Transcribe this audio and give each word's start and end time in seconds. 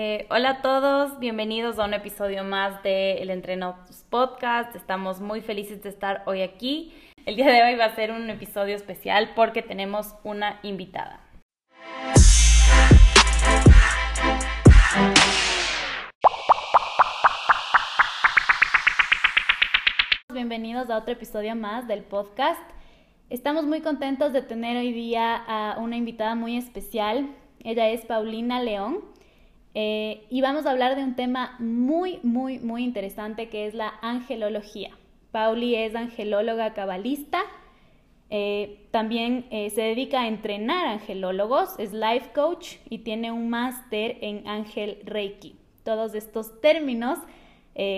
Eh, 0.00 0.28
hola 0.30 0.50
a 0.50 0.62
todos, 0.62 1.18
bienvenidos 1.18 1.80
a 1.80 1.84
un 1.84 1.92
episodio 1.92 2.44
más 2.44 2.84
de 2.84 3.14
El 3.14 3.30
Entreno 3.30 3.84
Podcast. 4.10 4.76
Estamos 4.76 5.20
muy 5.20 5.40
felices 5.40 5.82
de 5.82 5.88
estar 5.88 6.22
hoy 6.26 6.42
aquí. 6.42 6.94
El 7.26 7.34
día 7.34 7.50
de 7.50 7.64
hoy 7.64 7.74
va 7.74 7.86
a 7.86 7.96
ser 7.96 8.12
un 8.12 8.30
episodio 8.30 8.76
especial 8.76 9.30
porque 9.34 9.60
tenemos 9.60 10.14
una 10.22 10.60
invitada. 10.62 11.18
Bienvenidos 20.32 20.90
a 20.90 20.98
otro 20.98 21.14
episodio 21.14 21.56
más 21.56 21.88
del 21.88 22.04
podcast. 22.04 22.62
Estamos 23.30 23.64
muy 23.64 23.80
contentos 23.80 24.32
de 24.32 24.42
tener 24.42 24.76
hoy 24.76 24.92
día 24.92 25.34
a 25.34 25.76
una 25.80 25.96
invitada 25.96 26.36
muy 26.36 26.56
especial. 26.56 27.34
Ella 27.64 27.88
es 27.88 28.06
Paulina 28.06 28.62
León 28.62 29.17
eh, 29.80 30.26
y 30.28 30.40
vamos 30.40 30.66
a 30.66 30.72
hablar 30.72 30.96
de 30.96 31.04
un 31.04 31.14
tema 31.14 31.54
muy, 31.60 32.18
muy, 32.24 32.58
muy 32.58 32.82
interesante 32.82 33.48
que 33.48 33.64
es 33.68 33.74
la 33.74 33.94
angelología. 34.02 34.90
Pauli 35.30 35.76
es 35.76 35.94
angelóloga 35.94 36.74
cabalista. 36.74 37.38
Eh, 38.28 38.88
también 38.90 39.46
eh, 39.52 39.70
se 39.70 39.82
dedica 39.82 40.22
a 40.22 40.26
entrenar 40.26 40.84
angelólogos, 40.88 41.78
es 41.78 41.92
life 41.92 42.30
coach 42.34 42.78
y 42.90 42.98
tiene 42.98 43.30
un 43.30 43.50
máster 43.50 44.18
en 44.20 44.48
ángel 44.48 44.98
reiki. 45.04 45.54
Todos 45.84 46.16
estos 46.16 46.60
términos 46.60 47.20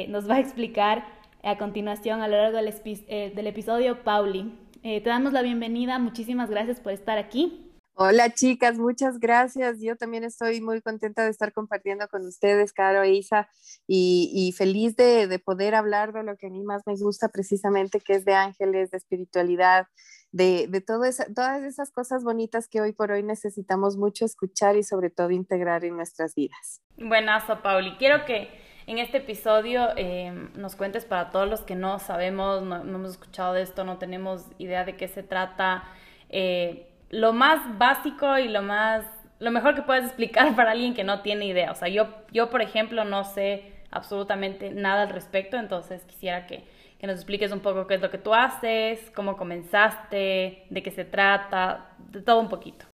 nos 0.09 0.29
va 0.29 0.35
a 0.35 0.41
explicar 0.41 1.07
a 1.43 1.57
continuación 1.57 2.21
a 2.21 2.29
lo 2.29 2.37
largo 2.37 2.59
del, 2.59 3.35
del 3.35 3.47
episodio 3.47 4.05
Pauli. 4.05 4.53
te 4.83 5.01
damos 5.01 5.33
la 5.33 5.41
bienvenida, 5.41 5.99
muchísimas 5.99 6.51
gracias 6.51 6.79
por 6.79 6.93
estar 6.93 7.17
aquí. 7.17 7.70
Hola 8.03 8.33
chicas, 8.33 8.79
muchas 8.79 9.21
gracias. 9.21 9.83
Yo 9.83 9.95
también 9.95 10.25
estoy 10.25 10.63
muy 10.63 10.81
contenta 10.81 11.23
de 11.23 11.29
estar 11.29 11.53
compartiendo 11.53 12.09
con 12.09 12.25
ustedes, 12.25 12.73
Caro 12.73 13.03
e 13.03 13.11
Isa, 13.11 13.51
y, 13.87 14.55
feliz 14.57 14.97
de, 14.97 15.39
poder 15.39 15.75
hablar 15.75 16.15
de 16.15 16.23
lo 16.23 16.39
que 16.39 16.47
a 16.47 16.49
mí 16.49 16.63
más 16.63 16.81
me 16.87 16.95
gusta 16.97 17.29
precisamente, 17.29 18.01
que 18.01 18.15
es 18.15 18.25
de 18.25 18.33
ángeles, 18.33 18.91
de 18.91 18.97
espiritualidad, 18.97 19.87
de, 20.33 20.67
de 20.67 20.81
todas 20.81 21.21
esas 21.63 21.91
cosas 21.91 22.25
bonitas 22.25 22.69
que 22.69 22.81
hoy 22.81 22.93
por 22.93 23.11
hoy 23.11 23.23
necesitamos 23.23 23.99
mucho 23.99 24.25
escuchar 24.25 24.79
y 24.79 24.83
sobre 24.83 25.11
todo 25.11 25.31
integrar 25.31 25.85
en 25.85 25.95
nuestras 25.95 26.35
vidas. 26.35 26.81
Buenazo, 26.97 27.61
Pauli. 27.61 27.97
Quiero 27.99 28.25
que 28.25 28.49
en 28.87 28.97
este 28.97 29.19
episodio 29.19 29.95
em, 29.99 30.51
nos 30.55 30.75
cuentes 30.75 31.05
para 31.05 31.31
todos 31.31 31.51
los 31.51 31.61
que 31.61 31.75
no 31.75 31.99
sabemos, 31.99 32.63
no, 32.63 32.77
hemos 32.81 33.11
escuchado 33.11 33.53
de 33.53 33.61
esto, 33.61 33.85
no 33.85 33.99
tenemos 33.99 34.47
idea 34.57 34.87
de 34.87 34.97
qué 34.97 35.07
se 35.07 35.23
trata. 35.23 35.85
Eh, 36.31 36.90
lo 37.11 37.33
más 37.33 37.77
básico 37.79 38.39
y 38.39 38.49
lo 38.49 38.63
más, 38.63 39.05
lo 39.39 39.51
mejor 39.51 39.75
que 39.75 39.83
puedes 39.83 40.07
explicar 40.07 40.55
para 40.57 40.71
alguien 40.71 40.95
que 40.95 41.05
no 41.05 41.23
tiene 41.23 41.47
idea. 41.47 41.71
O 41.73 41.75
sea, 41.75 41.89
yo, 41.89 42.09
yo 42.33 42.51
por 42.51 42.63
ejemplo, 42.63 43.05
no 43.05 43.25
sé 43.25 43.75
absolutamente 43.91 44.71
nada 44.71 45.03
al 45.03 45.11
respecto, 45.11 45.57
entonces 45.57 46.05
quisiera 46.05 46.47
que, 46.47 46.65
que 46.99 47.07
nos 47.07 47.17
expliques 47.17 47.51
un 47.51 47.61
poco 47.61 47.87
qué 47.87 47.95
es 47.95 48.01
lo 48.01 48.11
que 48.11 48.19
tú 48.19 48.33
haces, 48.33 49.01
cómo 49.15 49.37
comenzaste, 49.37 50.67
de 50.71 50.83
qué 50.83 50.91
se 50.93 51.05
trata, 51.05 51.97
de 51.99 52.23
todo 52.23 52.41
un 52.41 52.49
poquito. 52.49 52.87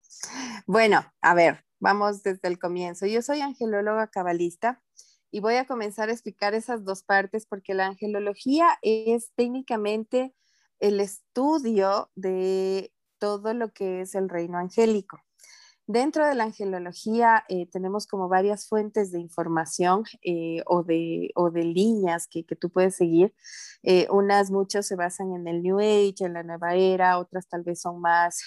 Bueno, 0.65 1.05
a 1.21 1.33
ver, 1.33 1.65
vamos 1.79 2.23
desde 2.23 2.47
el 2.47 2.57
comienzo. 2.57 3.05
Yo 3.05 3.21
soy 3.21 3.41
angelóloga 3.41 4.07
cabalista 4.07 4.81
y 5.31 5.41
voy 5.41 5.55
a 5.55 5.65
comenzar 5.65 6.07
a 6.07 6.13
explicar 6.13 6.53
esas 6.53 6.85
dos 6.85 7.03
partes 7.03 7.45
porque 7.45 7.73
la 7.73 7.87
angelología 7.87 8.77
es 8.81 9.33
técnicamente 9.35 10.33
el 10.79 11.01
estudio 11.01 12.09
de 12.15 12.93
todo 13.19 13.53
lo 13.53 13.71
que 13.71 14.01
es 14.01 14.15
el 14.15 14.29
reino 14.29 14.57
angélico. 14.57 15.19
Dentro 15.87 16.25
de 16.25 16.33
la 16.33 16.45
angelología 16.45 17.43
eh, 17.47 17.67
tenemos 17.67 18.07
como 18.07 18.27
varias 18.27 18.67
fuentes 18.67 19.11
de 19.11 19.19
información 19.19 20.03
eh, 20.23 20.63
o, 20.65 20.81
de, 20.81 21.29
o, 21.35 21.51
de, 21.51 21.63
líneas 21.63 22.27
que, 22.27 22.43
que 22.43 22.55
tú 22.55 22.71
puedes 22.71 22.95
seguir. 22.95 23.35
Eh, 23.83 24.07
unas, 24.09 24.49
muchas 24.49 24.87
se 24.87 24.95
basan 24.95 25.33
en 25.33 25.47
el 25.47 25.61
New 25.61 25.77
Age, 25.77 26.25
en 26.25 26.33
la 26.33 26.41
nueva 26.41 26.73
era, 26.73 27.19
otras 27.19 27.47
tal 27.47 27.61
vez 27.61 27.81
son 27.81 28.01
más 28.01 28.41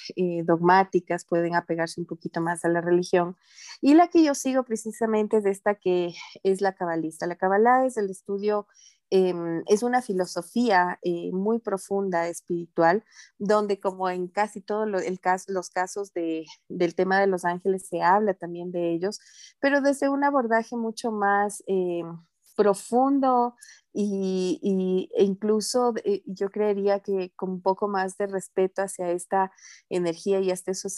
dogmáticas, 0.44 1.24
pueden 1.24 1.54
apegarse 1.54 2.00
un 2.00 2.06
poquito 2.08 2.40
más 2.40 2.64
a 2.64 2.68
la 2.68 2.80
religión. 2.80 3.36
Y 3.80 3.94
la 3.94 4.08
que 4.08 4.24
yo 4.24 4.34
sigo 4.34 4.64
precisamente 4.64 5.36
es 5.36 5.46
esta 5.46 5.76
que 5.76 6.14
es 6.42 6.60
la 6.60 6.72
cabalista. 6.74 7.28
La 7.28 7.36
cabalá 7.36 7.86
es 7.86 7.96
el 7.96 8.10
estudio 8.10 8.66
Em, 9.10 9.62
es 9.66 9.82
una 9.82 10.02
filosofía 10.02 10.98
eh, 11.02 11.30
muy 11.32 11.58
profunda, 11.60 12.28
espiritual, 12.28 13.04
donde 13.38 13.80
como 13.80 14.10
en 14.10 14.28
casi 14.28 14.60
todos 14.60 14.86
los 14.88 15.70
casos 15.70 16.12
del 16.12 16.94
tema 16.94 17.20
de 17.20 17.26
los 17.26 17.44
ángeles 17.44 17.86
se 17.88 18.02
habla 18.02 18.34
también 18.34 18.70
de 18.70 18.92
ellos, 18.92 19.18
pero 19.60 19.80
desde 19.80 20.08
un 20.10 20.24
abordaje 20.24 20.76
mucho 20.76 21.10
más 21.10 21.62
em, 21.66 22.18
profundo 22.58 23.54
y, 23.92 25.08
e 25.16 25.24
incluso 25.24 25.94
eh, 26.04 26.22
yo 26.26 26.50
creería 26.50 26.98
que 27.00 27.32
con 27.36 27.50
un 27.50 27.62
poco 27.62 27.86
más 27.86 28.16
de 28.16 28.26
respeto 28.26 28.82
hacia 28.82 29.10
esta 29.12 29.52
energía 29.88 30.40
y 30.40 30.50
hasta 30.50 30.72
esos 30.72 30.96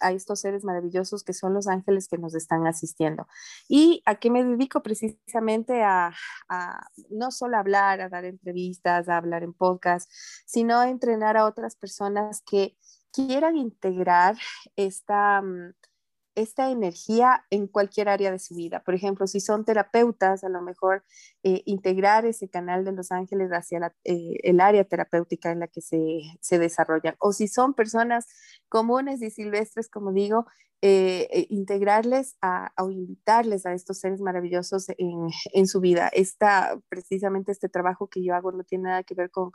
a 0.00 0.12
estos 0.12 0.40
seres 0.40 0.64
maravillosos 0.64 1.22
que 1.22 1.34
son 1.34 1.52
los 1.52 1.68
ángeles 1.68 2.08
que 2.08 2.16
nos 2.16 2.34
están 2.34 2.66
asistiendo. 2.66 3.28
¿Y 3.68 4.02
a 4.06 4.14
qué 4.14 4.30
me 4.30 4.42
dedico? 4.42 4.82
Precisamente 4.82 5.82
a, 5.82 6.14
a 6.48 6.86
no 7.10 7.30
solo 7.30 7.58
hablar, 7.58 8.00
a 8.00 8.08
dar 8.08 8.24
entrevistas, 8.24 9.08
a 9.10 9.18
hablar 9.18 9.42
en 9.42 9.52
podcast, 9.52 10.10
sino 10.46 10.78
a 10.78 10.88
entrenar 10.88 11.36
a 11.36 11.44
otras 11.44 11.76
personas 11.76 12.42
que 12.42 12.74
quieran 13.12 13.56
integrar 13.56 14.36
esta... 14.76 15.42
Mm, 15.42 15.74
esta 16.36 16.70
energía 16.70 17.44
en 17.50 17.66
cualquier 17.66 18.08
área 18.08 18.30
de 18.30 18.38
su 18.38 18.54
vida. 18.54 18.80
Por 18.84 18.94
ejemplo, 18.94 19.26
si 19.26 19.40
son 19.40 19.64
terapeutas, 19.64 20.44
a 20.44 20.48
lo 20.48 20.62
mejor 20.62 21.04
eh, 21.42 21.62
integrar 21.66 22.24
ese 22.26 22.48
canal 22.48 22.84
de 22.84 22.92
los 22.92 23.10
ángeles 23.10 23.50
hacia 23.50 23.92
eh, 24.04 24.38
el 24.42 24.60
área 24.60 24.84
terapéutica 24.84 25.50
en 25.50 25.60
la 25.60 25.68
que 25.68 25.80
se, 25.80 26.20
se 26.40 26.58
desarrollan. 26.58 27.16
O 27.18 27.32
si 27.32 27.48
son 27.48 27.74
personas 27.74 28.26
comunes 28.68 29.22
y 29.22 29.30
silvestres, 29.30 29.88
como 29.88 30.12
digo, 30.12 30.46
eh, 30.82 31.26
eh, 31.30 31.46
integrarles 31.48 32.36
a, 32.42 32.70
o 32.78 32.90
invitarles 32.90 33.64
a 33.64 33.72
estos 33.72 33.98
seres 33.98 34.20
maravillosos 34.20 34.90
en, 34.90 35.28
en, 35.54 35.66
su 35.66 35.80
vida. 35.80 36.08
Esta, 36.08 36.78
precisamente 36.90 37.50
este 37.50 37.70
trabajo 37.70 38.08
que 38.08 38.22
yo 38.22 38.34
hago 38.34 38.52
no 38.52 38.62
tiene 38.62 38.84
nada 38.84 39.02
que 39.02 39.14
ver 39.14 39.30
con 39.30 39.52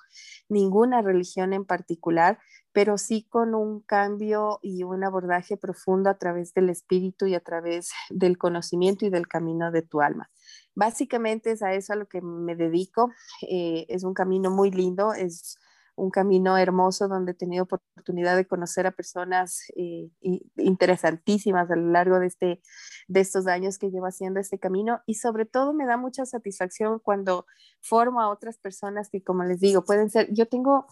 ninguna 0.50 1.04
religión 1.04 1.54
en 1.54 1.64
particular, 1.64 2.40
pero 2.74 2.98
sí 2.98 3.28
con 3.30 3.54
un 3.54 3.82
cambio 3.82 4.60
y 4.64 4.84
un 4.84 5.04
abordaje 5.04 5.58
profundo 5.58 6.10
a 6.10 6.18
través 6.18 6.54
del 6.54 6.70
espíritu 6.70 7.28
y 7.28 7.36
a 7.36 7.40
través 7.40 7.92
del 8.10 8.38
conocimiento 8.40 9.06
y 9.06 9.10
del 9.10 9.28
camino 9.28 9.72
de 9.72 9.84
tu 9.84 10.02
alma. 10.02 10.32
Básicamente 10.74 11.52
es 11.52 11.62
a 11.62 11.74
eso 11.74 11.94
a 11.94 11.98
lo 11.98 12.08
que 12.08 12.22
me 12.22 12.56
dedico. 12.56 13.12
Eh, 13.48 13.86
es 13.90 14.04
un 14.04 14.14
camino 14.14 14.50
muy 14.50 14.72
lindo, 14.72 15.14
es 15.14 15.58
un 15.96 16.10
camino 16.10 16.58
hermoso 16.58 17.08
donde 17.08 17.34
he 17.34 17.36
tenido 17.36 17.64
oportunidad 17.64 18.36
de 18.36 18.48
conocer 18.48 18.88
a 18.88 18.92
personas 18.92 19.64
eh, 19.76 20.10
interesantísimas 20.58 21.70
a 21.70 21.76
lo 21.76 21.92
largo 21.92 22.20
de, 22.20 22.28
este, 22.28 22.62
de 23.08 23.20
estos 23.20 23.48
años 23.48 23.78
que 23.78 23.90
llevo 23.90 24.06
haciendo 24.06 24.40
este 24.40 24.60
camino 24.60 25.02
y 25.06 25.16
sobre 25.16 25.46
todo 25.46 25.74
me 25.74 25.86
da 25.86 25.98
mucha 25.98 26.26
satisfacción 26.26 27.00
cuando 27.00 27.46
formo 27.82 28.22
a 28.22 28.30
otras 28.30 28.58
personas 28.58 29.10
que, 29.10 29.24
como 29.24 29.44
les 29.44 29.60
digo, 29.60 29.84
pueden 29.84 30.10
ser, 30.10 30.28
yo 30.32 30.48
tengo 30.48 30.88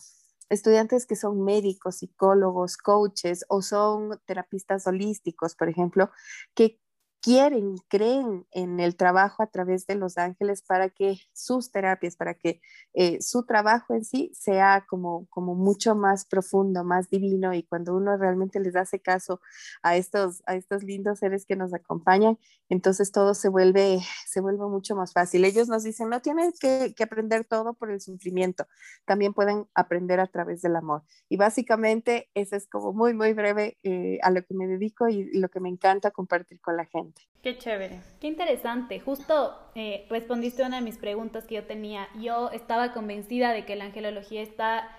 estudiantes 0.49 1.05
que 1.05 1.15
son 1.15 1.43
médicos, 1.43 1.97
psicólogos, 1.97 2.77
coaches 2.77 3.45
o 3.49 3.61
son 3.61 4.19
terapistas 4.25 4.87
holísticos, 4.87 5.55
por 5.55 5.69
ejemplo, 5.69 6.09
que 6.55 6.79
quieren, 7.21 7.75
creen 7.89 8.45
en 8.51 8.79
el 8.79 8.95
trabajo 8.95 9.43
a 9.43 9.47
través 9.47 9.85
de 9.87 9.95
los 9.95 10.17
ángeles 10.17 10.61
para 10.61 10.89
que 10.89 11.17
sus 11.33 11.71
terapias, 11.71 12.15
para 12.15 12.33
que 12.33 12.61
eh, 12.93 13.21
su 13.21 13.45
trabajo 13.45 13.93
en 13.93 14.05
sí 14.05 14.31
sea 14.33 14.85
como, 14.87 15.27
como 15.29 15.55
mucho 15.55 15.95
más 15.95 16.25
profundo, 16.25 16.83
más 16.83 17.09
divino 17.09 17.53
y 17.53 17.63
cuando 17.63 17.95
uno 17.95 18.15
realmente 18.17 18.59
les 18.59 18.75
hace 18.75 18.99
caso 18.99 19.41
a 19.83 19.97
estos, 19.97 20.41
a 20.45 20.55
estos 20.55 20.83
lindos 20.83 21.19
seres 21.19 21.45
que 21.45 21.55
nos 21.55 21.73
acompañan, 21.73 22.37
entonces 22.69 23.11
todo 23.11 23.33
se 23.33 23.49
vuelve, 23.49 23.99
se 24.27 24.41
vuelve 24.41 24.65
mucho 24.67 24.95
más 24.95 25.13
fácil. 25.13 25.43
Ellos 25.43 25.67
nos 25.67 25.83
dicen, 25.83 26.09
no 26.09 26.21
tienen 26.21 26.53
que, 26.59 26.93
aprender 27.03 27.45
todo 27.45 27.73
por 27.73 27.91
el 27.91 28.01
sufrimiento, 28.01 28.67
también 29.05 29.33
pueden 29.33 29.65
aprender 29.73 30.19
a 30.19 30.27
través 30.27 30.61
del 30.61 30.75
amor. 30.75 31.03
Y 31.27 31.37
básicamente 31.37 32.29
eso 32.33 32.55
es 32.55 32.67
como 32.67 32.93
muy, 32.93 33.13
muy 33.13 33.33
breve 33.33 33.77
eh, 33.83 34.19
a 34.21 34.29
lo 34.31 34.43
que 34.43 34.53
me 34.53 34.67
dedico 34.67 35.07
y 35.07 35.37
lo 35.37 35.49
que 35.49 35.59
me 35.59 35.69
encanta 35.69 36.11
compartir 36.11 36.61
con 36.61 36.77
la 36.77 36.85
gente. 36.85 37.08
Qué 37.41 37.57
chévere. 37.57 38.01
Qué 38.19 38.27
interesante. 38.27 38.99
Justo 38.99 39.55
eh, 39.75 40.05
respondiste 40.09 40.63
a 40.63 40.67
una 40.67 40.77
de 40.77 40.83
mis 40.83 40.97
preguntas 40.97 41.45
que 41.45 41.55
yo 41.55 41.63
tenía. 41.63 42.09
Yo 42.19 42.49
estaba 42.51 42.91
convencida 42.91 43.53
de 43.53 43.65
que 43.65 43.77
la 43.77 43.85
angelología 43.85 44.41
está 44.41 44.89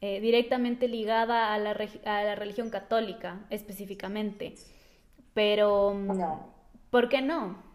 eh, 0.00 0.20
directamente 0.20 0.86
ligada 0.86 1.52
a 1.52 1.58
la, 1.58 1.70
a 1.72 2.22
la, 2.22 2.34
religión 2.36 2.70
católica 2.70 3.40
específicamente. 3.50 4.54
Pero, 5.34 5.96
¿por 6.90 7.08
qué 7.08 7.20
no? 7.20 7.67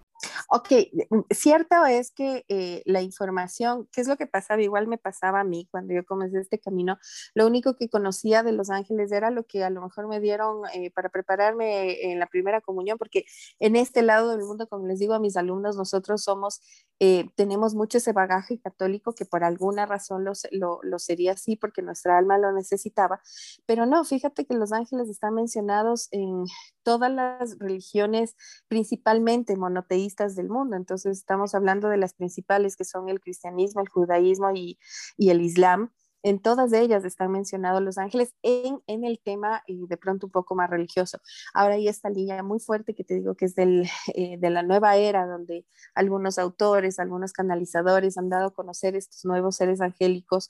Ok, 0.50 0.72
mm, 1.10 1.20
cierto 1.32 1.86
es 1.86 2.12
que 2.12 2.46
eh, 2.48 2.84
la 2.86 3.02
información, 3.02 3.88
¿qué 3.92 4.02
es 4.02 4.08
lo 4.08 4.18
que 4.18 4.28
pasaba? 4.28 4.62
Igual 4.62 4.88
me 4.88 4.98
pasaba 4.98 5.42
a 5.42 5.44
mí 5.44 5.68
cuando 5.72 5.94
yo 5.94 6.06
comencé 6.06 6.40
este 6.40 6.60
camino. 6.60 6.98
Lo 7.34 7.48
único 7.48 7.76
que 7.76 7.90
conocía 7.90 8.44
de 8.44 8.52
los 8.52 8.70
ángeles 8.70 9.12
era 9.12 9.32
lo 9.32 9.46
que 9.46 9.64
a 9.64 9.70
lo 9.70 9.82
mejor 9.82 10.08
me 10.08 10.20
dieron 10.20 10.62
eh, 10.74 10.92
para 10.92 11.10
prepararme 11.10 12.12
en 12.12 12.20
la 12.20 12.28
primera 12.28 12.62
comunión, 12.62 12.98
porque 12.98 13.26
en 13.60 13.76
este 13.76 14.02
lado 14.02 14.32
del 14.32 14.46
mundo, 14.46 14.68
como 14.68 14.88
les 14.88 15.00
digo 15.00 15.14
a 15.14 15.20
mis 15.20 15.38
alumnos, 15.38 15.76
nosotros 15.76 16.24
somos, 16.24 16.62
eh, 17.00 17.30
tenemos 17.36 17.76
mucho 17.76 17.98
ese 17.98 18.14
bagaje 18.14 18.60
católico 18.60 19.14
que 19.16 19.26
por 19.26 19.44
alguna 19.44 19.86
razón 19.86 20.24
lo, 20.24 20.34
lo, 20.52 20.80
lo 20.84 21.00
sería 21.00 21.34
así, 21.34 21.56
porque 21.56 21.82
nuestra 21.82 22.18
alma 22.18 22.38
lo 22.38 22.52
necesitaba. 22.54 23.22
Pero 23.66 23.86
no, 23.86 24.04
fíjate 24.06 24.46
que 24.46 24.54
los 24.54 24.72
ángeles 24.72 25.10
están 25.10 25.34
mencionados 25.34 26.08
en 26.12 26.46
todas 26.84 27.12
las 27.12 27.58
religiones, 27.60 28.36
principalmente 28.68 29.56
monoteístas 29.56 30.13
del 30.16 30.50
mundo. 30.50 30.76
Entonces, 30.76 31.18
estamos 31.18 31.56
hablando 31.56 31.90
de 31.90 31.98
las 31.98 32.14
principales 32.14 32.76
que 32.78 32.86
son 32.86 33.10
el 33.10 33.20
cristianismo, 33.20 33.82
el 33.82 33.90
judaísmo 33.90 34.52
y, 34.54 34.78
el 35.18 35.42
islam 35.42 35.92
en 36.26 36.40
todas 36.40 36.72
ellas 36.72 37.04
están 37.04 37.32
mencionados 37.32 37.82
los 37.82 37.98
ángeles 37.98 38.34
en, 38.44 38.82
el 38.88 39.20
tema 39.20 39.62
y 39.68 39.86
de 39.88 39.98
pronto 39.98 40.28
un 40.28 40.32
poco 40.32 40.56
más 40.56 40.70
religioso. 40.70 41.20
Ahora 41.54 41.76
hay 41.76 41.90
esta 41.90 42.10
línea 42.10 42.42
muy 42.44 42.60
fuerte 42.60 42.96
que 42.96 43.04
te 43.04 43.16
digo 43.16 43.36
que 43.36 43.46
es 43.46 43.56
del, 43.56 43.90
eh, 44.16 44.38
de 44.40 44.50
la 44.50 44.64
nueva 44.64 44.96
era, 44.96 45.28
donde 45.28 45.66
algunos 45.94 46.38
autores, 46.38 46.98
algunos 46.98 47.34
canalizadores 47.34 48.18
han 48.18 48.30
dado 48.30 48.48
a 48.48 48.54
conocer 48.54 48.96
estos 48.96 49.26
nuevos 49.26 49.58
seres 49.58 49.82
angélicos 49.82 50.50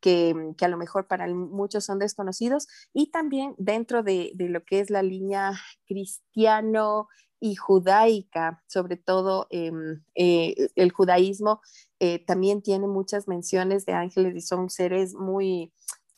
que, 0.00 0.52
que 0.58 0.64
a 0.66 0.68
lo 0.68 0.76
mejor 0.76 1.06
para 1.06 1.26
muchos 1.28 1.84
son 1.86 1.98
desconocidos 1.98 2.68
y 2.92 3.10
también 3.10 3.54
dentro 3.56 4.02
de, 4.02 4.32
de 4.34 4.50
lo 4.50 4.62
que 4.62 4.80
es 4.80 4.90
la 4.90 5.02
línea 5.02 5.52
cristiano 5.86 7.08
y 7.44 7.56
judaica, 7.56 8.62
sobre 8.66 8.96
todo 8.96 9.46
em, 9.50 10.02
eh, 10.14 10.70
el 10.76 10.90
judaísmo 10.92 11.60
eh, 12.00 12.24
también 12.24 12.62
tiene 12.62 12.86
muchas 12.86 13.28
menciones 13.28 13.84
de 13.84 13.92
ángeles 13.92 14.34
y 14.34 14.40
son 14.40 14.70
seres 14.70 15.12
muy, 15.12 15.70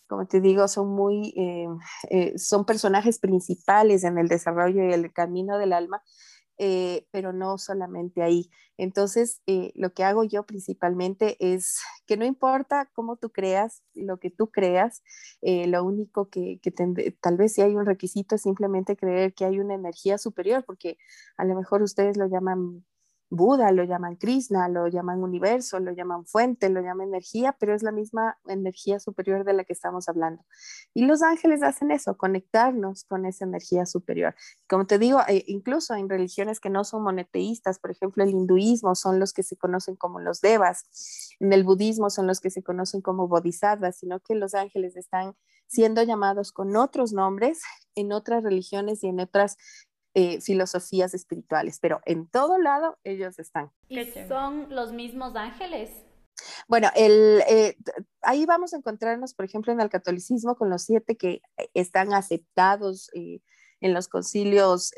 como 0.06 0.28
te 0.28 0.40
digo, 0.40 0.68
son 0.68 0.86
muy, 0.86 1.34
em, 1.36 2.38
son 2.38 2.64
personajes 2.64 3.18
principales 3.18 4.04
en 4.04 4.18
el 4.18 4.28
desarrollo 4.28 4.88
y 4.88 4.92
el 4.92 5.12
camino 5.12 5.58
del 5.58 5.72
alma 5.72 6.00
eh, 6.58 7.06
pero 7.10 7.32
no 7.32 7.58
solamente 7.58 8.22
ahí. 8.22 8.50
Entonces, 8.78 9.42
eh, 9.46 9.72
lo 9.74 9.92
que 9.92 10.04
hago 10.04 10.24
yo 10.24 10.44
principalmente 10.44 11.36
es 11.40 11.80
que 12.06 12.16
no 12.16 12.24
importa 12.24 12.90
cómo 12.94 13.16
tú 13.16 13.30
creas, 13.30 13.82
lo 13.94 14.18
que 14.18 14.30
tú 14.30 14.50
creas, 14.50 15.02
eh, 15.42 15.66
lo 15.66 15.84
único 15.84 16.28
que, 16.28 16.60
que 16.62 16.70
tal 16.70 17.36
vez 17.36 17.54
si 17.54 17.62
hay 17.62 17.74
un 17.74 17.86
requisito 17.86 18.34
es 18.34 18.42
simplemente 18.42 18.96
creer 18.96 19.34
que 19.34 19.44
hay 19.44 19.58
una 19.58 19.74
energía 19.74 20.18
superior, 20.18 20.64
porque 20.64 20.98
a 21.36 21.44
lo 21.44 21.54
mejor 21.54 21.82
ustedes 21.82 22.16
lo 22.16 22.26
llaman 22.26 22.84
Buda, 23.28 23.72
lo 23.72 23.82
llaman 23.84 24.16
Krishna, 24.16 24.68
lo 24.68 24.86
llaman 24.86 25.22
universo, 25.22 25.80
lo 25.80 25.92
llaman 25.92 26.24
fuente, 26.26 26.68
lo 26.68 26.80
llaman 26.80 27.08
energía, 27.08 27.56
pero 27.58 27.74
es 27.74 27.82
la 27.82 27.90
misma 27.90 28.38
energía 28.46 29.00
superior 29.00 29.44
de 29.44 29.52
la 29.52 29.64
que 29.64 29.72
estamos 29.72 30.08
hablando. 30.08 30.44
Y 30.94 31.06
los 31.06 31.22
ángeles 31.22 31.62
hacen 31.62 31.90
eso, 31.90 32.16
conectarnos 32.16 33.04
con 33.04 33.26
esa 33.26 33.44
energía 33.44 33.84
superior. 33.84 34.34
Como 34.68 34.86
te 34.86 34.98
digo, 34.98 35.20
eh, 35.28 35.44
incluso 35.48 35.94
en 35.94 36.08
religiones 36.08 36.60
que 36.60 36.70
no 36.70 36.84
son 36.84 37.02
monoteístas, 37.02 37.78
por 37.80 37.90
ejemplo, 37.90 38.22
el 38.22 38.30
hinduismo 38.30 38.94
son 38.94 39.18
los 39.18 39.32
que 39.32 39.42
se 39.42 39.56
conocen 39.56 39.96
como 39.96 40.20
los 40.20 40.40
devas, 40.40 41.34
en 41.40 41.52
el 41.52 41.64
budismo 41.64 42.10
son 42.10 42.26
los 42.26 42.40
que 42.40 42.50
se 42.50 42.62
conocen 42.62 43.00
como 43.00 43.26
bodhisattvas, 43.26 43.96
sino 43.96 44.20
que 44.20 44.34
los 44.36 44.54
ángeles 44.54 44.96
están 44.96 45.34
siendo 45.66 46.02
llamados 46.02 46.52
con 46.52 46.76
otros 46.76 47.12
nombres 47.12 47.60
en 47.96 48.12
otras 48.12 48.44
religiones 48.44 49.02
y 49.02 49.08
en 49.08 49.20
otras 49.20 49.56
eh, 50.18 50.40
filosofías 50.40 51.12
espirituales, 51.12 51.78
pero 51.78 52.00
en 52.06 52.26
todo 52.26 52.56
lado 52.56 52.96
ellos 53.04 53.38
están. 53.38 53.70
¿Y 53.86 54.02
son 54.26 54.74
los 54.74 54.94
mismos 54.94 55.36
ángeles? 55.36 55.90
Bueno, 56.68 56.88
el, 56.96 57.42
eh, 57.46 57.76
ahí 58.22 58.46
vamos 58.46 58.72
a 58.72 58.78
encontrarnos, 58.78 59.34
por 59.34 59.44
ejemplo, 59.44 59.74
en 59.74 59.80
el 59.82 59.90
catolicismo 59.90 60.56
con 60.56 60.70
los 60.70 60.84
siete 60.84 61.18
que 61.18 61.42
están 61.74 62.14
aceptados 62.14 63.10
eh, 63.12 63.40
en 63.80 63.94
los 63.94 64.08
concilios 64.08 64.92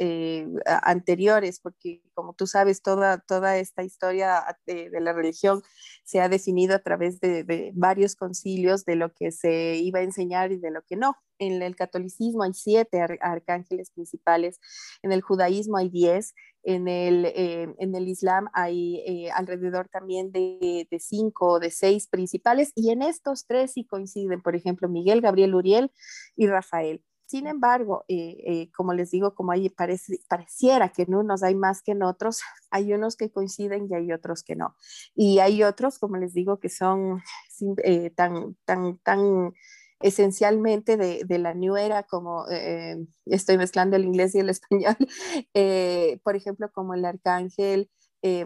anteriores, 0.65 1.61
porque 1.61 2.03
como 2.15 2.35
tú 2.35 2.47
sabes, 2.47 2.83
toda, 2.83 3.19
toda 3.19 3.59
esta 3.59 3.83
historia 3.83 4.45
de, 4.67 4.91
la 5.01 5.13
religión 5.13 5.63
se 6.05 6.21
ha 6.21 6.29
definido 6.29 6.75
a 6.75 6.81
través 6.81 7.21
de, 7.21 7.45
de, 7.45 7.73
varios 7.75 8.17
concilios 8.17 8.85
de 8.85 8.97
lo 8.97 9.13
que 9.13 9.33
se 9.33 9.77
iba 9.77 10.01
a 10.01 10.03
enseñar 10.03 10.53
y 10.53 10.59
de 10.59 10.71
lo 10.71 10.83
que 10.83 10.97
no 10.97 11.17
en 11.39 11.63
el 11.63 11.77
catolicismo 11.77 12.43
hay 12.43 12.53
siete 12.53 13.01
arcángeles 13.21 13.91
principales, 13.91 14.61
en 15.03 15.13
el 15.13 15.23
judaísmo 15.23 15.77
hay 15.77 15.89
diez, 15.89 16.35
en 16.65 16.89
el, 16.89 17.27
eh, 17.27 17.73
en 17.79 17.95
el 17.95 18.09
islam 18.09 18.49
hay 18.53 18.97
eh, 19.07 19.31
alrededor 19.31 19.89
también 19.89 20.33
de, 20.33 20.87
de, 20.91 21.01
cinco 21.01 21.53
o 21.53 21.61
de 21.61 21.71
seis 21.71 22.09
principales, 22.09 22.73
y 22.75 22.91
en 22.91 23.03
estos 23.03 23.47
tres 23.47 23.73
sí 23.73 23.85
coinciden, 23.85 24.43
por 24.43 24.57
ejemplo, 24.57 24.89
Miguel, 24.89 25.21
Gabriel, 25.21 25.55
Uriel 25.55 25.93
y 26.37 26.47
Rafael. 26.47 27.03
Sin 27.29 27.47
embargo, 27.47 28.05
eh, 28.09 28.71
como 28.75 28.95
les 28.95 29.11
digo, 29.11 29.35
como 29.35 29.53
ahí 29.53 29.69
parece, 29.69 30.19
pareciera 30.29 30.89
que 30.89 31.03
en 31.03 31.15
unos 31.15 31.43
hay 31.43 31.55
más 31.55 31.83
que 31.83 31.93
en 31.93 32.03
otros, 32.03 32.41
hay 32.71 32.93
unos 32.93 33.17
que 33.17 33.31
coinciden 33.31 33.87
y 33.91 33.95
hay 33.95 34.13
otros 34.13 34.43
que 34.43 34.57
no. 34.57 34.75
Y 35.15 35.39
hay 35.39 35.63
otros, 35.63 35.99
como 35.99 36.17
les 36.17 36.33
digo, 36.35 36.59
que 36.59 36.71
son 36.71 37.23
tan, 38.17 38.57
tan, 38.65 38.99
tan 38.99 39.53
esencialmente 40.01 40.97
de, 40.97 41.25
de, 41.25 41.39
la 41.39 41.55
New 41.55 41.77
Era, 41.77 42.05
como 42.05 42.49
eh, 42.51 42.97
estoy 43.27 43.59
mezclando 43.59 43.97
el 43.97 44.05
inglés 44.05 44.35
y 44.35 44.39
el 44.39 44.49
español, 44.51 44.97
eh, 45.55 46.21
por 46.25 46.37
ejemplo, 46.37 46.71
como 46.73 46.95
el 46.95 47.05
arcángel 47.05 47.91
eh, 48.23 48.45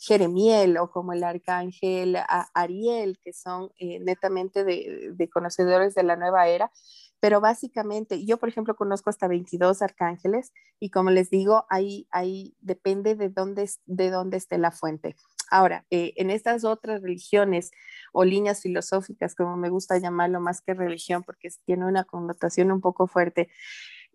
Jeremiel 0.00 0.76
o 0.78 0.90
como 0.90 1.12
el 1.12 1.22
arcángel 1.22 2.16
Ariel, 2.54 3.18
que 3.22 3.32
son 3.32 3.70
eh, 3.78 4.00
netamente 4.00 4.64
de, 4.64 5.12
de, 5.14 5.28
conocedores 5.28 5.94
de 5.94 6.02
la 6.02 6.16
nueva 6.16 6.48
era. 6.48 6.72
Pero 7.20 7.40
básicamente, 7.40 8.24
yo 8.24 8.38
por 8.38 8.48
ejemplo 8.48 8.74
conozco 8.76 9.10
hasta 9.10 9.28
22 9.28 9.82
arcángeles 9.82 10.52
y 10.80 10.90
como 10.90 11.10
les 11.10 11.30
digo, 11.30 11.66
ahí, 11.68 12.06
ahí 12.10 12.56
depende 12.60 13.14
de 13.14 13.28
dónde, 13.28 13.70
de 13.86 14.10
dónde 14.10 14.38
esté 14.38 14.58
la 14.58 14.70
fuente. 14.70 15.16
Ahora, 15.50 15.84
eh, 15.90 16.12
en 16.16 16.30
estas 16.30 16.64
otras 16.64 17.02
religiones 17.02 17.72
o 18.12 18.24
líneas 18.24 18.62
filosóficas, 18.62 19.34
como 19.34 19.56
me 19.56 19.68
gusta 19.68 19.98
llamarlo 19.98 20.40
más 20.40 20.62
que 20.62 20.74
religión, 20.74 21.22
porque 21.24 21.48
tiene 21.66 21.86
una 21.86 22.04
connotación 22.04 22.70
un 22.72 22.80
poco 22.80 23.06
fuerte, 23.08 23.50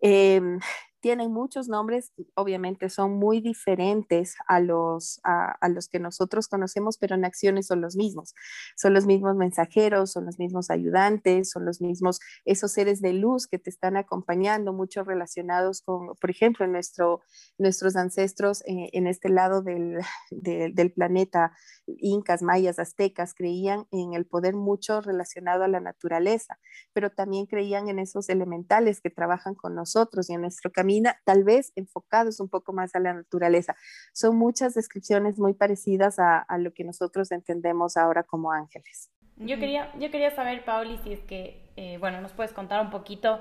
em, 0.00 0.60
tienen 1.06 1.32
muchos 1.32 1.68
nombres, 1.68 2.12
obviamente 2.34 2.90
son 2.90 3.12
muy 3.12 3.40
diferentes 3.40 4.34
a 4.48 4.58
los, 4.58 5.20
a, 5.22 5.68
los 5.68 5.86
que 5.86 6.00
nosotros 6.00 6.48
conocemos, 6.48 6.98
pero 6.98 7.14
en 7.14 7.24
acciones 7.24 7.68
son 7.68 7.80
los 7.80 7.94
mismos. 7.94 8.34
Son 8.74 8.92
los 8.92 9.06
mismos 9.06 9.36
mensajeros, 9.36 10.10
son 10.10 10.26
los 10.26 10.40
mismos 10.40 10.68
ayudantes, 10.68 11.50
son 11.50 11.64
los 11.64 11.80
mismos, 11.80 12.18
esos 12.44 12.72
seres 12.72 13.00
de 13.00 13.12
luz 13.12 13.46
que 13.46 13.60
te 13.60 13.70
están 13.70 13.96
acompañando, 13.96 14.72
muchos 14.72 15.06
relacionados 15.06 15.80
con, 15.80 16.16
por 16.20 16.28
ejemplo, 16.28 16.66
nuestro, 16.66 17.20
nuestros 17.56 17.94
ancestros 17.94 18.62
eh, 18.62 18.90
en 18.92 19.06
este 19.06 19.28
lado 19.28 19.62
del, 19.62 20.00
del 20.32 20.92
planeta, 20.92 21.52
incas, 21.86 22.42
mayas, 22.42 22.80
aztecas, 22.80 23.32
creían 23.32 23.86
en 23.92 24.14
el 24.14 24.26
poder 24.26 24.56
mucho 24.56 25.00
relacionado 25.02 25.62
a 25.62 25.68
la 25.68 25.78
naturaleza, 25.78 26.58
pero 26.92 27.10
también 27.10 27.46
creían 27.46 27.88
en 27.88 28.00
esos 28.00 28.28
elementales 28.28 29.00
que 29.00 29.10
trabajan 29.10 29.54
con 29.54 29.76
nosotros 29.76 30.28
y 30.30 30.34
en 30.34 30.40
nuestro 30.40 30.72
camino 30.72 30.95
tal 31.24 31.44
vez 31.44 31.72
enfocados 31.76 32.40
un 32.40 32.48
poco 32.48 32.72
más 32.72 32.94
a 32.94 33.00
la 33.00 33.12
naturaleza. 33.12 33.76
Son 34.12 34.36
muchas 34.36 34.74
descripciones 34.74 35.38
muy 35.38 35.54
parecidas 35.54 36.18
a, 36.18 36.38
a 36.38 36.58
lo 36.58 36.72
que 36.72 36.84
nosotros 36.84 37.32
entendemos 37.32 37.96
ahora 37.96 38.22
como 38.22 38.52
ángeles. 38.52 39.10
Yo 39.36 39.58
quería, 39.58 39.92
yo 39.98 40.10
quería 40.10 40.34
saber, 40.34 40.64
Pauli, 40.64 40.98
si 41.04 41.12
es 41.12 41.20
que, 41.20 41.70
eh, 41.76 41.98
bueno, 41.98 42.22
nos 42.22 42.32
puedes 42.32 42.52
contar 42.52 42.80
un 42.80 42.90
poquito 42.90 43.40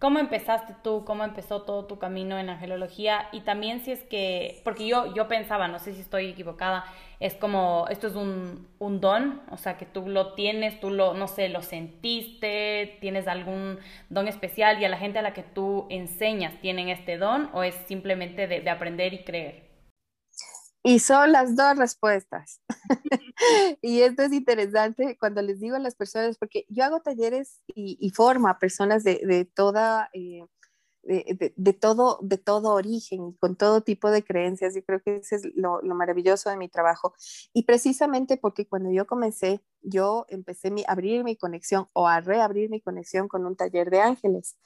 cómo 0.00 0.18
empezaste 0.18 0.74
tú, 0.82 1.04
cómo 1.04 1.24
empezó 1.24 1.62
todo 1.62 1.84
tu 1.84 1.98
camino 1.98 2.38
en 2.38 2.48
angelología 2.48 3.28
y 3.32 3.42
también 3.42 3.80
si 3.80 3.92
es 3.92 4.02
que, 4.02 4.60
porque 4.64 4.88
yo, 4.88 5.14
yo 5.14 5.28
pensaba, 5.28 5.68
no 5.68 5.78
sé 5.78 5.92
si 5.92 6.00
estoy 6.00 6.30
equivocada, 6.30 6.84
es 7.20 7.34
como, 7.34 7.84
esto 7.90 8.06
es 8.06 8.14
un, 8.14 8.66
un, 8.78 9.00
don, 9.00 9.42
o 9.50 9.58
sea, 9.58 9.76
que 9.76 9.84
tú 9.84 10.08
lo 10.08 10.32
tienes, 10.32 10.80
tú 10.80 10.90
lo, 10.90 11.12
no 11.12 11.28
sé, 11.28 11.50
lo 11.50 11.60
sentiste, 11.60 12.96
tienes 13.02 13.28
algún 13.28 13.78
don 14.08 14.26
especial 14.26 14.80
y 14.80 14.86
a 14.86 14.88
la 14.88 14.96
gente 14.96 15.18
a 15.18 15.22
la 15.22 15.34
que 15.34 15.42
tú 15.42 15.86
enseñas 15.90 16.58
tienen 16.62 16.88
este 16.88 17.18
don 17.18 17.50
o 17.52 17.62
es 17.62 17.74
simplemente 17.86 18.46
de, 18.46 18.62
de 18.62 18.70
aprender 18.70 19.12
y 19.12 19.22
creer. 19.22 19.69
Y 20.82 21.00
son 21.00 21.32
las 21.32 21.56
dos 21.56 21.76
respuestas. 21.76 22.60
y 23.82 24.00
esto 24.00 24.22
es 24.22 24.32
interesante 24.32 25.16
cuando 25.18 25.42
les 25.42 25.60
digo 25.60 25.76
a 25.76 25.80
las 25.80 25.94
personas, 25.94 26.38
porque 26.38 26.64
yo 26.68 26.84
hago 26.84 27.00
talleres 27.00 27.60
y, 27.66 27.98
y 28.00 28.10
formo 28.10 28.48
a 28.48 28.58
personas 28.58 29.04
de, 29.04 29.20
de 29.24 29.44
toda... 29.44 30.08
Eh, 30.12 30.42
de, 31.02 31.54
de, 31.56 31.72
todo, 31.72 32.18
de 32.22 32.36
todo 32.36 32.74
origen, 32.74 33.32
con 33.32 33.56
todo 33.56 33.80
tipo 33.80 34.10
de 34.10 34.22
creencias. 34.22 34.74
Yo 34.74 34.84
creo 34.84 35.00
que 35.00 35.16
ese 35.16 35.36
es 35.36 35.48
lo, 35.54 35.80
lo, 35.82 35.94
maravilloso 35.94 36.50
de 36.50 36.56
mi 36.56 36.68
trabajo. 36.68 37.14
Y 37.52 37.64
precisamente 37.64 38.36
porque 38.36 38.66
cuando 38.68 38.90
yo 38.90 39.06
comencé, 39.06 39.62
yo 39.82 40.26
empecé 40.28 40.68
a 40.86 40.92
abrir 40.92 41.24
mi 41.24 41.36
conexión 41.36 41.88
o 41.94 42.06
a 42.06 42.20
reabrir 42.20 42.70
mi 42.70 42.80
conexión 42.80 43.28
con 43.28 43.46
un 43.46 43.56
taller 43.56 43.90
de 43.90 44.00
ángeles. 44.00 44.56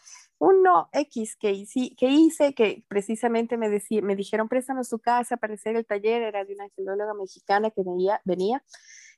Uno 0.45 0.89
X 0.93 1.37
que 1.37 1.53
hice, 1.53 1.95
que 1.97 2.09
hice, 2.09 2.55
que 2.55 2.85
precisamente 2.89 3.57
me, 3.57 3.69
me 4.03 4.17
dijeron, 4.17 4.49
préstanos 4.49 4.89
tu 4.89 4.99
casa 4.99 5.37
para 5.37 5.55
hacer 5.55 5.77
el 5.77 5.87
taller, 5.87 6.23
era 6.23 6.45
de 6.45 6.55
una 6.55 6.65
angelóloga 6.65 7.15
mexicana 7.15 7.71
que 7.71 7.83
venía, 7.83 8.21
venía 8.25 8.63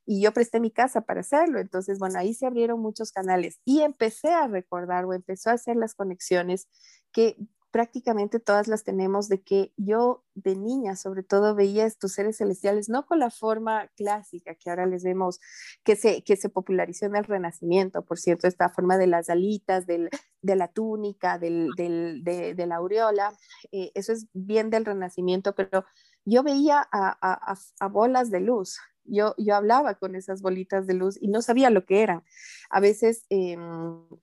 y 0.07 0.23
yo 0.23 0.33
presté 0.33 0.61
mi 0.61 0.71
casa 0.71 1.03
para 1.03 1.21
hacerlo. 1.21 1.59
Entonces, 1.59 1.99
bueno, 1.99 2.19
ahí 2.19 2.33
se 2.33 2.47
abrieron 2.47 2.81
muchos 2.81 3.13
canales 3.13 3.61
y 3.65 3.81
empecé 3.83 4.29
a 4.29 4.47
recordar 4.47 5.05
o 5.05 5.13
empezó 5.13 5.51
a 5.51 5.55
hacer 5.55 5.77
las 5.77 5.95
conexiones 5.95 6.69
que 7.13 7.37
prácticamente 7.77 8.41
todas 8.41 8.69
las 8.69 8.85
tenemos 8.85 9.29
de 9.29 9.43
que 9.43 9.71
yo 9.77 10.25
de 10.35 10.57
niña 10.57 10.97
sobre 10.97 11.23
todo 11.23 11.55
veía 11.55 11.85
estos 11.85 12.13
seres 12.13 12.39
celestiales 12.39 12.89
no 12.89 13.05
con 13.05 13.19
la 13.19 13.29
forma 13.29 13.89
clásica 13.97 14.55
que 14.55 14.71
ahora 14.71 14.87
les 14.87 15.05
vemos 15.05 15.41
que 15.85 15.95
se, 15.95 16.25
que 16.25 16.37
se 16.37 16.49
popularizó 16.49 17.05
en 17.05 17.17
el 17.17 17.25
Renacimiento, 17.25 18.03
por 18.03 18.19
cierto, 18.19 18.49
esta 18.49 18.71
forma 18.71 18.97
de 18.97 19.09
las 19.09 19.29
alitas, 19.29 19.87
del, 19.87 20.09
de 20.41 20.57
la 20.57 20.69
túnica, 20.69 21.39
del, 21.39 21.69
del, 21.77 22.25
de, 22.25 22.67
la 22.67 22.77
aureola, 22.77 23.37
eh, 23.73 23.91
eso 23.95 24.15
es 24.15 24.27
bien 24.33 24.71
del 24.71 24.87
Renacimiento, 24.87 25.55
pero 25.55 25.85
yo 26.25 26.43
veía 26.43 26.79
a, 26.91 27.19
a, 27.21 27.59
a 27.79 27.89
bolas 27.89 28.31
de 28.31 28.41
luz, 28.41 28.79
yo, 29.09 29.35
yo 29.39 29.55
hablaba 29.55 29.95
con 29.95 30.15
esas 30.17 30.43
bolitas 30.43 30.87
de 30.87 30.95
luz 30.95 31.19
y 31.21 31.29
no 31.29 31.43
sabía 31.43 31.71
lo 31.71 31.85
que 31.85 32.03
eran. 32.03 32.23
A 32.71 32.81
veces 32.81 33.25
em, 33.31 33.61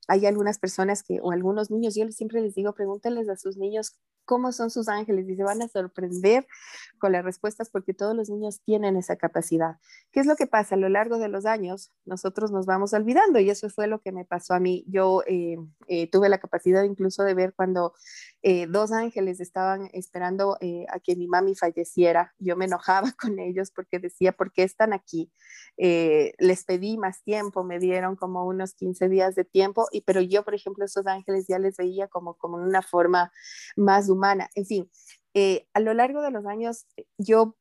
hay 0.07 0.25
algunas 0.25 0.59
personas 0.59 1.03
que, 1.03 1.19
o 1.21 1.31
algunos 1.31 1.71
niños, 1.71 1.95
yo 1.95 2.09
siempre 2.11 2.41
les 2.41 2.55
digo, 2.55 2.73
pregúntenles 2.73 3.29
a 3.29 3.37
sus 3.37 3.57
niños 3.57 3.97
cómo 4.25 4.51
son 4.51 4.69
sus 4.69 4.87
ángeles 4.87 5.27
y 5.29 5.35
se 5.35 5.43
van 5.43 5.61
a 5.61 5.67
sorprender 5.67 6.47
con 6.99 7.11
las 7.11 7.23
respuestas 7.23 7.69
porque 7.69 7.93
todos 7.93 8.15
los 8.15 8.29
niños 8.29 8.61
tienen 8.65 8.95
esa 8.95 9.15
capacidad. 9.17 9.77
¿Qué 10.11 10.19
es 10.19 10.25
lo 10.25 10.35
que 10.35 10.47
pasa? 10.47 10.75
A 10.75 10.77
lo 10.77 10.89
largo 10.89 11.17
de 11.17 11.27
los 11.27 11.45
años 11.45 11.91
nosotros 12.05 12.51
nos 12.51 12.65
vamos 12.65 12.93
olvidando 12.93 13.39
y 13.39 13.49
eso 13.49 13.69
fue 13.69 13.87
lo 13.87 13.99
que 13.99 14.11
me 14.11 14.25
pasó 14.25 14.53
a 14.53 14.59
mí. 14.59 14.85
Yo 14.87 15.21
eh, 15.27 15.57
eh, 15.87 16.09
tuve 16.09 16.29
la 16.29 16.37
capacidad 16.37 16.83
incluso 16.83 17.23
de 17.23 17.33
ver 17.33 17.53
cuando 17.55 17.93
eh, 18.41 18.67
dos 18.67 18.91
ángeles 18.91 19.39
estaban 19.39 19.89
esperando 19.93 20.57
a 20.89 20.99
que 20.99 21.15
mi 21.15 21.27
mami 21.27 21.55
falleciera. 21.55 22.33
Yo 22.39 22.55
me 22.55 22.65
enojaba 22.65 23.11
con 23.19 23.39
ellos 23.39 23.71
porque 23.71 23.99
decía, 23.99 24.31
¿por 24.31 24.51
qué 24.51 24.63
están 24.63 24.93
aquí? 24.93 25.31
les 25.75 26.65
pedí 26.65 26.97
más 26.97 27.23
tiempo, 27.23 27.63
me 27.63 27.79
dieron 27.79 28.15
como 28.15 28.45
unos 28.45 28.75
15 28.75 29.09
días 29.09 29.33
de 29.33 29.43
tiempo, 29.43 29.87
y, 29.91 30.01
pero 30.01 30.21
yo, 30.21 30.43
por 30.43 30.53
ejemplo, 30.53 30.85
esos 30.85 31.07
ángeles 31.07 31.47
ya 31.47 31.57
les 31.57 31.77
veía 31.77 32.07
como, 32.07 32.35
como 32.35 32.57
una 32.57 32.81
forma 32.81 33.31
más 33.75 34.07
humana. 34.13 34.49
En 34.55 34.65
fin, 34.65 34.91
eh, 35.33 35.67
a 35.73 35.79
lo 35.79 35.93
largo 35.93 36.21
de 36.21 36.31
los 36.31 36.45
años 36.45 36.85
yo 37.17 37.55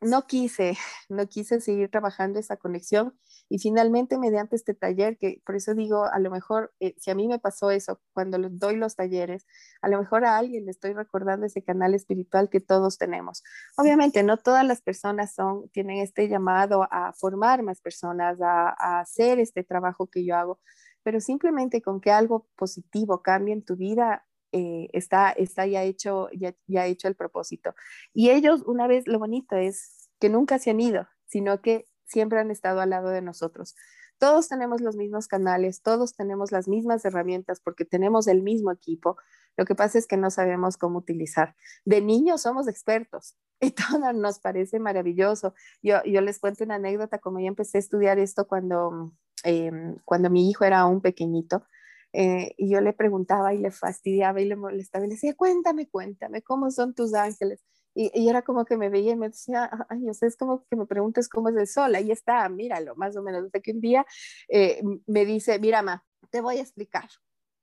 no 0.00 0.26
quise, 0.26 0.76
no 1.08 1.26
quise 1.28 1.60
seguir 1.60 1.90
trabajando 1.90 2.38
esa 2.38 2.56
conexión 2.56 3.18
y 3.48 3.58
finalmente 3.58 4.18
mediante 4.18 4.56
este 4.56 4.74
taller, 4.74 5.16
que 5.18 5.40
por 5.44 5.56
eso 5.56 5.74
digo, 5.74 6.04
a 6.04 6.18
lo 6.18 6.30
mejor 6.30 6.72
eh, 6.80 6.94
si 6.98 7.10
a 7.10 7.14
mí 7.14 7.28
me 7.28 7.38
pasó 7.38 7.70
eso 7.70 8.00
cuando 8.12 8.38
doy 8.50 8.76
los 8.76 8.94
talleres, 8.94 9.46
a 9.80 9.88
lo 9.88 9.98
mejor 9.98 10.24
a 10.24 10.36
alguien 10.36 10.66
le 10.66 10.70
estoy 10.70 10.92
recordando 10.92 11.46
ese 11.46 11.62
canal 11.62 11.94
espiritual 11.94 12.50
que 12.50 12.60
todos 12.60 12.98
tenemos. 12.98 13.42
Obviamente 13.76 14.22
no 14.22 14.36
todas 14.36 14.66
las 14.66 14.82
personas 14.82 15.34
son, 15.34 15.68
tienen 15.70 15.98
este 15.98 16.28
llamado 16.28 16.86
a 16.90 17.12
formar 17.14 17.62
más 17.62 17.80
personas, 17.80 18.38
a 18.40 19.00
hacer 19.00 19.40
este 19.40 19.64
trabajo 19.64 20.08
que 20.08 20.24
yo 20.24 20.36
hago, 20.36 20.60
pero 21.02 21.20
simplemente 21.20 21.80
con 21.80 22.00
que 22.00 22.10
algo 22.10 22.46
positivo 22.54 23.22
cambie 23.22 23.54
en 23.54 23.64
tu 23.64 23.76
vida, 23.76 24.27
eh, 24.52 24.88
está, 24.92 25.30
está 25.30 25.66
ya, 25.66 25.82
hecho, 25.82 26.28
ya, 26.32 26.54
ya 26.66 26.86
hecho 26.86 27.08
el 27.08 27.14
propósito. 27.14 27.74
Y 28.12 28.30
ellos, 28.30 28.62
una 28.66 28.86
vez, 28.86 29.06
lo 29.06 29.18
bonito 29.18 29.56
es 29.56 30.10
que 30.20 30.28
nunca 30.28 30.58
se 30.58 30.70
han 30.70 30.80
ido, 30.80 31.06
sino 31.26 31.60
que 31.60 31.86
siempre 32.04 32.40
han 32.40 32.50
estado 32.50 32.80
al 32.80 32.90
lado 32.90 33.10
de 33.10 33.22
nosotros. 33.22 33.74
Todos 34.18 34.48
tenemos 34.48 34.80
los 34.80 34.96
mismos 34.96 35.28
canales, 35.28 35.82
todos 35.82 36.16
tenemos 36.16 36.50
las 36.50 36.66
mismas 36.66 37.04
herramientas 37.04 37.60
porque 37.60 37.84
tenemos 37.84 38.26
el 38.26 38.42
mismo 38.42 38.72
equipo. 38.72 39.16
Lo 39.56 39.64
que 39.64 39.76
pasa 39.76 39.98
es 39.98 40.06
que 40.06 40.16
no 40.16 40.30
sabemos 40.30 40.76
cómo 40.76 40.98
utilizar. 40.98 41.54
De 41.84 42.00
niños 42.00 42.42
somos 42.42 42.66
expertos 42.66 43.36
y 43.60 43.70
todo 43.70 44.12
nos 44.12 44.40
parece 44.40 44.80
maravilloso. 44.80 45.54
Yo, 45.82 46.02
yo 46.04 46.20
les 46.20 46.40
cuento 46.40 46.64
una 46.64 46.76
anécdota, 46.76 47.18
como 47.18 47.38
yo 47.38 47.46
empecé 47.46 47.78
a 47.78 47.80
estudiar 47.80 48.18
esto 48.18 48.48
cuando, 48.48 49.12
em, 49.44 49.96
cuando 50.04 50.30
mi 50.30 50.50
hijo 50.50 50.64
era 50.64 50.84
un 50.86 51.00
pequeñito. 51.00 51.64
Eh, 52.12 52.54
y 52.56 52.70
yo 52.70 52.80
le 52.80 52.92
preguntaba 52.92 53.54
y 53.54 53.58
le 53.58 53.70
fastidiaba 53.70 54.40
y 54.40 54.46
le 54.46 54.56
molestaba 54.56 55.04
y 55.04 55.08
le 55.08 55.14
decía, 55.14 55.34
cuéntame, 55.34 55.88
cuéntame, 55.88 56.42
¿cómo 56.42 56.70
son 56.70 56.94
tus 56.94 57.14
ángeles? 57.14 57.62
Y, 57.94 58.10
y, 58.14 58.28
era 58.28 58.42
como 58.42 58.64
que 58.64 58.76
me 58.76 58.88
veía 58.90 59.12
y 59.12 59.16
me 59.16 59.28
decía, 59.28 59.70
ay, 59.88 60.08
o 60.08 60.14
sea, 60.14 60.28
es 60.28 60.36
como 60.36 60.64
que 60.70 60.76
me 60.76 60.86
preguntes 60.86 61.28
cómo 61.28 61.48
es 61.48 61.56
el 61.56 61.66
sol, 61.66 61.94
ahí 61.94 62.10
está, 62.10 62.48
míralo, 62.48 62.94
más 62.96 63.16
o 63.16 63.22
menos. 63.22 63.44
Hasta 63.44 63.60
que 63.60 63.72
un 63.72 63.80
día 63.80 64.06
eh, 64.48 64.82
me 65.06 65.24
dice, 65.24 65.58
mira, 65.58 65.82
ma, 65.82 66.04
te 66.30 66.40
voy 66.40 66.58
a 66.58 66.62
explicar. 66.62 67.08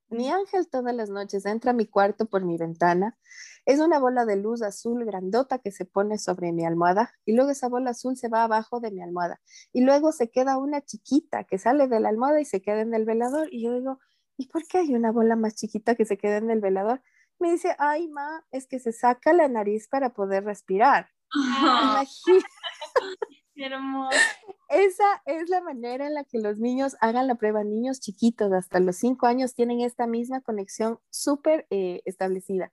Mi 0.10 0.30
ángel 0.30 0.70
todas 0.70 0.96
las 0.96 1.10
noches 1.10 1.46
entra 1.46 1.72
a 1.72 1.74
mi 1.74 1.88
cuarto 1.88 2.28
por 2.28 2.44
mi 2.46 2.58
ventana. 2.58 3.18
Es 3.66 3.80
una 3.80 3.98
bola 4.00 4.26
de 4.26 4.36
luz 4.36 4.62
azul 4.62 5.04
grandota 5.04 5.58
que 5.60 5.72
se 5.72 5.86
pone 5.86 6.20
sobre 6.20 6.52
mi 6.52 6.64
almohada 6.66 7.12
y 7.26 7.34
luego 7.34 7.50
esa 7.52 7.70
bola 7.70 7.92
azul 7.92 8.16
se 8.16 8.30
va 8.30 8.44
abajo 8.44 8.80
de 8.80 8.92
mi 8.92 9.02
almohada 9.02 9.42
y 9.74 9.82
luego 9.82 10.12
se 10.12 10.30
queda 10.30 10.58
una 10.58 10.82
chiquita 10.82 11.46
que 11.46 11.58
sale 11.58 11.88
de 11.88 12.00
la 12.00 12.10
almohada 12.10 12.40
y 12.40 12.46
se 12.46 12.62
queda 12.62 12.82
en 12.82 12.94
el 12.94 13.06
velador 13.06 13.48
y 13.52 13.64
yo 13.64 13.74
digo, 13.74 14.00
¿y 14.38 14.48
por 14.48 14.68
qué 14.68 14.80
hay 14.80 14.96
una 14.96 15.12
bola 15.12 15.36
más 15.36 15.56
chiquita 15.56 15.96
que 15.96 16.06
se 16.06 16.18
queda 16.18 16.38
en 16.38 16.52
el 16.52 16.62
velador? 16.62 17.02
Me 17.40 17.52
dice, 17.52 17.76
ay, 17.80 18.08
ma, 18.08 18.46
es 18.52 18.68
que 18.68 18.80
se 18.80 18.94
saca 18.94 19.34
la 19.34 19.48
nariz 19.48 19.88
para 19.88 20.14
poder 20.14 20.46
respirar. 20.46 21.10
hermoso. 23.56 24.18
Esa 24.70 25.22
es 25.26 25.50
la 25.50 25.62
manera 25.62 26.08
en 26.08 26.14
la 26.14 26.24
que 26.24 26.40
los 26.40 26.58
niños 26.58 26.96
hagan 27.00 27.28
la 27.28 27.36
prueba. 27.36 27.64
Niños 27.64 28.00
chiquitos, 28.00 28.52
hasta 28.52 28.80
los 28.80 28.98
cinco 28.98 29.28
años, 29.28 29.54
tienen 29.54 29.82
esta 29.82 30.08
misma 30.08 30.42
conexión 30.42 31.00
súper 31.10 31.68
eh, 31.70 32.02
establecida. 32.06 32.72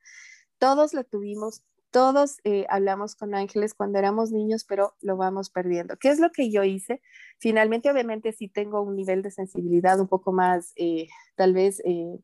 Todos 0.58 0.94
la 0.94 1.04
tuvimos, 1.04 1.62
todos 1.92 2.38
eh, 2.44 2.66
hablamos 2.70 3.14
con 3.16 3.34
ángeles 3.36 3.74
cuando 3.74 3.98
éramos 4.00 4.32
niños, 4.32 4.64
pero 4.64 4.94
lo 5.02 5.16
vamos 5.16 5.50
perdiendo. 5.50 5.96
¿Qué 5.98 6.10
es 6.10 6.20
lo 6.20 6.30
que 6.32 6.50
yo 6.50 6.64
hice? 6.64 7.02
Finalmente, 7.38 7.90
obviamente, 7.90 8.32
sí 8.32 8.48
tengo 8.48 8.82
un 8.82 8.96
nivel 8.96 9.22
de 9.22 9.30
sensibilidad 9.30 10.00
un 10.00 10.08
poco 10.08 10.32
más, 10.32 10.72
eh, 10.76 11.08
tal 11.36 11.54
vez, 11.54 11.80
eh, 11.84 12.18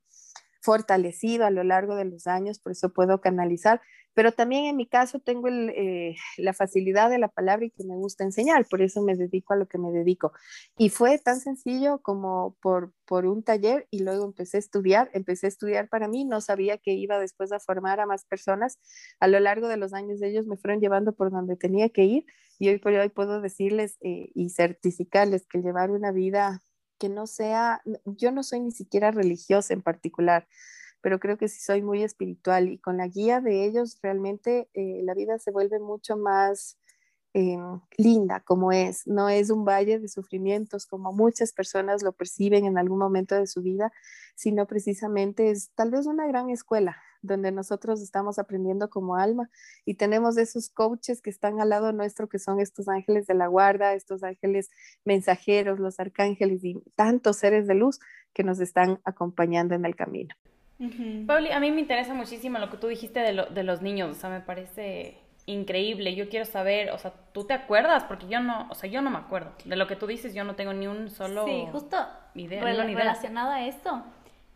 fortalecido 0.69 1.47
a 1.47 1.51
lo 1.51 1.65
largo 1.65 1.97
de 1.97 2.05
los 2.05 2.27
años, 2.27 2.59
por 2.59 2.73
eso 2.73 2.93
puedo 2.93 3.23
canalizar, 3.23 3.81
pero 4.13 4.33
también 4.33 4.67
en 4.67 4.77
mi 4.77 4.87
caso 4.87 5.19
tengo 5.19 5.49
eh, 5.49 6.15
la 6.37 6.53
facilidad 6.53 7.09
de 7.09 7.19
la 7.19 7.29
palabra 7.29 7.65
y 7.65 7.71
que 7.71 7.85
me 7.85 7.97
gusta 7.97 8.23
enseñar, 8.23 8.67
por 8.69 8.83
eso 8.83 9.03
me 9.03 9.17
dedico 9.17 9.55
a 9.55 9.57
lo 9.57 9.67
que 9.67 9.79
me 9.79 9.91
dedico. 9.93 10.33
Y 10.77 10.91
fue 10.91 11.19
tan 11.19 11.41
sencillo 11.41 12.03
como 12.03 12.59
por, 12.61 12.93
un 13.09 13.43
taller 13.43 13.89
y 13.91 14.01
luego 14.01 14.27
empecé 14.27 14.59
a 14.59 14.61
estudiar, 14.61 15.09
empecé 15.15 15.47
a 15.47 15.49
estudiar 15.49 15.89
para 15.89 16.07
mí, 16.07 16.27
no 16.27 16.43
sabía 16.43 16.77
que 16.77 16.93
iba 16.93 17.19
después 17.19 17.51
a 17.53 17.61
formar 17.61 17.99
a 18.01 18.07
más 18.07 18.27
personas. 18.27 18.79
A 19.21 19.27
lo 19.27 19.41
largo 19.41 19.69
de 19.69 19.79
los 19.79 19.95
años 19.95 20.21
ellos 20.21 20.45
me 20.47 20.59
fueron 20.59 20.81
llevando 20.81 21.15
por 21.15 21.31
donde 21.31 21.57
tenía 21.57 21.89
que 21.89 22.05
ir 22.05 22.27
y 22.59 22.69
hoy 22.69 22.79
por 22.79 22.93
hoy 22.93 23.09
puedo 23.09 23.41
decirles 23.41 23.97
eh, 24.03 24.29
y 24.35 24.51
certificarles 24.51 25.47
que 25.47 25.63
llevar 25.63 25.91
una 25.91 26.13
vida 26.13 26.61
que 26.99 27.09
no 27.09 27.27
sea, 27.27 27.83
yo 28.05 28.33
no 28.33 28.43
soy 28.43 28.61
ni 28.61 28.73
siquiera 28.73 29.11
religiosa 29.11 29.75
en 29.75 29.83
particular, 29.83 30.49
pero 31.01 31.21
creo 31.21 31.39
que 31.39 31.49
sí 31.49 31.61
soy 31.61 31.83
muy 31.83 32.03
espiritual 32.03 32.69
y 32.69 32.79
con 32.79 32.97
la 32.97 33.07
guía 33.09 33.41
de 33.41 33.65
ellos 33.65 33.99
realmente 34.03 34.69
eh, 34.75 35.01
la 35.05 35.15
vida 35.15 35.39
se 35.39 35.51
vuelve 35.51 35.79
mucho 35.79 36.17
más 36.17 36.78
em, 37.39 37.81
linda 37.97 38.41
como 38.41 38.73
es, 38.73 39.07
no 39.07 39.29
es 39.29 39.51
un 39.51 39.65
valle 39.65 40.01
de 40.01 40.09
sufrimientos 40.09 40.87
como 40.87 41.13
muchas 41.13 41.53
personas 41.53 42.03
lo 42.03 42.13
perciben 42.13 42.65
en 42.65 42.79
algún 42.79 42.99
momento 42.99 43.37
de 43.37 43.47
su 43.47 43.63
vida, 43.63 43.93
sino 44.35 44.67
precisamente 44.67 45.51
es 45.51 45.71
tal 45.77 45.93
vez 45.93 46.07
una 46.07 46.27
gran 46.27 46.51
escuela 46.51 46.97
donde 47.23 47.53
nosotros 47.53 48.01
estamos 48.01 48.41
aprendiendo 48.41 48.91
como 48.91 49.17
alma 49.17 49.51
y 49.85 49.95
tenemos 49.95 50.37
esos 50.37 50.69
coaches 50.69 51.21
que 51.23 51.31
están 51.31 51.61
al 51.61 51.69
lado 51.69 51.93
nuestro, 51.93 52.29
que 52.29 52.41
son 52.41 52.59
estos 52.59 52.89
ángeles 52.89 53.27
de 53.27 53.35
la 53.35 53.47
guarda, 53.47 53.95
estos 53.95 54.25
ángeles 54.25 54.71
mensajeros, 55.05 55.79
los 55.79 56.01
arcángeles 56.01 56.65
y 56.65 56.81
tantos 56.97 57.37
seres 57.37 57.67
de 57.67 57.75
luz 57.75 58.01
que 58.33 58.43
nos 58.43 58.59
están 58.59 59.01
acompañando 59.05 59.75
en 59.75 59.85
el 59.85 59.95
camino. 59.95 60.35
Pauli, 61.27 61.51
a 61.51 61.61
mí 61.61 61.71
me 61.73 61.81
interesa 61.81 62.15
muchísimo 62.15 62.59
lo 62.59 62.71
que 62.71 62.77
tú 62.77 62.89
dijiste 62.89 63.21
de, 63.21 63.47
de 63.53 63.63
los 63.65 63.83
niños, 63.83 64.17
o 64.17 64.21
sea, 64.21 64.31
me 64.31 64.41
parece 64.41 65.28
increíble. 65.49 66.15
Yo 66.15 66.29
quiero 66.29 66.45
saber, 66.45 66.91
o 66.91 66.99
sea, 66.99 67.13
¿tú 67.33 67.45
te 67.45 67.55
acuerdas? 67.55 68.05
Porque 68.05 68.29
yo 68.29 68.41
no, 68.41 68.69
o 68.71 68.75
sea, 68.75 68.89
yo 68.89 69.01
no 69.01 69.11
me 69.11 69.19
acuerdo. 69.19 69.53
De 69.65 69.77
lo 69.77 69.87
que 69.87 69.97
tú 69.97 70.07
dices, 70.07 70.35
yo 70.35 70.45
no 70.45 70.55
tengo 70.55 70.73
ni 70.73 70.87
un 70.87 71.11
solo 71.11 71.45
Sí, 71.47 71.67
justo 71.73 71.97
idea, 72.35 72.63
relacionado 72.63 73.51
a 73.51 73.67
esto. 73.67 74.03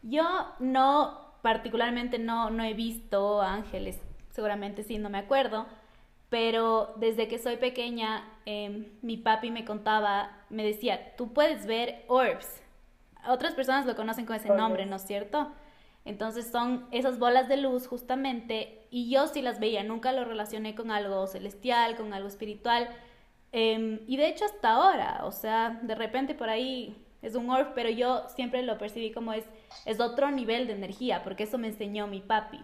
Yo 0.03 0.25
no 0.59 1.33
particularmente 1.41 2.19
no, 2.19 2.51
no 2.51 2.63
he 2.63 2.75
visto 2.75 3.43
ángeles, 3.43 4.01
seguramente 4.31 4.85
sí, 4.85 4.99
no 4.99 5.11
me 5.11 5.19
acuerdo, 5.19 5.67
pero 6.29 6.95
desde 6.97 7.27
que 7.27 7.39
soy 7.39 7.57
pequeña, 7.57 8.25
em, 8.47 8.87
mi 9.03 9.17
papi 9.17 9.51
me 9.51 9.65
contaba, 9.65 10.31
me 10.51 10.63
decía, 10.63 11.17
tú 11.17 11.33
puedes 11.33 11.67
ver 11.67 12.05
orbs. 12.07 12.63
Otras 13.27 13.55
personas 13.55 13.87
lo 13.87 13.97
conocen 13.97 14.27
con 14.27 14.37
ese 14.37 14.49
nombre, 14.49 14.87
¿no 14.87 14.97
es 14.97 15.03
cierto? 15.03 15.53
Entonces 16.05 16.51
son 16.51 16.87
esas 16.91 17.19
bolas 17.19 17.49
de 17.49 17.57
luz 17.57 17.87
justamente, 17.87 18.82
y 18.93 19.11
yo 19.11 19.27
sí 19.27 19.41
las 19.43 19.59
veía, 19.59 19.83
nunca 19.83 20.13
lo 20.13 20.25
relacioné 20.25 20.75
con 20.75 20.91
algo 20.91 21.27
celestial, 21.27 21.97
con 21.97 22.13
algo 22.13 22.29
espiritual, 22.29 22.89
em, 23.51 24.01
y 24.07 24.19
de 24.19 24.29
hecho 24.29 24.45
hasta 24.45 24.71
ahora, 24.73 25.23
o 25.25 25.33
sea, 25.33 25.81
de 25.83 25.95
repente 25.95 26.35
por 26.35 26.51
ahí 26.51 27.03
es 27.23 27.35
un 27.35 27.49
orf, 27.51 27.69
pero 27.75 27.89
yo 27.89 28.29
siempre 28.35 28.63
lo 28.63 28.77
percibí 28.79 29.11
como 29.11 29.33
es, 29.33 29.45
es 29.87 29.99
otro 29.99 30.31
nivel 30.31 30.67
de 30.67 30.75
energía, 30.75 31.23
porque 31.25 31.45
eso 31.45 31.57
me 31.57 31.69
enseñó 31.69 32.07
mi 32.07 32.21
papi. 32.21 32.61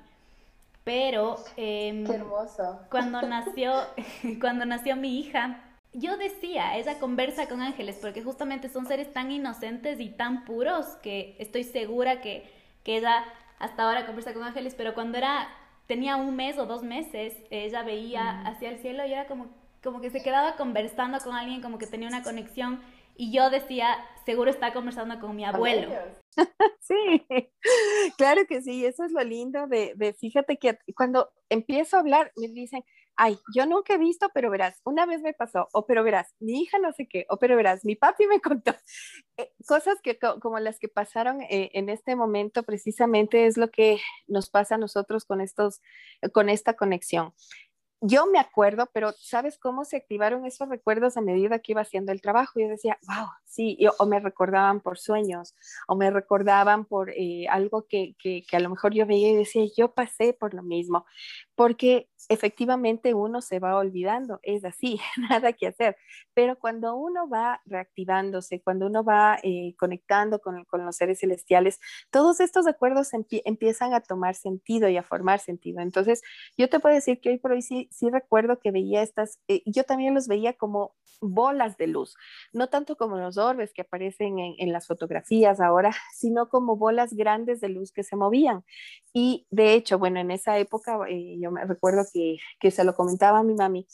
Pero 0.85 1.37
em, 1.57 2.05
Qué 2.07 2.15
hermoso. 2.15 2.81
cuando 2.91 3.23
nació, 3.23 3.73
cuando 4.41 4.67
nació 4.67 4.97
mi 4.97 5.19
hija, 5.19 5.65
yo 5.95 6.17
decía, 6.19 6.77
ella 6.77 6.99
conversa 6.99 7.49
con 7.49 7.63
ángeles, 7.63 7.99
porque 8.01 8.23
justamente 8.23 8.69
son 8.69 8.87
seres 8.87 9.13
tan 9.15 9.31
inocentes 9.31 9.99
y 10.01 10.11
tan 10.11 10.45
puros 10.45 10.87
que 11.03 11.37
estoy 11.39 11.65
segura 11.65 12.21
que, 12.21 12.53
que 12.85 12.99
ella 12.99 13.25
hasta 13.59 13.85
ahora 13.85 14.07
conversa 14.07 14.35
con 14.35 14.43
ángeles, 14.43 14.75
pero 14.77 14.95
cuando 14.95 15.19
era, 15.19 15.49
tenía 15.89 16.17
un 16.17 16.37
mes 16.37 16.59
o 16.59 16.67
dos 16.67 16.85
meses, 16.85 17.35
ella 17.51 17.83
veía 17.83 18.43
hacia 18.43 18.71
el 18.71 18.79
cielo 18.79 19.05
y 19.07 19.13
era 19.13 19.27
como, 19.27 19.49
como 19.83 20.01
que 20.01 20.11
se 20.11 20.23
quedaba 20.23 20.55
conversando 20.57 21.19
con 21.19 21.35
alguien, 21.35 21.63
como 21.63 21.79
que 21.79 21.87
tenía 21.87 22.07
una 22.07 22.23
conexión 22.23 22.81
y 23.17 23.33
yo 23.33 23.51
decía, 23.51 23.97
seguro 24.25 24.51
está 24.51 24.73
conversando 24.73 25.19
con 25.19 25.35
mi 25.35 25.45
abuelo. 25.45 25.91
Sí, 26.81 27.27
claro 28.17 28.43
que 28.49 28.63
sí, 28.63 28.87
eso 28.87 29.05
es 29.05 29.11
lo 29.11 29.23
lindo 29.25 29.67
de, 29.67 29.93
de, 29.97 30.15
fíjate 30.15 30.57
que 30.57 30.79
cuando 30.95 31.29
empiezo 31.51 31.97
a 31.97 32.01
hablar 32.01 32.33
me 32.37 32.47
dicen, 32.47 32.85
ay, 33.19 33.39
yo 33.55 33.67
nunca 33.67 33.95
he 33.95 33.99
visto, 33.99 34.31
pero 34.33 34.49
verás, 34.49 34.81
una 34.85 35.05
vez 35.05 35.21
me 35.21 35.35
pasó, 35.35 35.69
o 35.73 35.87
pero 35.87 36.05
verás, 36.05 36.35
mi 36.39 36.63
hija 36.63 36.79
no 36.79 36.93
sé 36.93 37.09
qué, 37.09 37.27
o 37.29 37.37
pero 37.39 37.57
verás, 37.57 37.85
mi 37.85 37.97
papi 37.97 38.27
me 38.27 38.41
contó. 38.41 38.73
Eh, 39.37 39.53
cosas 39.67 40.01
que 40.03 40.19
como 40.41 40.59
las 40.61 40.79
que 40.79 40.89
pasaron 40.89 41.43
eh, 41.43 41.71
en 41.75 41.89
este 41.89 42.17
momento 42.17 42.63
precisamente 42.63 43.47
es 43.47 43.57
lo 43.57 43.71
que 43.71 44.01
nos 44.29 44.49
pasa 44.51 44.77
a 44.77 44.79
nosotros 44.79 45.25
con 45.25 45.41
estos, 45.41 45.81
con 46.33 46.49
esta 46.49 46.75
conexión 46.75 47.35
yo 48.01 48.27
me 48.27 48.39
acuerdo, 48.39 48.89
pero 48.93 49.13
¿sabes 49.19 49.59
cómo 49.59 49.85
se 49.85 49.97
activaron 49.97 50.45
esos 50.47 50.69
recuerdos 50.69 51.17
a 51.17 51.21
medida 51.21 51.59
que 51.59 51.73
iba 51.73 51.81
haciendo 51.81 52.13
el 52.13 52.21
trabajo? 52.21 52.61
Yo 52.61 52.69
decía, 52.69 52.99
wow, 53.09 53.29
sí, 53.45 53.77
o 53.99 54.07
me 54.07 54.21
recordaban 54.21 54.81
por 54.81 54.99
sueños, 54.99 55.55
o 55.89 55.97
me 55.97 56.11
recordaban 56.11 56.85
por 56.85 57.11
eh, 57.11 57.47
algo 57.51 57.87
que, 57.89 58.15
que, 58.19 58.45
que, 58.49 58.57
a 58.57 58.61
lo 58.61 58.71
mejor 58.71 58.95
yo 58.95 59.07
veía 59.07 59.31
y 59.31 59.37
decía, 59.37 59.65
yo 59.77 59.95
pasé 59.95 60.33
por 60.33 60.55
lo 60.55 60.63
mismo, 60.63 61.07
porque 61.59 62.09
efectivamente 62.29 63.15
uno 63.15 63.41
se 63.43 63.59
va 63.59 63.77
olvidando, 63.77 64.39
es 64.45 64.65
así, 64.65 65.01
nada 65.29 65.53
que 65.53 65.67
hacer, 65.67 65.97
pero 66.33 66.57
cuando 66.57 66.95
uno 66.95 67.29
va 67.29 67.61
reactivándose, 67.67 68.63
cuando 68.63 68.87
uno 68.87 69.03
va 69.03 69.41
eh, 69.43 69.75
conectando 69.77 70.39
con, 70.39 70.65
con, 70.67 70.87
los 70.87 70.95
seres 70.95 71.19
celestiales, 71.19 71.81
todos 72.13 72.39
estos 72.39 72.65
recuerdos 72.65 73.11
empiezan 73.45 73.93
a 73.93 74.01
tomar 74.01 74.37
sentido 74.37 74.89
y 74.89 74.99
a 74.99 75.03
formar 75.03 75.41
sentido. 75.41 75.81
Entonces, 75.81 76.23
yo 76.57 76.69
te 76.69 76.79
puedo 76.79 76.95
decir 76.95 77.21
que 77.21 77.31
hoy 77.31 77.39
por 77.39 77.51
hoy 77.51 77.63
sí, 77.63 77.89
sí 77.91 78.09
recuerdo 78.09 78.61
que 78.61 78.71
veía 78.71 79.03
estas, 79.03 79.41
eh, 79.49 79.63
yo 79.67 79.83
también 79.83 80.15
los 80.15 80.29
veía 80.29 80.53
como 80.53 80.95
bolas 81.21 81.77
de 81.77 81.89
luz, 81.89 82.15
no 82.53 82.69
tanto 82.69 82.97
como 82.97 83.19
los 83.19 83.37
orbes 83.37 83.73
que 83.73 83.83
aparecen 83.83 84.39
en, 84.39 84.55
en 84.59 84.73
las 84.73 84.87
fotografías 84.87 85.59
ahora, 85.59 85.91
sino 86.15 86.49
como 86.49 86.77
bolas 86.77 87.15
grandes 87.15 87.61
de 87.61 87.69
luz 87.69 87.91
que 87.91 88.05
se 88.05 88.15
movían. 88.15 88.65
Y 89.13 89.47
de 89.51 89.75
hecho, 89.75 89.99
bueno, 89.99 90.21
en 90.21 90.31
esa 90.31 90.59
época 90.59 91.01
eh, 91.09 91.37
yo 91.41 91.48
me 91.51 91.65
recuerdo 91.65 92.05
que, 92.13 92.39
que, 92.61 92.71
se 92.71 92.85
lo 92.85 92.95
comentaba 92.95 93.39
a 93.39 93.43
mi 93.43 93.55
mami. 93.55 93.87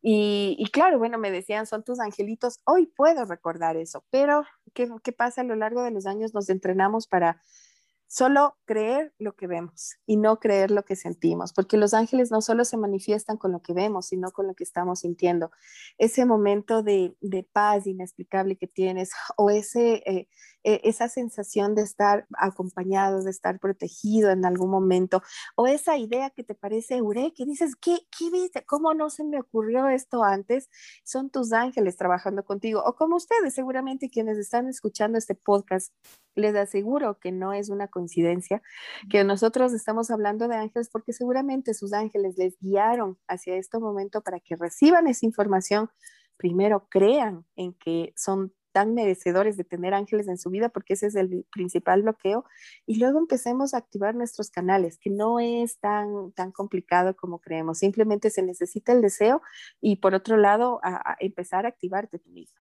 Y, 0.00 0.56
y, 0.58 0.70
claro, 0.70 0.98
bueno, 0.98 1.18
me 1.18 1.30
decían, 1.30 1.66
son 1.66 1.84
tus 1.84 2.00
angelitos. 2.00 2.60
Hoy 2.64 2.86
puedo 2.86 3.24
recordar 3.24 3.76
eso, 3.76 4.04
pero 4.10 4.44
¿qué, 4.74 4.88
¿qué 5.02 5.12
pasa 5.12 5.42
a 5.42 5.44
lo 5.44 5.54
largo 5.56 5.82
de 5.82 5.92
los 5.92 6.06
años? 6.06 6.34
Nos 6.34 6.48
entrenamos 6.48 7.06
para 7.06 7.40
Solo 8.14 8.58
creer 8.66 9.14
lo 9.18 9.36
que 9.36 9.46
vemos 9.46 9.96
y 10.04 10.18
no 10.18 10.38
creer 10.38 10.70
lo 10.70 10.84
que 10.84 10.96
sentimos, 10.96 11.54
porque 11.54 11.78
los 11.78 11.94
ángeles 11.94 12.30
no 12.30 12.42
solo 12.42 12.66
se 12.66 12.76
manifiestan 12.76 13.38
con 13.38 13.52
lo 13.52 13.62
que 13.62 13.72
vemos, 13.72 14.08
sino 14.08 14.32
con 14.32 14.46
lo 14.46 14.54
que 14.54 14.64
estamos 14.64 15.00
sintiendo. 15.00 15.50
Ese 15.96 16.26
momento 16.26 16.82
de, 16.82 17.16
paz 17.54 17.86
inexplicable 17.86 18.58
que 18.58 18.66
tienes 18.66 19.12
o 19.38 19.48
ese, 19.48 20.02
eh, 20.04 20.28
eh, 20.62 20.82
esa 20.84 21.08
sensación 21.08 21.74
de 21.74 21.84
estar 21.84 22.26
acompañado, 22.36 23.22
de 23.22 23.30
estar 23.30 23.58
protegido 23.58 24.30
en 24.30 24.44
algún 24.44 24.68
momento, 24.68 25.22
o 25.56 25.66
esa 25.66 25.96
idea 25.96 26.28
que 26.28 26.44
te 26.44 26.54
parece 26.54 26.96
eureka, 26.96 27.32
que 27.34 27.46
dices, 27.46 27.76
¿qué, 27.76 27.96
qué 28.18 28.30
viste? 28.30 28.62
¿Cómo 28.66 28.92
no 28.92 29.08
se 29.08 29.24
me 29.24 29.40
ocurrió 29.40 29.88
esto 29.88 30.22
antes? 30.22 30.68
Son 31.02 31.30
tus 31.30 31.54
ángeles 31.54 31.96
trabajando 31.96 32.44
contigo, 32.44 32.82
o 32.84 32.94
como 32.94 33.16
ustedes, 33.16 33.54
seguramente 33.54 34.10
quienes 34.10 34.36
están 34.36 34.68
escuchando 34.68 35.16
este 35.16 35.34
podcast 35.34 35.94
les 36.34 36.54
aseguro 36.54 37.18
que 37.18 37.32
no 37.32 37.52
es 37.52 37.68
una 37.68 37.88
coincidencia 37.88 38.62
que 39.10 39.24
nosotros 39.24 39.72
estamos 39.72 40.10
hablando 40.10 40.48
de 40.48 40.56
ángeles 40.56 40.88
porque 40.90 41.12
seguramente 41.12 41.74
sus 41.74 41.92
ángeles 41.92 42.36
les 42.36 42.58
guiaron 42.60 43.18
hacia 43.28 43.56
este 43.56 43.78
momento 43.78 44.22
para 44.22 44.40
que 44.40 44.56
reciban 44.56 45.06
esa 45.06 45.26
información. 45.26 45.90
Primero 46.36 46.88
crean 46.88 47.44
en 47.56 47.74
que 47.74 48.12
son 48.16 48.52
tan 48.72 48.94
merecedores 48.94 49.56
de 49.56 49.64
tener 49.64 49.94
ángeles 49.94 50.28
en 50.28 50.38
su 50.38 50.50
vida 50.50 50.70
porque 50.70 50.94
ese 50.94 51.06
es 51.06 51.14
el 51.14 51.46
principal 51.52 52.02
bloqueo 52.02 52.44
y 52.86 52.98
luego 52.98 53.18
empecemos 53.18 53.74
a 53.74 53.78
activar 53.78 54.14
nuestros 54.14 54.50
canales 54.50 54.98
que 54.98 55.10
no 55.10 55.38
es 55.38 55.78
tan 55.78 56.32
tan 56.32 56.50
complicado 56.52 57.14
como 57.14 57.38
creemos. 57.38 57.78
Simplemente 57.78 58.30
se 58.30 58.42
necesita 58.42 58.92
el 58.92 59.02
deseo 59.02 59.42
y 59.80 59.96
por 59.96 60.14
otro 60.14 60.36
lado 60.36 60.80
a, 60.82 61.16
empezar 61.20 61.66
a 61.66 61.68
activarte 61.68 62.18
tú 62.18 62.30
mismo 62.30 62.58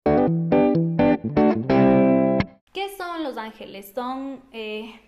¿Qué 2.76 2.90
son 2.98 3.24
los 3.24 3.38
ángeles? 3.38 3.94
Son... 3.96 4.44
Eh, 4.52 5.00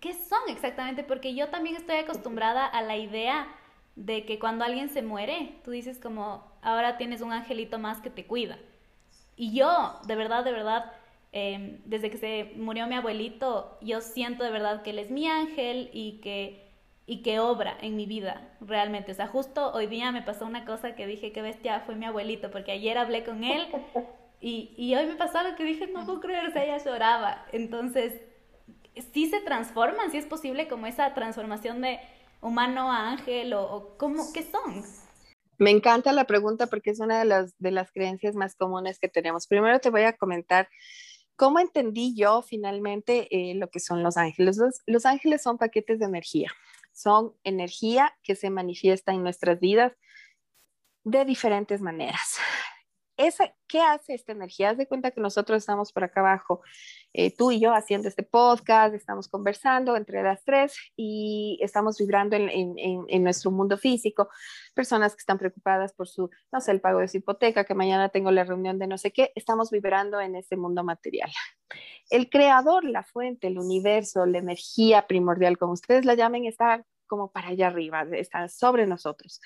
¿Qué 0.00 0.14
son 0.14 0.40
exactamente? 0.48 1.04
Porque 1.04 1.34
yo 1.34 1.48
también 1.48 1.76
estoy 1.76 1.96
acostumbrada 1.96 2.64
a 2.64 2.80
la 2.80 2.96
idea 2.96 3.46
de 3.94 4.24
que 4.24 4.38
cuando 4.38 4.64
alguien 4.64 4.88
se 4.88 5.02
muere, 5.02 5.56
tú 5.64 5.70
dices 5.70 5.98
como, 5.98 6.50
ahora 6.62 6.96
tienes 6.96 7.20
un 7.20 7.34
angelito 7.34 7.78
más 7.78 8.00
que 8.00 8.08
te 8.08 8.24
cuida. 8.24 8.58
Y 9.36 9.52
yo, 9.52 10.00
de 10.06 10.16
verdad, 10.16 10.44
de 10.44 10.52
verdad, 10.52 10.90
em, 11.32 11.78
desde 11.84 12.10
que 12.10 12.16
se 12.16 12.52
murió 12.56 12.86
mi 12.86 12.94
abuelito, 12.94 13.76
yo 13.82 14.00
siento 14.00 14.44
de 14.44 14.50
verdad 14.50 14.80
que 14.80 14.90
él 14.90 15.00
es 15.00 15.10
mi 15.10 15.28
ángel 15.28 15.90
y 15.92 16.20
que, 16.22 16.70
y 17.04 17.20
que 17.20 17.38
obra 17.38 17.76
en 17.82 17.96
mi 17.96 18.06
vida, 18.06 18.48
realmente. 18.62 19.12
O 19.12 19.14
sea, 19.14 19.26
justo 19.26 19.74
hoy 19.74 19.86
día 19.88 20.10
me 20.10 20.22
pasó 20.22 20.46
una 20.46 20.64
cosa 20.64 20.94
que 20.94 21.06
dije, 21.06 21.32
qué 21.32 21.42
bestia, 21.42 21.80
fue 21.80 21.96
mi 21.96 22.06
abuelito, 22.06 22.50
porque 22.50 22.72
ayer 22.72 22.96
hablé 22.96 23.24
con 23.24 23.44
él 23.44 23.66
Y, 24.40 24.74
y 24.76 24.94
hoy 24.94 25.06
me 25.06 25.16
pasó 25.16 25.42
lo 25.42 25.56
que 25.56 25.64
dije, 25.64 25.88
no 25.88 26.06
puedo 26.06 26.20
creer, 26.20 26.48
o 26.48 26.52
sea, 26.52 26.64
ella 26.64 26.82
lloraba. 26.82 27.46
Entonces, 27.52 28.14
sí 29.12 29.28
se 29.28 29.40
transforman, 29.40 30.10
sí 30.10 30.18
es 30.18 30.26
posible 30.26 30.68
como 30.68 30.86
esa 30.86 31.12
transformación 31.14 31.80
de 31.80 31.98
humano 32.40 32.92
a 32.92 33.10
ángel 33.10 33.52
o, 33.54 33.62
o 33.62 33.98
¿cómo, 33.98 34.32
qué 34.32 34.42
son? 34.42 34.84
Me 35.58 35.70
encanta 35.70 36.12
la 36.12 36.24
pregunta 36.24 36.68
porque 36.68 36.90
es 36.90 37.00
una 37.00 37.18
de 37.18 37.24
las, 37.24 37.58
de 37.58 37.72
las 37.72 37.90
creencias 37.90 38.36
más 38.36 38.54
comunes 38.54 39.00
que 39.00 39.08
tenemos. 39.08 39.48
Primero 39.48 39.80
te 39.80 39.90
voy 39.90 40.02
a 40.02 40.16
comentar 40.16 40.68
cómo 41.34 41.58
entendí 41.58 42.14
yo 42.14 42.42
finalmente 42.42 43.28
eh, 43.30 43.54
lo 43.54 43.68
que 43.68 43.80
son 43.80 44.04
los 44.04 44.16
ángeles. 44.16 44.56
Los, 44.56 44.82
los 44.86 45.04
ángeles 45.04 45.42
son 45.42 45.58
paquetes 45.58 45.98
de 45.98 46.04
energía, 46.04 46.52
son 46.92 47.34
energía 47.42 48.16
que 48.22 48.36
se 48.36 48.50
manifiesta 48.50 49.12
en 49.12 49.24
nuestras 49.24 49.58
vidas 49.58 49.92
de 51.02 51.24
diferentes 51.24 51.80
maneras 51.80 52.38
esa, 53.18 53.52
¿qué 53.66 53.80
hace 53.80 54.14
esta 54.14 54.32
energía? 54.32 54.70
Haz 54.70 54.78
de 54.78 54.86
cuenta 54.86 55.10
que 55.10 55.20
nosotros 55.20 55.58
estamos 55.58 55.92
por 55.92 56.04
acá 56.04 56.20
abajo, 56.20 56.62
eh, 57.12 57.34
tú 57.34 57.50
y 57.50 57.60
yo 57.60 57.74
haciendo 57.74 58.08
este 58.08 58.22
podcast, 58.22 58.94
estamos 58.94 59.28
conversando 59.28 59.96
entre 59.96 60.22
las 60.22 60.44
tres 60.44 60.76
y 60.96 61.58
estamos 61.60 61.98
vibrando 61.98 62.36
en, 62.36 62.48
en, 62.48 62.76
en, 63.08 63.22
nuestro 63.24 63.50
mundo 63.50 63.76
físico. 63.76 64.28
Personas 64.74 65.14
que 65.14 65.20
están 65.20 65.36
preocupadas 65.36 65.92
por 65.92 66.08
su, 66.08 66.30
no 66.52 66.60
sé, 66.60 66.70
el 66.70 66.80
pago 66.80 67.00
de 67.00 67.08
su 67.08 67.18
hipoteca, 67.18 67.64
que 67.64 67.74
mañana 67.74 68.08
tengo 68.08 68.30
la 68.30 68.44
reunión 68.44 68.78
de 68.78 68.86
no 68.86 68.96
sé 68.96 69.12
qué, 69.12 69.32
estamos 69.34 69.70
vibrando 69.70 70.20
en 70.20 70.36
este 70.36 70.56
mundo 70.56 70.84
material. 70.84 71.30
El 72.10 72.30
creador, 72.30 72.84
la 72.84 73.02
fuente, 73.02 73.48
el 73.48 73.58
universo, 73.58 74.24
la 74.26 74.38
energía 74.38 75.06
primordial, 75.06 75.58
como 75.58 75.72
ustedes 75.72 76.04
la 76.04 76.14
llamen, 76.14 76.46
está 76.46 76.84
como 77.08 77.32
para 77.32 77.48
allá 77.48 77.66
arriba, 77.66 78.06
está 78.12 78.48
sobre 78.48 78.86
nosotros. 78.86 79.40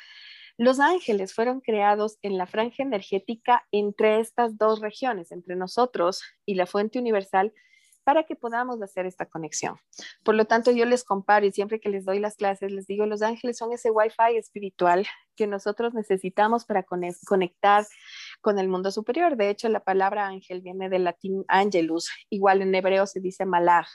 Los 0.63 0.79
ángeles 0.79 1.35
fueron 1.35 1.61
creados 1.61 2.19
en 2.23 2.39
la 2.39 2.47
franja 2.47 2.85
energética 2.85 3.67
entre 3.73 4.21
estas 4.21 4.59
dos 4.59 4.79
regiones, 4.79 5.33
entre 5.33 5.57
nosotros 5.57 6.23
y 6.47 6.55
la 6.55 6.67
fuente 6.67 7.01
universal, 7.01 7.53
para 8.05 8.23
que 8.23 8.37
podamos 8.37 8.81
hacer 8.81 9.05
esta 9.05 9.27
conexión. 9.27 9.75
Por 10.23 10.37
lo 10.37 10.45
tanto, 10.45 10.71
yo 10.71 10.85
les 10.85 11.03
comparo 11.03 11.45
y 11.45 11.51
siempre 11.51 11.81
que 11.81 11.89
les 11.89 12.05
doy 12.05 12.21
las 12.21 12.37
clases, 12.37 12.71
les 12.71 12.87
digo, 12.87 13.07
los 13.07 13.23
ángeles 13.23 13.59
son 13.59 13.73
ese 13.73 13.91
Wi-Fi 13.91 14.37
espiritual 14.37 15.05
que 15.35 15.49
nosotros 15.49 15.95
necesitamos 15.95 16.65
para 16.65 16.85
conectar 16.85 17.85
con 18.41 18.61
el 18.61 18.69
mundo 18.69 18.93
superior. 18.93 19.37
De 19.37 19.51
hecho, 19.51 19.69
la 19.69 19.81
palabra 19.81 20.29
ángel 20.29 20.61
viene 20.61 20.89
del 20.89 21.03
latín 21.03 21.45
angelus, 21.49 22.09
igual 22.31 22.63
en 22.63 22.73
hebreo 22.73 23.09
se 23.09 23.19
dice 23.19 23.47
malach, 23.47 23.89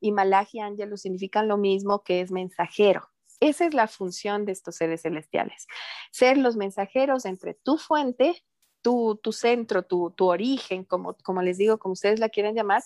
y 0.00 0.10
malach 0.10 0.48
y 0.54 0.60
angelus 0.60 1.02
significan 1.02 1.48
lo 1.48 1.58
mismo 1.58 2.02
que 2.02 2.22
es 2.22 2.30
mensajero. 2.30 3.10
Esa 3.44 3.66
es 3.66 3.74
la 3.74 3.88
función 3.88 4.46
de 4.46 4.52
estos 4.52 4.76
seres 4.76 5.02
celestiales, 5.02 5.66
ser 6.10 6.38
los 6.38 6.56
mensajeros 6.56 7.26
entre 7.26 7.52
tu 7.52 7.76
fuente, 7.76 8.42
tu, 8.80 9.20
tu 9.22 9.32
centro, 9.32 9.82
tu, 9.82 10.12
tu 10.12 10.30
origen, 10.30 10.84
como, 10.84 11.14
como 11.22 11.42
les 11.42 11.58
digo, 11.58 11.78
como 11.78 11.92
ustedes 11.92 12.20
la 12.20 12.30
quieren 12.30 12.54
llamar, 12.54 12.82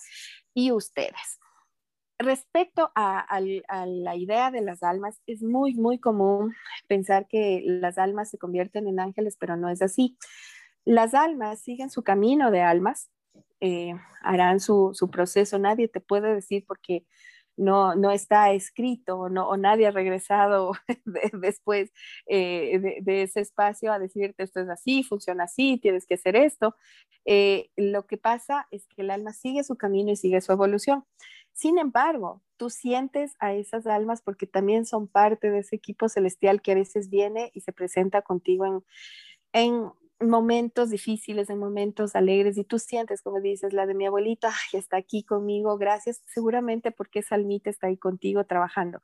y 0.53 0.71
ustedes. 0.73 1.39
Respecto 2.17 2.91
a, 2.93 3.25
la 3.39 4.15
idea 4.17 4.51
de 4.51 4.59
las 4.59 4.83
almas, 4.83 5.21
es 5.27 5.41
muy, 5.41 5.75
muy 5.75 5.97
común 5.97 6.53
pensar 6.87 7.25
que 7.29 7.61
las 7.63 7.97
almas 7.97 8.29
se 8.29 8.37
convierten 8.37 8.89
en 8.89 8.99
ángeles, 8.99 9.37
pero 9.39 9.55
no 9.55 9.69
es 9.69 9.81
así. 9.81 10.17
Las 10.83 11.13
almas 11.13 11.61
siguen 11.61 11.89
su 11.89 12.03
camino 12.03 12.51
de 12.51 12.63
almas 12.63 13.09
eh, 13.61 13.93
harán 14.23 14.59
su, 14.59 14.91
su, 14.93 15.09
proceso. 15.09 15.57
Nadie 15.57 15.87
te 15.87 16.01
puede 16.01 16.35
decir 16.35 16.65
porque 16.67 17.05
no, 17.59 17.93
no 17.95 18.11
está 18.11 18.51
escrito 18.53 19.29
no, 19.29 19.49
o 19.49 19.57
nadie 19.57 19.87
ha 19.87 19.91
regresado 19.91 20.71
después 21.33 21.91
eh, 22.25 23.01
de, 23.01 23.21
ese 23.23 23.41
espacio 23.41 23.91
a 23.91 23.99
decirte 23.99 24.43
esto 24.43 24.61
es 24.61 24.69
así, 24.69 25.03
funciona 25.03 25.43
así, 25.43 25.77
tienes 25.77 26.05
que 26.05 26.15
hacer 26.15 26.35
esto. 26.35 26.75
Eh, 27.25 27.69
lo 27.75 28.07
que 28.07 28.17
pasa 28.17 28.67
es 28.71 28.87
que 28.87 29.01
el 29.01 29.11
alma 29.11 29.33
sigue 29.33 29.63
su 29.63 29.75
camino 29.75 30.11
y 30.11 30.15
sigue 30.15 30.41
su 30.41 30.51
evolución. 30.51 31.05
Sin 31.51 31.77
embargo, 31.77 32.41
tú 32.55 32.69
sientes 32.69 33.35
a 33.39 33.53
esas 33.53 33.85
almas 33.85 34.21
porque 34.21 34.47
también 34.47 34.85
son 34.85 35.07
parte 35.07 35.51
de 35.51 35.59
ese 35.59 35.75
equipo 35.75 36.07
celestial 36.07 36.61
que 36.61 36.71
a 36.71 36.75
veces 36.75 37.09
viene 37.09 37.51
y 37.53 37.61
se 37.61 37.73
presenta 37.73 38.21
contigo 38.21 38.65
en, 38.65 38.83
en 39.51 39.91
momentos 40.21 40.89
difíciles, 40.89 41.49
en 41.49 41.59
momentos 41.59 42.15
alegres, 42.15 42.57
y 42.57 42.63
tú 42.63 42.79
sientes, 42.79 43.21
como 43.21 43.39
dices, 43.41 43.73
la 43.73 43.85
de 43.85 43.93
mi 43.93 44.05
abuelita, 44.05 44.51
está 44.73 44.97
aquí 44.97 45.23
conmigo, 45.23 45.77
gracias, 45.77 46.21
seguramente 46.27 46.91
porque 46.91 47.19
esa 47.19 47.35
almita 47.35 47.69
está 47.69 47.87
ahí 47.87 47.97
contigo 47.97 48.43
trabajando. 48.45 49.01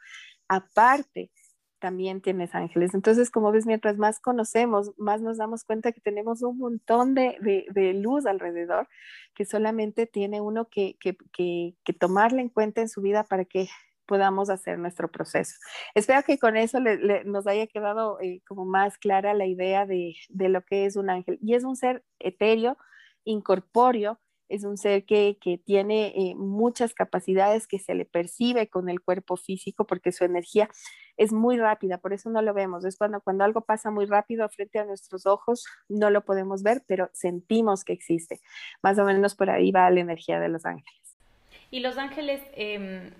Aparte, 0.47 1.31
también 1.79 2.21
tienes 2.21 2.55
ángeles. 2.55 2.93
Entonces, 2.93 3.29
como 3.29 3.51
ves, 3.51 3.65
mientras 3.65 3.97
más 3.97 4.19
conocemos, 4.19 4.91
más 4.97 5.21
nos 5.21 5.37
damos 5.37 5.63
cuenta 5.63 5.91
que 5.91 6.01
tenemos 6.01 6.41
un 6.41 6.57
montón 6.57 7.13
de, 7.13 7.37
de, 7.71 7.93
luz 7.93 8.25
alrededor, 8.25 8.87
que 9.35 9.45
solamente 9.45 10.07
tiene 10.07 10.41
uno 10.41 10.67
que, 10.69 10.97
que, 10.99 11.15
que, 11.31 11.75
que 11.83 11.93
tomarla 11.93 12.41
en 12.41 12.49
cuenta 12.49 12.81
en 12.81 12.89
su 12.89 13.01
vida 13.01 13.23
para 13.23 13.45
que 13.45 13.67
podamos 14.05 14.49
hacer 14.49 14.77
nuestro 14.79 15.09
proceso. 15.09 15.55
Espero 15.93 16.23
que 16.23 16.37
con 16.37 16.57
eso 16.57 16.79
nos 17.25 17.47
haya 17.47 17.67
quedado 17.67 18.19
eh, 18.21 18.41
como 18.47 18.65
más 18.65 18.97
clara 18.97 19.33
la 19.33 19.45
idea 19.45 19.85
de, 19.85 20.15
lo 20.29 20.63
que 20.63 20.85
es 20.85 20.95
un 20.95 21.09
ángel. 21.09 21.37
Y 21.41 21.55
es 21.55 21.63
un 21.63 21.75
ser 21.75 22.03
etéreo, 22.19 22.77
incorpóreo, 23.23 24.19
es 24.47 24.63
un 24.63 24.77
ser 24.77 25.05
que, 25.05 25.37
tiene 25.65 26.13
eh, 26.15 26.35
muchas 26.35 26.93
capacidades 26.93 27.67
que 27.67 27.79
se 27.79 27.95
le 27.95 28.05
percibe 28.05 28.69
con 28.69 28.89
el 28.89 29.01
cuerpo 29.01 29.37
físico 29.37 29.85
porque 29.87 30.11
su 30.11 30.23
energía 30.23 30.69
es 31.17 31.31
muy 31.31 31.57
rápida, 31.57 31.97
por 31.97 32.13
eso 32.13 32.29
no 32.29 32.41
lo 32.41 32.53
vemos. 32.53 32.85
Es 32.85 32.97
cuando, 32.97 33.21
cuando 33.21 33.43
algo 33.43 33.61
pasa 33.61 33.89
muy 33.89 34.05
rápido 34.05 34.47
frente 34.49 34.79
a 34.79 34.85
nuestros 34.85 35.25
ojos, 35.25 35.65
no 35.87 36.09
lo 36.09 36.25
podemos 36.25 36.61
ver, 36.61 36.83
pero 36.87 37.09
sentimos 37.13 37.83
que 37.83 37.93
existe. 37.93 38.41
Más 38.83 38.99
o 38.99 39.05
menos 39.05 39.35
por 39.35 39.49
ahí 39.49 39.71
va 39.71 39.89
la 39.89 40.01
energía 40.01 40.39
de 40.39 40.49
los 40.49 40.65
ángeles. 40.65 41.17
Y 41.71 41.79
los 41.79 41.97
ángeles, 41.97 42.41
em, 42.53 43.11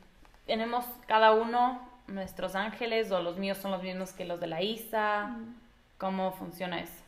tenemos 0.46 0.86
cada 1.08 1.34
uno 1.34 1.88
nuestros 2.08 2.56
ángeles 2.56 3.12
o 3.12 3.22
los 3.22 3.38
míos 3.38 3.58
son 3.58 3.72
los 3.72 3.82
mismos 3.82 4.14
que 4.14 4.26
los 4.26 4.40
de 4.40 4.48
la 4.48 4.62
ISA. 4.62 5.38
¿Cómo 5.98 6.32
funciona 6.34 6.82
eso? 6.82 7.04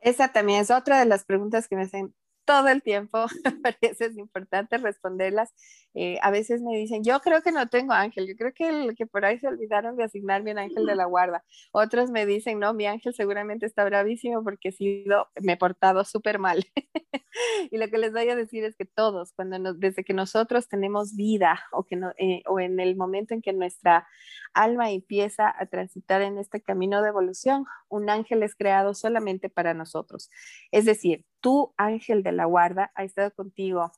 Esa 0.00 0.32
también 0.32 0.60
es 0.60 0.70
otra 0.70 0.98
de 0.98 1.06
las 1.06 1.24
preguntas 1.24 1.68
que 1.68 1.76
me 1.76 1.82
hacen 1.82 2.14
todo 2.44 2.68
el 2.68 2.82
tiempo, 2.82 3.26
parece 3.62 4.06
es 4.06 4.16
importante 4.16 4.78
responderlas. 4.78 5.52
Eh, 5.94 6.18
a 6.22 6.30
veces 6.30 6.62
me 6.62 6.76
dicen, 6.76 7.04
yo 7.04 7.20
creo 7.20 7.42
que 7.42 7.52
no 7.52 7.68
tengo 7.68 7.92
ángel, 7.92 8.26
yo 8.26 8.34
creo 8.36 8.52
que, 8.52 8.68
el, 8.68 8.96
que 8.96 9.06
por 9.06 9.24
ahí 9.24 9.38
se 9.38 9.48
olvidaron 9.48 9.96
de 9.96 10.04
asignarme 10.04 10.52
un 10.52 10.58
ángel 10.58 10.86
de 10.86 10.96
la 10.96 11.04
guarda. 11.04 11.44
Otros 11.72 12.10
me 12.10 12.26
dicen, 12.26 12.58
no, 12.58 12.74
mi 12.74 12.86
ángel 12.86 13.14
seguramente 13.14 13.66
está 13.66 13.84
bravísimo 13.84 14.42
porque 14.42 14.70
he 14.70 14.72
sido, 14.72 15.28
me 15.40 15.52
he 15.52 15.56
portado 15.56 16.04
súper 16.04 16.38
mal. 16.38 16.64
y 17.70 17.78
lo 17.78 17.88
que 17.88 17.98
les 17.98 18.12
voy 18.12 18.28
a 18.28 18.36
decir 18.36 18.64
es 18.64 18.76
que 18.76 18.84
todos, 18.84 19.32
cuando 19.32 19.74
desde 19.74 20.04
que 20.04 20.14
nosotros 20.14 20.68
tenemos 20.68 21.16
vida 21.16 21.60
o, 21.72 21.84
que 21.84 22.00
eh, 22.18 22.42
o 22.46 22.60
en 22.60 22.80
el 22.80 22.96
momento 22.96 23.34
en 23.34 23.42
que 23.42 23.52
nuestra 23.52 24.06
alma 24.52 24.90
empieza 24.90 25.54
a 25.56 25.66
transitar 25.66 26.22
en 26.22 26.38
este 26.38 26.60
camino 26.60 27.02
de 27.02 27.08
evolución, 27.08 27.64
un 27.88 28.10
ángel 28.10 28.42
es 28.42 28.54
creado 28.54 28.94
solamente 28.94 29.48
para 29.48 29.74
nosotros. 29.74 30.30
Es 30.70 30.84
decir, 30.84 31.24
tu 31.40 31.74
ángel 31.76 32.22
de 32.22 32.32
la 32.32 32.44
guarda 32.44 32.92
ha 32.94 33.04
estado 33.04 33.32
contigo 33.32 33.92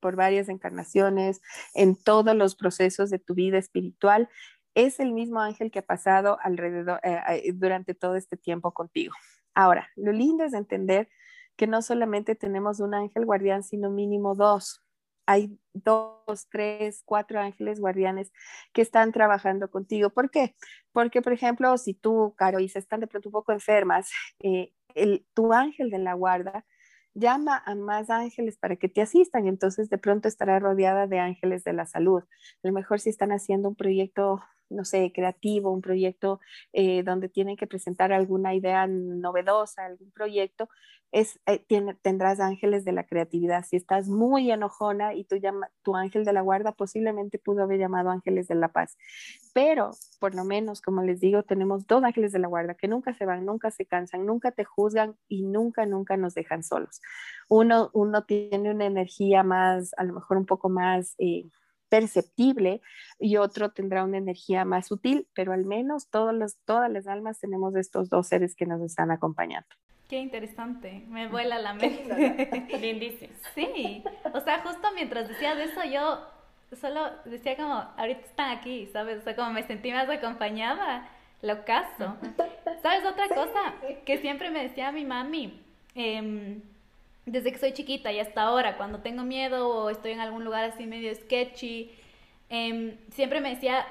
por 0.00 0.16
varias 0.16 0.48
encarnaciones, 0.48 1.40
en 1.74 1.96
todos 1.96 2.36
los 2.36 2.54
procesos 2.54 3.10
de 3.10 3.18
tu 3.18 3.34
vida 3.34 3.58
espiritual. 3.58 4.28
Es 4.74 5.00
el 5.00 5.12
mismo 5.12 5.40
ángel 5.40 5.70
que 5.70 5.80
ha 5.80 5.86
pasado 5.86 6.38
alrededor 6.42 7.00
eh, 7.02 7.18
eh, 7.28 7.52
durante 7.54 7.94
todo 7.94 8.14
este 8.14 8.36
tiempo 8.36 8.72
contigo. 8.72 9.14
Ahora, 9.54 9.90
lo 9.96 10.12
lindo 10.12 10.44
es 10.44 10.52
entender 10.52 11.08
que 11.56 11.66
no 11.66 11.82
solamente 11.82 12.34
tenemos 12.34 12.80
un 12.80 12.94
ángel 12.94 13.24
guardián, 13.24 13.62
sino 13.62 13.90
mínimo 13.90 14.34
dos. 14.34 14.82
Hay 15.26 15.58
dos, 15.74 16.48
tres, 16.50 17.02
cuatro 17.04 17.40
ángeles 17.40 17.80
guardianes 17.80 18.30
que 18.72 18.82
están 18.82 19.10
trabajando 19.10 19.70
contigo. 19.70 20.10
¿Por 20.10 20.30
qué? 20.30 20.54
Porque, 20.92 21.20
por 21.20 21.32
ejemplo, 21.32 21.76
si 21.78 21.94
tú, 21.94 22.34
Caro, 22.36 22.60
y 22.60 22.68
se 22.68 22.78
están 22.78 23.00
de 23.00 23.08
pronto 23.08 23.28
un 23.30 23.32
poco 23.32 23.52
enfermas, 23.52 24.08
eh, 24.40 24.72
el, 24.94 25.26
tu 25.34 25.52
ángel 25.52 25.90
de 25.90 25.98
la 25.98 26.14
guarda 26.14 26.64
llama 27.14 27.62
a 27.64 27.74
más 27.74 28.10
ángeles 28.10 28.58
para 28.58 28.76
que 28.76 28.88
te 28.88 29.00
asistan, 29.00 29.46
entonces 29.46 29.88
de 29.88 29.98
pronto 29.98 30.28
estará 30.28 30.58
rodeada 30.58 31.06
de 31.06 31.18
ángeles 31.18 31.64
de 31.64 31.72
la 31.72 31.86
salud. 31.86 32.22
A 32.22 32.68
lo 32.68 32.72
mejor 32.72 33.00
si 33.00 33.08
están 33.08 33.32
haciendo 33.32 33.70
un 33.70 33.74
proyecto 33.74 34.42
no 34.68 34.84
sé, 34.84 35.12
creativo, 35.14 35.70
un 35.70 35.80
proyecto 35.80 36.40
eh, 36.72 37.02
donde 37.02 37.28
tienen 37.28 37.56
que 37.56 37.66
presentar 37.66 38.12
alguna 38.12 38.54
idea 38.54 38.86
novedosa, 38.86 39.86
algún 39.86 40.10
proyecto, 40.10 40.68
es, 41.12 41.40
eh, 41.46 41.64
tendrás 42.02 42.40
ángeles 42.40 42.84
de 42.84 42.92
la 42.92 43.04
creatividad. 43.04 43.64
Si 43.64 43.76
estás 43.76 44.08
muy 44.08 44.50
enojona 44.50 45.14
y 45.14 45.24
tu, 45.24 45.36
llama, 45.36 45.70
tu 45.82 45.96
ángel 45.96 46.24
de 46.24 46.32
la 46.32 46.40
guarda 46.40 46.72
posiblemente 46.72 47.38
pudo 47.38 47.62
haber 47.62 47.78
llamado 47.78 48.10
ángeles 48.10 48.48
de 48.48 48.56
la 48.56 48.68
paz. 48.68 48.96
Pero, 49.54 49.92
por 50.20 50.34
lo 50.34 50.44
menos, 50.44 50.82
como 50.82 51.02
les 51.02 51.20
digo, 51.20 51.42
tenemos 51.42 51.86
dos 51.86 52.02
ángeles 52.04 52.32
de 52.32 52.40
la 52.40 52.48
guarda 52.48 52.74
que 52.74 52.88
nunca 52.88 53.14
se 53.14 53.24
van, 53.24 53.46
nunca 53.46 53.70
se 53.70 53.86
cansan, 53.86 54.26
nunca 54.26 54.50
te 54.50 54.64
juzgan 54.64 55.16
y 55.28 55.42
nunca, 55.42 55.86
nunca 55.86 56.16
nos 56.16 56.34
dejan 56.34 56.62
solos. 56.62 57.00
Uno, 57.48 57.90
uno 57.94 58.24
tiene 58.24 58.70
una 58.70 58.86
energía 58.86 59.42
más, 59.42 59.92
a 59.96 60.04
lo 60.04 60.14
mejor 60.14 60.36
un 60.36 60.46
poco 60.46 60.68
más... 60.68 61.14
Eh, 61.18 61.48
perceptible 61.88 62.80
y 63.18 63.36
otro 63.36 63.70
tendrá 63.70 64.04
una 64.04 64.18
energía 64.18 64.64
más 64.64 64.88
sutil, 64.88 65.26
pero 65.34 65.52
al 65.52 65.64
menos 65.64 66.08
todos 66.08 66.34
los, 66.34 66.56
todas 66.64 66.90
las 66.90 67.06
almas 67.06 67.40
tenemos 67.40 67.76
estos 67.76 68.08
dos 68.10 68.28
seres 68.28 68.54
que 68.54 68.66
nos 68.66 68.80
están 68.82 69.10
acompañando. 69.10 69.68
Qué 70.08 70.18
interesante, 70.18 71.04
me 71.08 71.26
vuela 71.26 71.58
la 71.58 71.74
mente. 71.74 72.68
Lindísimo. 72.80 73.32
Sí, 73.54 74.04
o 74.32 74.40
sea, 74.40 74.60
justo 74.60 74.88
mientras 74.94 75.28
decías 75.28 75.58
eso, 75.58 75.82
yo 75.84 76.20
solo 76.76 77.10
decía 77.24 77.56
como, 77.56 77.74
ahorita 77.96 78.20
están 78.20 78.56
aquí, 78.56 78.88
¿sabes? 78.92 79.18
O 79.18 79.22
sea, 79.22 79.34
como 79.34 79.50
me 79.50 79.64
sentí 79.64 79.90
más 79.90 80.08
acompañada, 80.08 81.08
lo 81.42 81.64
caso. 81.64 82.16
¿Sabes 82.82 83.04
otra 83.04 83.28
cosa? 83.28 83.74
Que 84.04 84.18
siempre 84.18 84.50
me 84.50 84.62
decía 84.62 84.92
mi 84.92 85.04
mami, 85.04 85.60
eh, 85.96 86.60
desde 87.26 87.52
que 87.52 87.58
soy 87.58 87.72
chiquita 87.72 88.12
y 88.12 88.20
hasta 88.20 88.42
ahora, 88.42 88.76
cuando 88.76 89.00
tengo 89.00 89.22
miedo 89.24 89.68
o 89.68 89.90
estoy 89.90 90.12
en 90.12 90.20
algún 90.20 90.44
lugar 90.44 90.64
así 90.64 90.86
medio 90.86 91.14
sketchy, 91.14 91.92
em, 92.48 92.96
siempre 93.10 93.40
me 93.40 93.50
decía, 93.50 93.86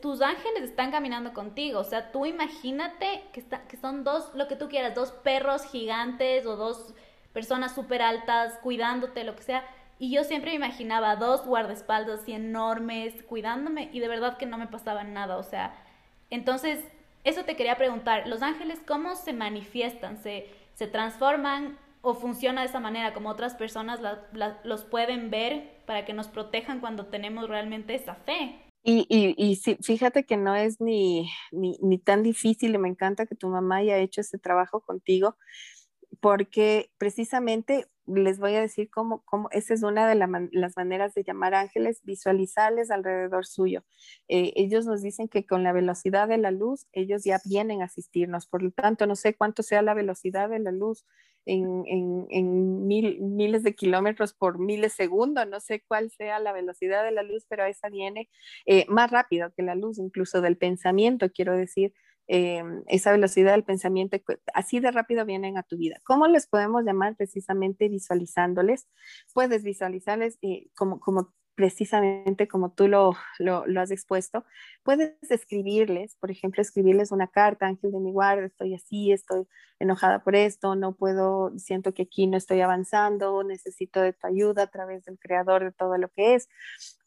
tus 0.00 0.22
ángeles 0.22 0.62
están 0.62 0.92
caminando 0.92 1.32
contigo, 1.32 1.80
o 1.80 1.84
sea, 1.84 2.12
tú 2.12 2.26
imagínate 2.26 3.24
que, 3.32 3.42
que 3.68 3.76
son 3.76 4.04
dos, 4.04 4.30
lo 4.34 4.46
que 4.46 4.56
tú 4.56 4.68
quieras, 4.68 4.94
dos 4.94 5.10
perros 5.10 5.64
gigantes 5.64 6.46
o 6.46 6.56
dos 6.56 6.94
personas 7.32 7.74
súper 7.74 8.02
altas 8.02 8.58
cuidándote, 8.62 9.24
lo 9.24 9.34
que 9.34 9.42
sea. 9.42 9.64
Y 9.98 10.10
yo 10.14 10.24
siempre 10.24 10.50
me 10.50 10.56
imaginaba 10.56 11.16
dos 11.16 11.44
guardaespaldas 11.46 12.20
así 12.20 12.32
enormes 12.32 13.22
cuidándome 13.24 13.88
y 13.92 14.00
de 14.00 14.08
verdad 14.08 14.36
que 14.36 14.46
no 14.46 14.58
me 14.58 14.68
pasaba 14.68 15.02
nada, 15.04 15.36
o 15.38 15.42
sea, 15.42 15.74
entonces, 16.30 16.84
eso 17.24 17.44
te 17.44 17.56
quería 17.56 17.76
preguntar, 17.76 18.26
¿los 18.26 18.42
ángeles 18.42 18.80
cómo 18.86 19.14
se 19.16 19.32
manifiestan? 19.32 20.18
¿Se, 20.18 20.48
se 20.74 20.86
transforman? 20.86 21.78
O 22.08 22.14
funciona 22.14 22.60
de 22.60 22.68
esa 22.68 22.78
manera, 22.78 23.12
como 23.12 23.30
otras 23.30 23.56
personas 23.56 24.00
los 24.62 24.84
pueden 24.84 25.28
ver 25.28 25.82
para 25.86 26.04
que 26.04 26.12
nos 26.12 26.28
protejan 26.28 26.78
cuando 26.78 27.06
tenemos 27.06 27.48
realmente 27.48 27.96
esa 27.96 28.14
fe. 28.14 28.62
Y, 28.84 29.06
y, 29.08 29.34
y 29.36 29.56
fíjate 29.82 30.24
que 30.24 30.36
no 30.36 30.54
es 30.54 30.80
ni, 30.80 31.28
ni, 31.50 31.76
ni, 31.82 31.98
tan 31.98 32.22
difícil 32.22 32.72
y 32.72 32.78
me 32.78 32.88
encanta 32.88 33.26
que 33.26 33.34
tu 33.34 33.48
mamá 33.48 33.78
haya 33.78 33.98
hecho 33.98 34.20
ese 34.20 34.38
trabajo 34.38 34.82
contigo, 34.82 35.36
porque 36.20 36.92
precisamente 36.96 37.88
les 38.06 38.38
voy 38.38 38.54
a 38.54 38.60
decir 38.60 38.90
cómo, 38.90 39.22
cómo 39.24 39.48
esa 39.52 39.74
es 39.74 39.82
una 39.82 40.08
de 40.08 40.14
las 40.14 40.76
maneras 40.76 41.14
de 41.14 41.24
llamar 41.24 41.54
ángeles, 41.54 42.00
visualizarles 42.04 42.90
alrededor 42.90 43.46
suyo. 43.46 43.84
Eh, 44.28 44.52
ellos 44.56 44.86
nos 44.86 45.02
dicen 45.02 45.28
que 45.28 45.46
con 45.46 45.62
la 45.62 45.72
velocidad 45.72 46.28
de 46.28 46.38
la 46.38 46.50
luz, 46.50 46.86
ellos 46.92 47.24
ya 47.24 47.38
vienen 47.44 47.82
a 47.82 47.86
asistirnos. 47.86 48.46
Por 48.46 48.62
lo 48.62 48.70
tanto, 48.70 49.06
no 49.06 49.16
sé 49.16 49.34
cuánto 49.34 49.62
sea 49.62 49.82
la 49.82 49.94
velocidad 49.94 50.48
de 50.48 50.58
la 50.60 50.72
luz 50.72 51.04
en, 51.46 51.84
en, 51.86 52.26
en 52.30 52.86
mil, 52.86 53.20
miles 53.20 53.62
de 53.62 53.74
kilómetros 53.74 54.34
por 54.34 54.58
milisegundo, 54.58 55.44
no 55.46 55.60
sé 55.60 55.82
cuál 55.86 56.10
sea 56.10 56.40
la 56.40 56.52
velocidad 56.52 57.04
de 57.04 57.12
la 57.12 57.22
luz, 57.22 57.46
pero 57.48 57.64
esa 57.64 57.88
viene 57.88 58.28
eh, 58.66 58.84
más 58.88 59.10
rápido 59.10 59.52
que 59.56 59.62
la 59.62 59.74
luz, 59.76 59.98
incluso 59.98 60.40
del 60.40 60.56
pensamiento, 60.58 61.30
quiero 61.30 61.56
decir. 61.56 61.94
Eh, 62.28 62.62
esa 62.88 63.12
velocidad 63.12 63.52
del 63.52 63.64
pensamiento, 63.64 64.16
así 64.52 64.80
de 64.80 64.90
rápido 64.90 65.24
vienen 65.24 65.58
a 65.58 65.62
tu 65.62 65.76
vida. 65.76 66.00
¿Cómo 66.04 66.26
les 66.26 66.46
podemos 66.46 66.84
llamar? 66.84 67.16
Precisamente 67.16 67.88
visualizándoles. 67.88 68.88
Puedes 69.32 69.62
visualizarles 69.62 70.38
eh, 70.42 70.68
como, 70.74 70.98
como 70.98 71.32
precisamente 71.56 72.46
como 72.48 72.72
tú 72.72 72.86
lo, 72.86 73.16
lo, 73.38 73.80
has 73.80 73.90
expuesto, 73.90 74.44
puedes 74.82 75.14
escribirles, 75.30 76.14
por 76.16 76.30
ejemplo, 76.30 76.60
escribirles 76.60 77.12
una 77.12 77.28
carta, 77.28 77.66
ángel 77.66 77.92
de 77.92 77.98
mi 77.98 78.12
guarda, 78.12 78.44
estoy 78.44 78.74
así, 78.74 79.10
estoy 79.10 79.46
enojada 79.78 80.22
por 80.22 80.36
esto, 80.36 80.76
no 80.76 80.94
puedo, 80.94 81.52
siento 81.58 81.94
que 81.94 82.02
aquí 82.02 82.26
no 82.26 82.36
estoy 82.36 82.60
avanzando, 82.60 83.42
necesito 83.42 84.02
de 84.02 84.12
tu 84.12 84.26
ayuda 84.26 84.64
a 84.64 84.66
través 84.66 85.06
del 85.06 85.18
creador 85.18 85.64
de 85.64 85.72
todo 85.72 85.96
lo 85.96 86.10
que 86.10 86.34
es 86.34 86.48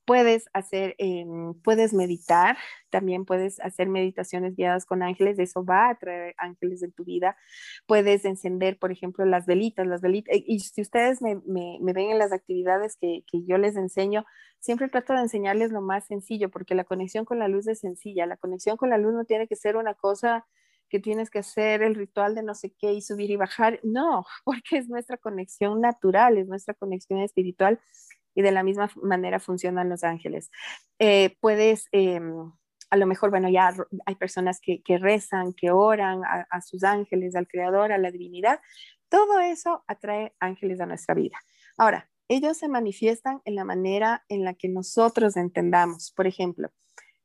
puedes 0.10 0.50
hacer, 0.54 0.95
em, 0.98 1.54
puedes 1.62 1.93
meditar, 1.93 2.58
también 2.89 3.26
puedes 3.26 3.60
hacer 3.60 3.88
meditaciones 3.89 4.56
guiadas 4.56 4.88
con 4.88 5.04
ángeles, 5.04 5.38
eso 5.38 5.63
va 5.63 5.88
a 5.89 6.00
traer 6.00 6.34
ángeles 6.39 6.82
en 6.82 6.91
tu 6.91 7.04
vida. 7.04 7.38
Puedes 7.86 8.26
encender, 8.26 8.80
por 8.80 8.91
ejemplo, 8.91 9.24
las 9.26 9.45
velitas, 9.45 9.86
las 9.86 10.02
velitas, 10.02 10.36
y 10.36 10.62
si 10.62 10.82
ustedes 10.82 11.22
me, 11.22 11.38
ven 11.45 12.10
en 12.10 12.17
las 12.17 12.32
actividades 12.34 12.98
que, 13.00 13.24
que 13.32 13.43
yo 13.45 13.60
les 13.60 13.76
enseño, 13.76 14.26
siempre 14.58 14.89
trato 14.89 15.13
de 15.13 15.19
enseñarles 15.19 15.72
lo 15.72 15.82
más 15.82 16.08
sencillo, 16.08 16.50
porque 16.50 16.74
la 16.74 16.86
conexión 16.86 17.24
con 17.24 17.38
la 17.38 17.48
luz 17.48 17.67
es 17.67 17.80
sencilla, 17.80 18.26
la 18.26 18.38
conexión 18.38 18.78
con 18.78 18.89
la 18.89 18.98
luz 18.98 19.13
no 19.13 19.26
tiene 19.26 19.48
que 19.48 19.56
ser 19.56 19.78
una 19.78 19.93
cosa 19.93 20.48
que 20.89 21.00
tienes 21.00 21.30
que 21.30 21.38
hacer 21.38 21.84
el 21.84 21.93
ritual 21.93 22.34
de 22.34 22.41
no 22.41 22.56
sé 22.56 22.74
qué 22.80 22.93
y 22.93 23.02
subir 23.02 23.30
y 23.30 23.36
bajar. 23.36 23.80
No, 23.84 24.26
porque 24.43 24.78
es 24.78 24.89
nuestra 24.89 25.17
conexión 25.17 25.82
natural, 25.82 26.39
es 26.39 26.48
nuestra 26.48 26.74
conexión 26.74 27.19
espiritual 27.19 27.80
y 28.36 28.42
de 28.42 28.52
la 28.52 28.63
misma 28.63 28.89
manera 29.02 29.39
funcionan 29.39 29.89
los 29.89 30.04
ángeles. 30.04 30.52
Eh, 31.00 31.36
puedes, 31.39 31.88
em, 31.92 32.52
a 32.89 32.98
lo 32.98 33.06
mejor, 33.08 33.30
bueno, 33.30 33.50
ya 33.50 33.74
hay 34.06 34.15
personas 34.15 34.60
que, 34.62 34.82
rezan, 34.98 35.54
que 35.54 35.72
oran 35.72 36.24
a, 36.24 36.48
a, 36.50 36.62
sus 36.62 36.84
ángeles, 36.84 37.36
al 37.36 37.48
Creador, 37.48 37.92
a 37.92 37.98
la 37.98 38.12
divinidad. 38.12 38.60
Todo 39.10 39.39
eso 39.39 39.84
atrae 39.88 40.34
ángeles 40.39 40.80
a 40.82 40.86
nuestra 40.86 41.15
vida. 41.15 41.38
Ahora, 41.78 42.10
ellos 42.28 42.58
se 42.58 42.68
manifiestan 42.68 43.42
en 43.46 43.56
la 43.56 43.65
manera 43.65 44.24
en 44.30 44.44
la 44.44 44.54
que 44.54 44.70
nosotros 44.70 45.36
entendamos. 45.36 46.12
Por 46.15 46.28
ejemplo, 46.28 46.70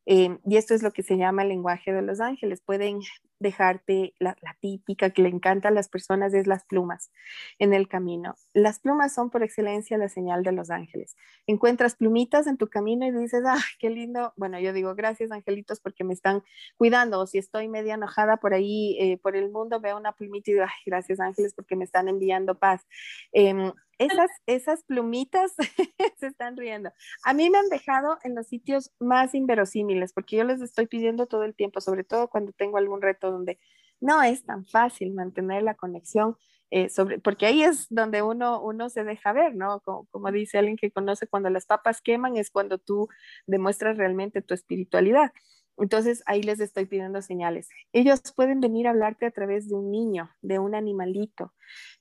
eh, 0.07 0.39
y 0.45 0.57
esto 0.57 0.75
es 0.75 0.83
lo 0.83 0.93
que 0.93 1.03
se 1.03 1.17
llama 1.17 1.43
el 1.43 1.49
lenguaje 1.49 1.93
de 1.93 2.03
los 2.03 2.21
ángeles. 2.21 2.61
Pueden 2.61 3.01
dejarte 3.39 4.15
la, 4.19 4.37
típica 4.61 5.11
que 5.11 5.23
le 5.23 5.29
encanta 5.29 5.69
a 5.69 5.71
las 5.71 5.89
personas 5.89 6.33
es 6.35 6.47
las 6.47 6.65
plumas 6.65 7.11
en 7.59 7.75
el 7.75 7.89
camino. 7.89 8.37
Las 8.53 8.81
plumas 8.81 9.15
son 9.15 9.31
por 9.31 9.43
excelencia 9.43 9.99
la 9.99 10.09
señal 10.09 10.43
de 10.43 10.53
los 10.53 10.71
ángeles. 10.71 11.17
Encuentras 11.47 11.97
plumitas 11.97 12.47
en 12.47 12.57
tu 12.57 12.69
camino 12.69 13.07
y 13.07 13.13
dices, 13.13 13.43
ah, 13.47 13.61
qué 13.79 13.91
lindo. 13.91 14.33
Bueno, 14.37 14.59
yo 14.61 14.73
digo, 14.73 14.95
gracias 14.95 15.31
angelitos 15.31 15.81
porque 15.81 16.05
me 16.05 16.15
están 16.15 16.43
cuidando. 16.77 17.21
O 17.21 17.27
si 17.27 17.39
estoy 17.39 17.69
media 17.69 17.95
enojada 17.95 18.39
por 18.39 18.55
ahí, 18.55 18.97
eh, 19.01 19.19
por 19.19 19.37
el 19.37 19.51
mundo, 19.51 19.81
veo 19.81 19.97
una 19.97 20.13
plumita 20.13 20.51
y 20.51 20.55
digo, 20.55 20.67
gracias 20.87 21.21
ángeles 21.21 21.55
porque 21.55 21.77
me 21.77 21.85
están 21.85 22.09
enviando 22.09 22.59
paz. 22.59 22.87
Em, 23.33 23.73
esas, 23.99 24.31
esas 24.47 24.85
plumitas 24.85 25.53
se 26.19 26.27
están 26.27 26.57
riendo. 26.57 26.91
A 27.25 27.35
mí 27.35 27.51
me 27.51 27.59
han 27.59 27.69
dejado 27.69 28.19
en 28.23 28.35
los 28.35 28.47
sitios 28.49 28.93
más 28.99 29.35
inverosímiles, 29.35 30.13
porque 30.13 30.37
yo 30.37 30.45
les 30.45 30.61
estoy 30.61 30.87
pidiendo 30.87 31.27
todo 31.27 31.45
el 31.45 31.55
tiempo, 31.55 31.81
sobre 31.81 32.05
todo 32.05 32.29
cuando 32.29 32.53
tengo 32.53 32.79
algún 32.79 33.03
reto 33.03 33.31
donde 33.31 33.59
no 34.01 34.23
es 34.23 34.45
tan 34.45 34.67
fácil 34.67 35.13
mantener 35.13 35.63
la 35.63 35.75
conexión, 35.75 36.37
eh, 36.71 36.89
sobre, 36.89 37.19
porque 37.21 37.47
ahí 37.47 37.63
es 37.63 37.87
donde 37.89 38.23
uno, 38.23 38.61
uno 38.61 38.89
se 38.89 39.05
deja 39.05 39.33
ver, 39.33 39.55
¿no? 39.55 39.81
Como, 39.81 40.07
como 40.11 40.33
dice 40.33 40.59
alguien 40.59 40.77
que 40.77 40.91
conoce, 40.91 41.29
cuando 41.29 41.49
las 41.51 41.67
papas 41.67 42.01
queman 42.03 42.37
es 42.37 42.51
cuando 42.51 42.79
tú 42.79 43.09
demuestras 43.47 43.97
realmente 43.97 44.43
tu 44.43 44.55
espiritualidad. 44.55 45.31
Entonces 45.77 46.23
ahí 46.27 46.43
les 46.43 46.61
estoy 46.61 46.87
pidiendo 46.87 47.21
señales. 47.23 47.69
Ellos 47.93 48.21
pueden 48.35 48.61
venir 48.61 48.87
a 48.87 48.91
hablarte 48.91 49.27
a 49.27 49.31
través 49.31 49.69
de 49.69 49.75
un 49.75 49.91
niño, 49.91 50.31
de 50.41 50.59
un 50.59 50.75
animalito. 50.75 51.53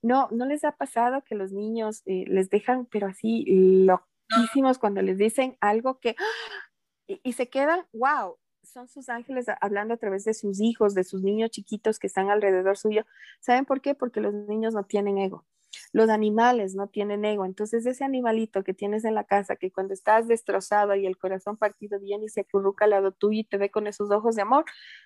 No, 0.02 0.28
no 0.32 0.46
les 0.46 0.64
ha 0.64 0.74
pasado 0.74 1.24
que 1.24 1.36
los 1.36 1.52
niños 1.52 2.04
eh, 2.06 2.26
les 2.28 2.50
dejan, 2.50 2.86
pero 2.86 3.08
así 3.08 3.46
loquísimos 3.48 4.78
cuando 4.78 5.02
les 5.02 5.18
dicen 5.18 5.58
algo 5.60 6.00
que 6.00 6.16
y, 7.08 7.20
y, 7.24 7.34
se 7.34 7.50
quedan, 7.50 7.86
wow, 7.94 8.38
son 8.64 8.88
sus 8.88 9.10
ángeles 9.10 9.48
hablando 9.62 9.94
a 9.94 9.98
través 9.98 10.24
de 10.24 10.34
sus 10.34 10.62
hijos, 10.62 10.94
de 10.94 11.04
sus 11.04 11.22
niños 11.22 11.52
chiquitos 11.52 12.00
que 12.00 12.08
están 12.08 12.30
alrededor 12.30 12.78
suyo. 12.78 13.06
¿Saben 13.40 13.66
por 13.66 13.82
qué? 13.82 13.96
Porque 13.96 14.22
los 14.22 14.34
niños 14.34 14.74
no 14.74 14.86
tienen 14.86 15.18
ego. 15.18 15.46
Los 15.92 16.10
animales 16.10 16.76
no 16.76 16.88
tienen 16.88 17.26
ego, 17.26 17.46
entonces 17.46 17.86
ese 17.86 18.04
animalito 18.04 18.64
que 18.64 18.74
tienes 18.74 19.06
en 19.06 19.16
la 19.16 19.24
casa, 19.24 19.56
que 19.56 19.72
cuando 19.72 19.94
estás 19.94 20.28
destrozado 20.28 20.96
y 20.96 21.06
el 21.06 21.18
corazón 21.18 21.58
partido 21.58 22.00
viene 22.00 22.26
y 22.26 22.30
se 22.30 22.42
acurruca 22.42 22.86
al 22.86 22.92
lado 22.92 23.12
tuyo 23.12 23.42
y 23.42 23.44
te 23.44 23.58
ve 23.58 23.72
con 23.72 23.88
esos 23.88 24.12
ojos 24.12 24.36
de 24.36 24.42
amor, 24.42 24.66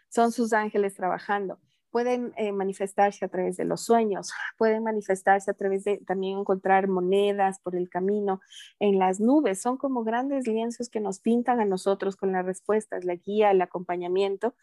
son 0.10 0.32
sus 0.32 0.54
ángeles 0.54 0.96
trabajando. 0.96 1.60
Pueden 1.90 2.34
eh, 2.36 2.52
manifestarse 2.52 3.24
a 3.26 3.30
través 3.30 3.56
de 3.58 3.64
los 3.66 3.86
sueños, 3.86 4.32
pueden 4.58 4.84
manifestarse 4.84 5.50
a 5.50 5.54
través 5.54 5.86
de 5.86 6.00
también 6.06 6.38
encontrar 6.40 6.88
monedas 6.90 7.60
por 7.60 7.76
el 7.76 7.90
camino, 7.90 8.42
en 8.80 9.00
las 9.00 9.20
nubes, 9.20 9.62
son 9.62 9.78
como 9.78 10.04
grandes 10.04 10.48
lienzos 10.48 10.90
que 10.90 11.00
nos 11.00 11.20
pintan 11.20 11.60
a 11.62 11.66
nosotros 11.66 12.18
con 12.18 12.34
las 12.34 12.46
respuestas, 12.46 13.06
la 13.06 13.16
guía, 13.16 13.52
el 13.52 13.62
acompañamiento, 13.62 14.54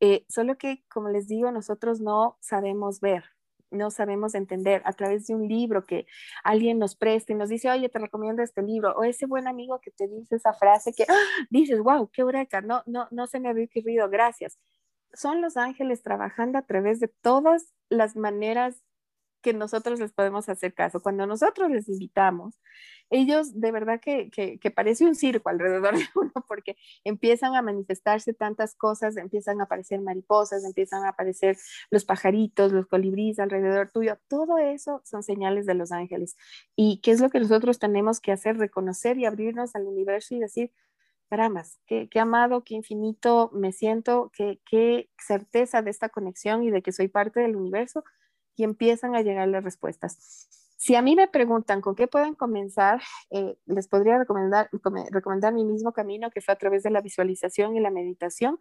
eh, 0.00 0.24
solo 0.28 0.56
que, 0.56 0.82
como 0.88 1.10
les 1.10 1.28
digo, 1.28 1.52
nosotros 1.52 2.00
no 2.00 2.38
sabemos 2.40 3.00
ver, 3.00 3.24
no 3.70 3.90
sabemos 3.90 4.34
entender 4.34 4.82
a 4.84 4.92
través 4.92 5.26
de 5.26 5.34
un 5.34 5.48
libro 5.48 5.86
que 5.86 6.06
alguien 6.44 6.78
nos 6.78 6.96
presta 6.96 7.32
y 7.32 7.36
nos 7.36 7.48
dice, 7.48 7.70
oye, 7.70 7.88
te 7.88 7.98
recomiendo 7.98 8.42
este 8.42 8.62
libro, 8.62 8.94
o 8.96 9.04
ese 9.04 9.26
buen 9.26 9.48
amigo 9.48 9.80
que 9.80 9.90
te 9.90 10.08
dice 10.08 10.36
esa 10.36 10.52
frase 10.52 10.92
que 10.92 11.04
¡ah! 11.08 11.14
dices, 11.50 11.80
wow, 11.80 12.08
qué 12.12 12.24
huraca, 12.24 12.60
no, 12.60 12.82
no, 12.86 13.08
no 13.10 13.26
se 13.26 13.40
me 13.40 13.48
había 13.48 13.64
ocurrido, 13.64 14.08
gracias. 14.08 14.58
Son 15.12 15.40
los 15.40 15.56
ángeles 15.56 16.02
trabajando 16.02 16.58
a 16.58 16.62
través 16.62 17.00
de 17.00 17.08
todas 17.08 17.72
las 17.88 18.16
maneras 18.16 18.82
que 19.40 19.52
nosotros 19.54 20.00
les 20.00 20.12
podemos 20.12 20.48
hacer 20.48 20.74
caso. 20.74 21.00
Cuando 21.00 21.26
nosotros 21.26 21.70
les 21.70 21.88
invitamos, 21.88 22.54
ellos 23.10 23.60
de 23.60 23.72
verdad 23.72 24.00
que, 24.00 24.30
que, 24.30 24.70
parece 24.70 25.04
un 25.04 25.14
circo 25.14 25.48
alrededor 25.48 25.94
de 25.98 26.04
uno 26.14 26.32
porque 26.46 26.76
empiezan 27.04 27.54
a 27.56 27.62
manifestarse 27.62 28.32
tantas 28.32 28.74
cosas, 28.74 29.16
empiezan 29.16 29.60
a 29.60 29.64
aparecer 29.64 30.00
mariposas, 30.00 30.64
empiezan 30.64 31.04
a 31.04 31.10
aparecer 31.10 31.56
los 31.90 32.04
pajaritos, 32.04 32.72
los 32.72 32.86
colibríes 32.86 33.38
alrededor 33.40 33.90
tuyo. 33.90 34.18
Todo 34.28 34.58
eso 34.58 35.02
son 35.04 35.22
señales 35.22 35.66
de 35.66 35.74
los 35.74 35.92
ángeles. 35.92 36.36
¿Y 36.76 37.00
qué 37.02 37.10
es 37.10 37.20
lo 37.20 37.30
que 37.30 37.40
nosotros 37.40 37.78
tenemos 37.78 38.20
que 38.20 38.32
hacer? 38.32 38.58
Reconocer 38.58 39.18
y 39.18 39.26
abrirnos 39.26 39.74
al 39.74 39.86
universo 39.86 40.34
y 40.34 40.40
decir, 40.40 40.72
caramba, 41.28 41.64
qué, 41.86 42.08
qué 42.08 42.20
amado, 42.20 42.64
qué 42.64 42.74
infinito 42.74 43.50
me 43.52 43.72
siento, 43.72 44.30
qué, 44.34 44.60
qué 44.68 45.08
certeza 45.18 45.82
de 45.82 45.90
esta 45.90 46.08
conexión 46.08 46.62
y 46.62 46.70
de 46.70 46.82
que 46.82 46.92
soy 46.92 47.08
parte 47.08 47.40
del 47.40 47.56
universo 47.56 48.04
y 48.60 48.64
empiezan 48.64 49.14
a 49.14 49.22
llegar 49.22 49.48
las 49.48 49.64
respuestas. 49.64 50.48
Si 50.76 50.94
a 50.94 51.02
mí 51.02 51.16
me 51.16 51.28
preguntan 51.28 51.80
con 51.80 51.94
qué 51.94 52.06
pueden 52.08 52.34
comenzar, 52.34 53.00
eh, 53.30 53.56
les 53.66 53.88
podría 53.88 54.18
recomendar, 54.18 54.70
recomendar 55.10 55.52
mi 55.52 55.64
mismo 55.64 55.92
camino 55.92 56.30
que 56.30 56.40
fue 56.40 56.52
a 56.52 56.58
través 56.58 56.82
de 56.82 56.90
la 56.90 57.00
visualización 57.00 57.76
y 57.76 57.80
la 57.80 57.90
meditación. 57.90 58.58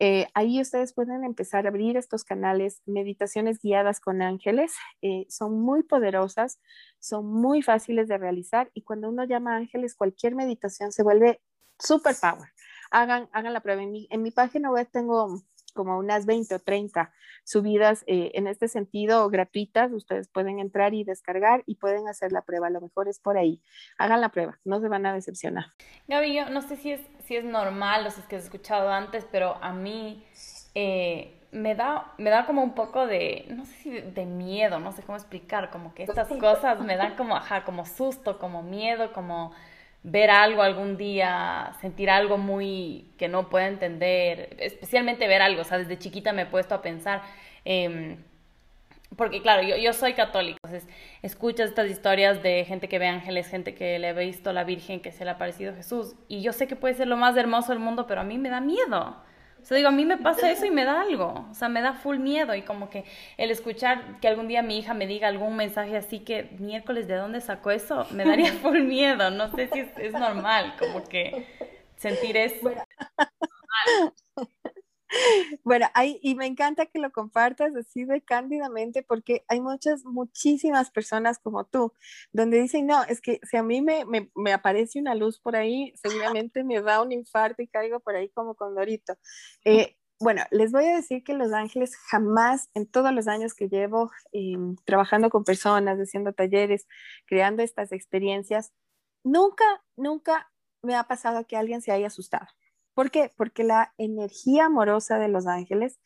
Eh, 0.00 0.26
ahí 0.34 0.60
ustedes 0.60 0.92
pueden 0.92 1.24
empezar 1.24 1.66
a 1.66 1.68
abrir 1.68 1.96
estos 1.96 2.24
canales, 2.24 2.82
meditaciones 2.86 3.60
guiadas 3.60 4.00
con 4.00 4.22
ángeles. 4.22 4.74
Eh, 5.02 5.26
son 5.28 5.60
muy 5.60 5.82
poderosas, 5.82 6.60
son 6.98 7.26
muy 7.26 7.62
fáciles 7.62 8.08
de 8.08 8.18
realizar 8.18 8.70
y 8.74 8.82
cuando 8.82 9.08
uno 9.08 9.24
llama 9.24 9.56
ángeles, 9.56 9.94
cualquier 9.94 10.34
meditación 10.34 10.90
se 10.90 11.02
vuelve 11.04 11.40
super 11.78 12.14
power. 12.20 12.50
Hagan, 12.90 13.28
hagan 13.32 13.52
la 13.52 13.60
prueba. 13.60 13.82
En 13.82 13.92
mi, 13.92 14.08
en 14.10 14.22
mi 14.22 14.30
página 14.30 14.70
web 14.70 14.88
tengo 14.92 15.42
como 15.78 15.96
unas 15.96 16.26
20 16.26 16.56
o 16.56 16.58
30 16.58 17.12
subidas 17.44 18.02
eh, 18.08 18.32
en 18.34 18.48
este 18.48 18.66
sentido 18.66 19.30
gratuitas. 19.30 19.92
Ustedes 19.92 20.26
pueden 20.26 20.58
entrar 20.58 20.92
y 20.92 21.04
descargar 21.04 21.62
y 21.66 21.76
pueden 21.76 22.08
hacer 22.08 22.32
la 22.32 22.42
prueba. 22.42 22.68
lo 22.68 22.80
mejor 22.80 23.06
es 23.06 23.20
por 23.20 23.38
ahí. 23.38 23.62
Hagan 23.96 24.20
la 24.20 24.30
prueba, 24.30 24.58
no 24.64 24.80
se 24.80 24.88
van 24.88 25.06
a 25.06 25.14
decepcionar. 25.14 25.66
Gaby, 26.08 26.34
yo 26.34 26.50
no 26.50 26.62
sé 26.62 26.74
si 26.74 26.90
es, 26.90 27.00
si 27.26 27.36
es 27.36 27.44
normal 27.44 28.04
o 28.08 28.10
si 28.10 28.20
es 28.20 28.26
que 28.26 28.34
has 28.34 28.42
escuchado 28.42 28.90
antes, 28.90 29.24
pero 29.30 29.54
a 29.62 29.72
mí 29.72 30.26
eh, 30.74 31.40
me, 31.52 31.76
da, 31.76 32.12
me 32.18 32.30
da 32.30 32.44
como 32.44 32.64
un 32.64 32.74
poco 32.74 33.06
de, 33.06 33.46
no 33.50 33.64
sé 33.64 33.74
si 33.74 33.90
de, 34.00 34.26
miedo, 34.26 34.80
no 34.80 34.90
sé 34.90 35.04
cómo 35.04 35.16
explicar, 35.16 35.70
como 35.70 35.94
que 35.94 36.02
estas 36.02 36.26
cosas 36.26 36.80
me 36.80 36.96
dan 36.96 37.14
como, 37.14 37.36
ajá, 37.36 37.64
como 37.64 37.86
susto, 37.86 38.40
como 38.40 38.64
miedo, 38.64 39.12
como 39.12 39.52
ver 40.10 40.30
algo 40.30 40.62
algún 40.62 40.96
día, 40.96 41.72
sentir 41.80 42.08
algo 42.10 42.38
muy 42.38 43.12
que 43.18 43.28
no 43.28 43.48
puedo 43.50 43.66
entender, 43.66 44.56
especialmente 44.58 45.28
ver 45.28 45.42
algo, 45.42 45.62
o 45.62 45.64
sea, 45.64 45.78
desde 45.78 45.98
chiquita 45.98 46.32
me 46.32 46.42
he 46.42 46.46
puesto 46.46 46.74
a 46.74 46.82
pensar, 46.82 47.22
em, 47.64 48.16
porque 49.16 49.42
claro, 49.42 49.62
yo, 49.62 49.76
yo 49.76 49.92
soy 49.92 50.14
católica, 50.14 50.58
entonces 50.64 50.88
escuchas 51.22 51.70
estas 51.70 51.90
historias 51.90 52.42
de 52.42 52.64
gente 52.64 52.88
que 52.88 52.98
ve 52.98 53.06
ángeles, 53.08 53.48
gente 53.48 53.74
que 53.74 53.98
le 53.98 54.08
ha 54.08 54.12
visto 54.14 54.50
a 54.50 54.52
la 54.52 54.64
Virgen, 54.64 55.00
que 55.00 55.12
se 55.12 55.24
le 55.24 55.30
ha 55.30 55.38
parecido 55.38 55.74
Jesús, 55.74 56.14
y 56.26 56.40
yo 56.42 56.52
sé 56.52 56.66
que 56.66 56.76
puede 56.76 56.94
ser 56.94 57.08
lo 57.08 57.16
más 57.16 57.36
hermoso 57.36 57.72
del 57.72 57.80
mundo, 57.80 58.06
pero 58.06 58.22
a 58.22 58.24
mí 58.24 58.38
me 58.38 58.48
da 58.48 58.60
miedo. 58.60 59.16
O 59.60 59.64
sea, 59.64 59.76
digo, 59.76 59.88
a 59.88 59.92
mí 59.92 60.04
me 60.04 60.16
pasa 60.16 60.50
eso 60.50 60.64
y 60.64 60.70
me 60.70 60.84
da 60.84 61.02
algo. 61.02 61.46
O 61.50 61.54
sea, 61.54 61.68
me 61.68 61.82
da 61.82 61.92
full 61.92 62.18
miedo 62.18 62.54
y 62.54 62.62
como 62.62 62.88
que 62.90 63.04
el 63.36 63.50
escuchar 63.50 64.20
que 64.20 64.28
algún 64.28 64.48
día 64.48 64.62
mi 64.62 64.78
hija 64.78 64.94
me 64.94 65.06
diga 65.06 65.28
algún 65.28 65.56
mensaje 65.56 65.96
así 65.96 66.20
que 66.20 66.50
miércoles, 66.58 67.08
¿de 67.08 67.16
dónde 67.16 67.40
sacó 67.40 67.70
eso? 67.70 68.06
Me 68.12 68.24
daría 68.24 68.52
full 68.62 68.82
miedo. 68.82 69.30
No 69.30 69.50
sé 69.54 69.68
si 69.72 69.80
es, 69.80 70.12
normal, 70.12 70.74
como 70.78 71.04
que 71.04 71.46
sentir 71.96 72.36
eso. 72.36 72.70
Bueno, 72.70 74.14
y 76.22 76.34
me 76.34 76.46
encanta 76.46 76.86
que 76.86 76.98
lo 76.98 77.10
compartas 77.12 77.74
así 77.76 78.04
de 78.04 78.20
cándidamente 78.20 79.02
porque 79.02 79.44
hay 79.48 79.60
muchas, 79.60 80.04
muchísimas 80.04 80.90
personas 80.90 81.38
como 81.38 81.64
tú, 81.64 81.92
donde 82.32 82.60
dicen, 82.60 82.86
no, 82.86 83.02
es 83.04 83.20
que 83.20 83.40
si 83.48 83.56
a 83.56 83.62
mí 83.62 83.82
me, 83.82 84.04
me, 84.34 84.52
aparece 84.52 85.00
una 85.00 85.14
luz 85.14 85.38
por 85.38 85.56
ahí, 85.56 85.92
seguramente 85.96 86.64
me 86.64 86.80
da 86.80 87.02
un 87.02 87.12
infarto 87.12 87.62
y 87.62 87.68
caigo 87.68 88.00
por 88.00 88.16
ahí 88.16 88.28
como 88.30 88.54
condorito. 88.54 89.14
Eh, 89.64 89.96
bueno, 90.20 90.42
les 90.50 90.72
voy 90.72 90.84
a 90.86 90.96
decir 90.96 91.22
que 91.22 91.34
Los 91.34 91.52
Ángeles 91.52 91.96
jamás, 92.10 92.70
en 92.74 92.86
todos 92.86 93.12
los 93.12 93.28
años 93.28 93.54
que 93.54 93.68
llevo 93.68 94.10
em, 94.32 94.74
trabajando 94.84 95.30
con 95.30 95.44
personas, 95.44 95.98
haciendo 95.98 96.32
talleres, 96.32 96.88
creando 97.26 97.62
estas 97.62 97.92
experiencias, 97.92 98.72
nunca, 99.22 99.64
nunca 99.96 100.50
me 100.82 100.96
ha 100.96 101.04
pasado 101.04 101.46
que 101.46 101.56
alguien 101.56 101.82
se 101.82 101.92
haya 101.92 102.08
asustado. 102.08 102.48
¿Por 102.98 103.12
qué? 103.12 103.30
Porque 103.36 103.62
la 103.62 103.94
energía 103.96 104.64
amorosa 104.64 105.20
de 105.20 105.28
los 105.28 105.46
ángeles 105.46 106.00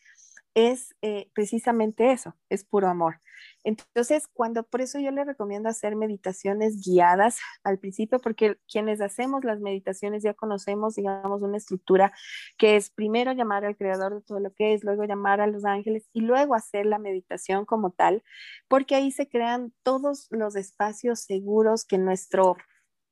es 0.53 0.95
eh, 1.01 1.31
precisamente 1.33 2.13
eso, 2.13 2.37
es 2.51 2.65
puro 2.65 2.87
amor. 2.89 3.19
Entonces, 3.65 4.29
cuando 4.29 4.63
por 4.65 4.83
eso 4.83 4.99
yo 4.99 5.11
le 5.11 5.25
recomiendo 5.25 5.71
hacer 5.71 5.97
meditaciones 5.97 6.83
guiadas 6.85 7.39
al 7.65 7.79
principio, 7.79 8.19
porque 8.21 8.59
quienes 8.71 9.01
hacemos 9.01 9.43
las 9.43 9.59
meditaciones 9.59 10.23
ya 10.23 10.35
conocemos, 10.35 10.97
digamos, 10.97 11.41
una 11.41 11.57
estructura 11.57 12.13
que 12.59 12.77
es 12.77 12.91
primero 12.91 13.33
llamar 13.33 13.65
al 13.65 13.79
creador 13.79 14.17
de 14.17 14.21
todo 14.21 14.41
lo 14.41 14.53
que 14.53 14.75
es, 14.75 14.85
luego 14.85 15.05
llamar 15.05 15.41
a 15.41 15.47
los 15.47 15.65
ángeles 15.65 16.11
y 16.13 16.21
luego 16.21 16.55
hacer 16.55 16.85
la 16.85 16.99
meditación 16.99 17.65
como 17.65 17.93
tal, 17.93 18.23
porque 18.69 18.97
ahí 18.97 19.13
se 19.13 19.31
crean 19.31 19.73
todos 19.83 20.27
los 20.29 20.57
espacios 20.57 21.21
seguros 21.21 21.87
que 21.87 21.97
nuestro 21.97 22.59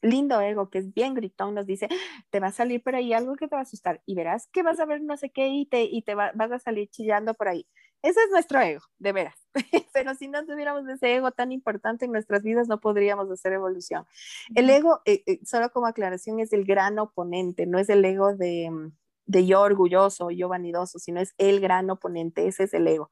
lindo 0.03 0.41
ego 0.41 0.71
que 0.71 0.79
es 0.79 0.93
bien 0.95 1.15
gritón 1.15 1.55
nos 1.55 1.67
dice, 1.67 1.89
te 2.31 2.41
va 2.41 2.49
a 2.49 2.53
salir 2.53 2.83
por 2.83 2.95
ahí 2.95 3.13
algo 3.13 3.37
que 3.37 3.49
te 3.49 3.55
va 3.55 3.61
a 3.61 3.63
asustar 3.63 4.03
y 4.07 4.15
verás 4.15 4.47
que 4.49 4.63
vas 4.63 4.81
a 4.81 4.87
ver 4.87 5.03
no 5.03 5.17
sé 5.17 5.31
qué 5.31 5.49
y 5.49 5.67
te, 5.67 5.83
y 5.85 6.03
te 6.03 6.15
vas 6.15 6.53
a 6.53 6.59
salir 6.59 6.89
chillando 6.91 7.35
por 7.35 7.49
ahí. 7.49 7.67
Ese 8.03 8.19
es 8.23 8.31
nuestro 8.31 8.61
ego, 8.61 8.81
de 8.99 9.13
veras. 9.13 9.37
Pero 9.93 10.15
si 10.15 10.29
no 10.29 10.47
tuviéramos 10.47 10.89
ese 10.89 11.17
ego 11.17 11.33
tan 11.33 11.53
importante 11.53 12.07
en 12.07 12.13
nuestras 12.13 12.43
vidas, 12.43 12.67
no 12.67 12.81
podríamos 12.81 13.31
hacer 13.31 13.53
evolución. 13.53 14.07
El 14.55 14.71
ego, 14.71 15.03
eh, 15.05 15.23
eh, 15.27 15.41
solo 15.45 15.71
como 15.71 15.87
aclaración, 15.87 16.41
es 16.41 16.53
el 16.55 16.65
gran 16.65 16.99
oponente, 16.99 17.67
no 17.67 17.79
es 17.79 17.91
el 17.91 18.03
ego 18.03 18.35
de, 18.35 18.91
de 19.27 19.47
yo 19.47 19.61
orgulloso, 19.61 20.31
yo 20.31 20.49
vanidoso, 20.49 20.99
sino 20.99 21.21
es 21.21 21.35
el 21.37 21.61
gran 21.61 21.91
oponente, 21.91 22.47
ese 22.47 22.65
es 22.65 22.73
el 22.73 22.87
ego. 22.87 23.11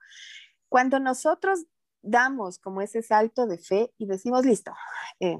Cuando 0.70 1.00
nosotros 1.00 1.66
damos 2.02 2.58
como 2.58 2.80
ese 2.80 3.02
salto 3.02 3.46
de 3.46 3.58
fe 3.58 3.92
y 3.98 4.06
decimos, 4.06 4.46
listo, 4.46 4.72
eh, 5.20 5.38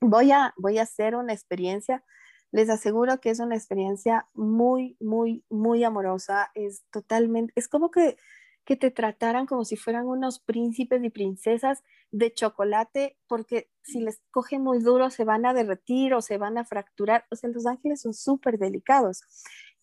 voy 0.00 0.32
a, 0.32 0.54
voy 0.56 0.78
a 0.78 0.82
hacer 0.82 1.16
una 1.16 1.32
experiencia. 1.32 2.04
Les 2.52 2.70
aseguro 2.70 3.20
que 3.20 3.30
es 3.30 3.40
una 3.40 3.56
experiencia 3.56 4.28
muy, 4.34 4.96
muy, 5.00 5.44
muy 5.50 5.84
amorosa. 5.84 6.50
Es 6.54 6.84
totalmente, 6.90 7.52
es 7.56 7.68
como 7.68 7.90
que, 7.90 8.16
que 8.64 8.76
te 8.76 8.90
trataran 8.90 9.46
como 9.46 9.64
si 9.64 9.76
fueran 9.76 10.06
unos 10.06 10.40
príncipes 10.40 11.02
y 11.04 11.10
princesas 11.10 11.82
de 12.10 12.32
chocolate, 12.32 13.16
porque 13.26 13.70
si 13.82 14.00
les 14.00 14.20
coge 14.30 14.58
muy 14.58 14.80
duro 14.80 15.10
se 15.10 15.24
van 15.24 15.44
a 15.46 15.54
derretir 15.54 16.14
o 16.14 16.22
se 16.22 16.38
van 16.38 16.58
a 16.58 16.64
fracturar. 16.64 17.26
O 17.30 17.36
sea, 17.36 17.50
los 17.50 17.66
ángeles 17.66 18.00
son 18.02 18.14
súper 18.14 18.58
delicados 18.58 19.22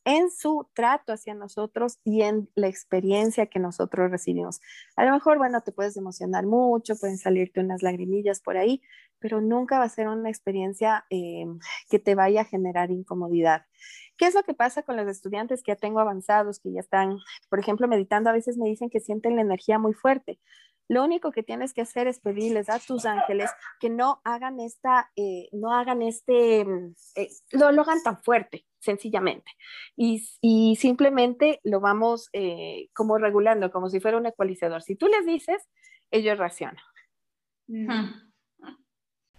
en 0.06 0.32
su 0.32 0.68
trato 0.74 1.14
hacia 1.14 1.34
nosotros 1.34 2.00
y 2.04 2.24
en 2.24 2.50
la 2.56 2.68
experiencia 2.68 3.46
que 3.46 3.60
nosotros 3.60 4.12
recibimos. 4.12 4.62
A 4.96 5.06
lo 5.06 5.12
mejor, 5.12 5.38
bueno, 5.38 5.62
te 5.62 5.72
puedes 5.72 5.98
emocionar 5.98 6.46
mucho, 6.46 6.96
pueden 6.96 7.18
salirte 7.18 7.60
unas 7.60 7.84
lagrimillas 7.84 8.42
por 8.42 8.58
ahí, 8.58 8.82
pero 9.20 9.40
nunca 9.42 9.80
va 9.80 9.86
a 9.86 9.90
ser 9.90 10.08
una 10.08 10.30
experiencia 10.30 11.06
eh, 11.10 11.46
que 11.90 12.00
te 12.00 12.16
vaya 12.16 12.42
a 12.42 12.46
generar 12.46 12.92
incomodidad. 12.92 13.66
¿Qué 14.18 14.26
es 14.26 14.36
lo 14.36 14.44
que 14.44 14.54
pasa 14.54 14.84
con 14.84 14.98
los 14.98 15.08
estudiantes 15.08 15.64
que 15.64 15.72
ya 15.72 15.76
tengo 15.76 16.00
avanzados, 16.00 16.60
que 16.60 16.72
ya 16.72 16.82
están, 16.82 17.18
por 17.50 17.60
ejemplo, 17.60 17.88
meditando? 17.88 18.30
A 18.30 18.34
veces 18.34 18.58
me 18.58 18.68
dicen 18.68 18.90
que 18.90 19.00
sienten 19.00 19.36
la 19.36 19.42
energía 19.42 19.80
muy 19.80 19.94
fuerte. 19.94 20.40
Lo 20.90 21.04
único 21.04 21.32
que 21.32 21.44
tienes 21.44 21.74
que 21.74 21.82
hacer 21.82 22.08
es 22.08 22.20
pedirles 22.20 22.70
a 22.70 22.80
tus 22.80 23.06
ángeles 23.06 23.50
que 23.80 23.90
no 23.90 24.22
hagan 24.24 24.60
esta, 24.60 25.12
eh, 25.16 25.48
no 25.54 25.74
hagan 25.74 26.02
este, 26.02 26.66
mm, 26.66 26.94
eh, 27.16 27.30
lo, 27.52 27.72
lo 27.72 27.84
hagan 27.84 28.04
tan 28.04 28.22
fuerte, 28.22 28.66
sencillamente. 28.84 29.52
Y, 29.96 30.28
y 30.42 30.76
simplemente 30.76 31.60
lo 31.64 31.80
vamos 31.80 32.30
eh, 32.34 32.90
como 32.94 33.18
regulando, 33.18 33.72
como 33.72 33.90
si 33.90 34.00
fuera 34.00 34.18
un 34.18 34.26
ecualizador. 34.26 34.82
Si 34.82 34.96
tú 34.96 35.08
les 35.08 35.26
dices, 35.26 35.68
ellos 36.12 36.38
racionan. 36.38 36.84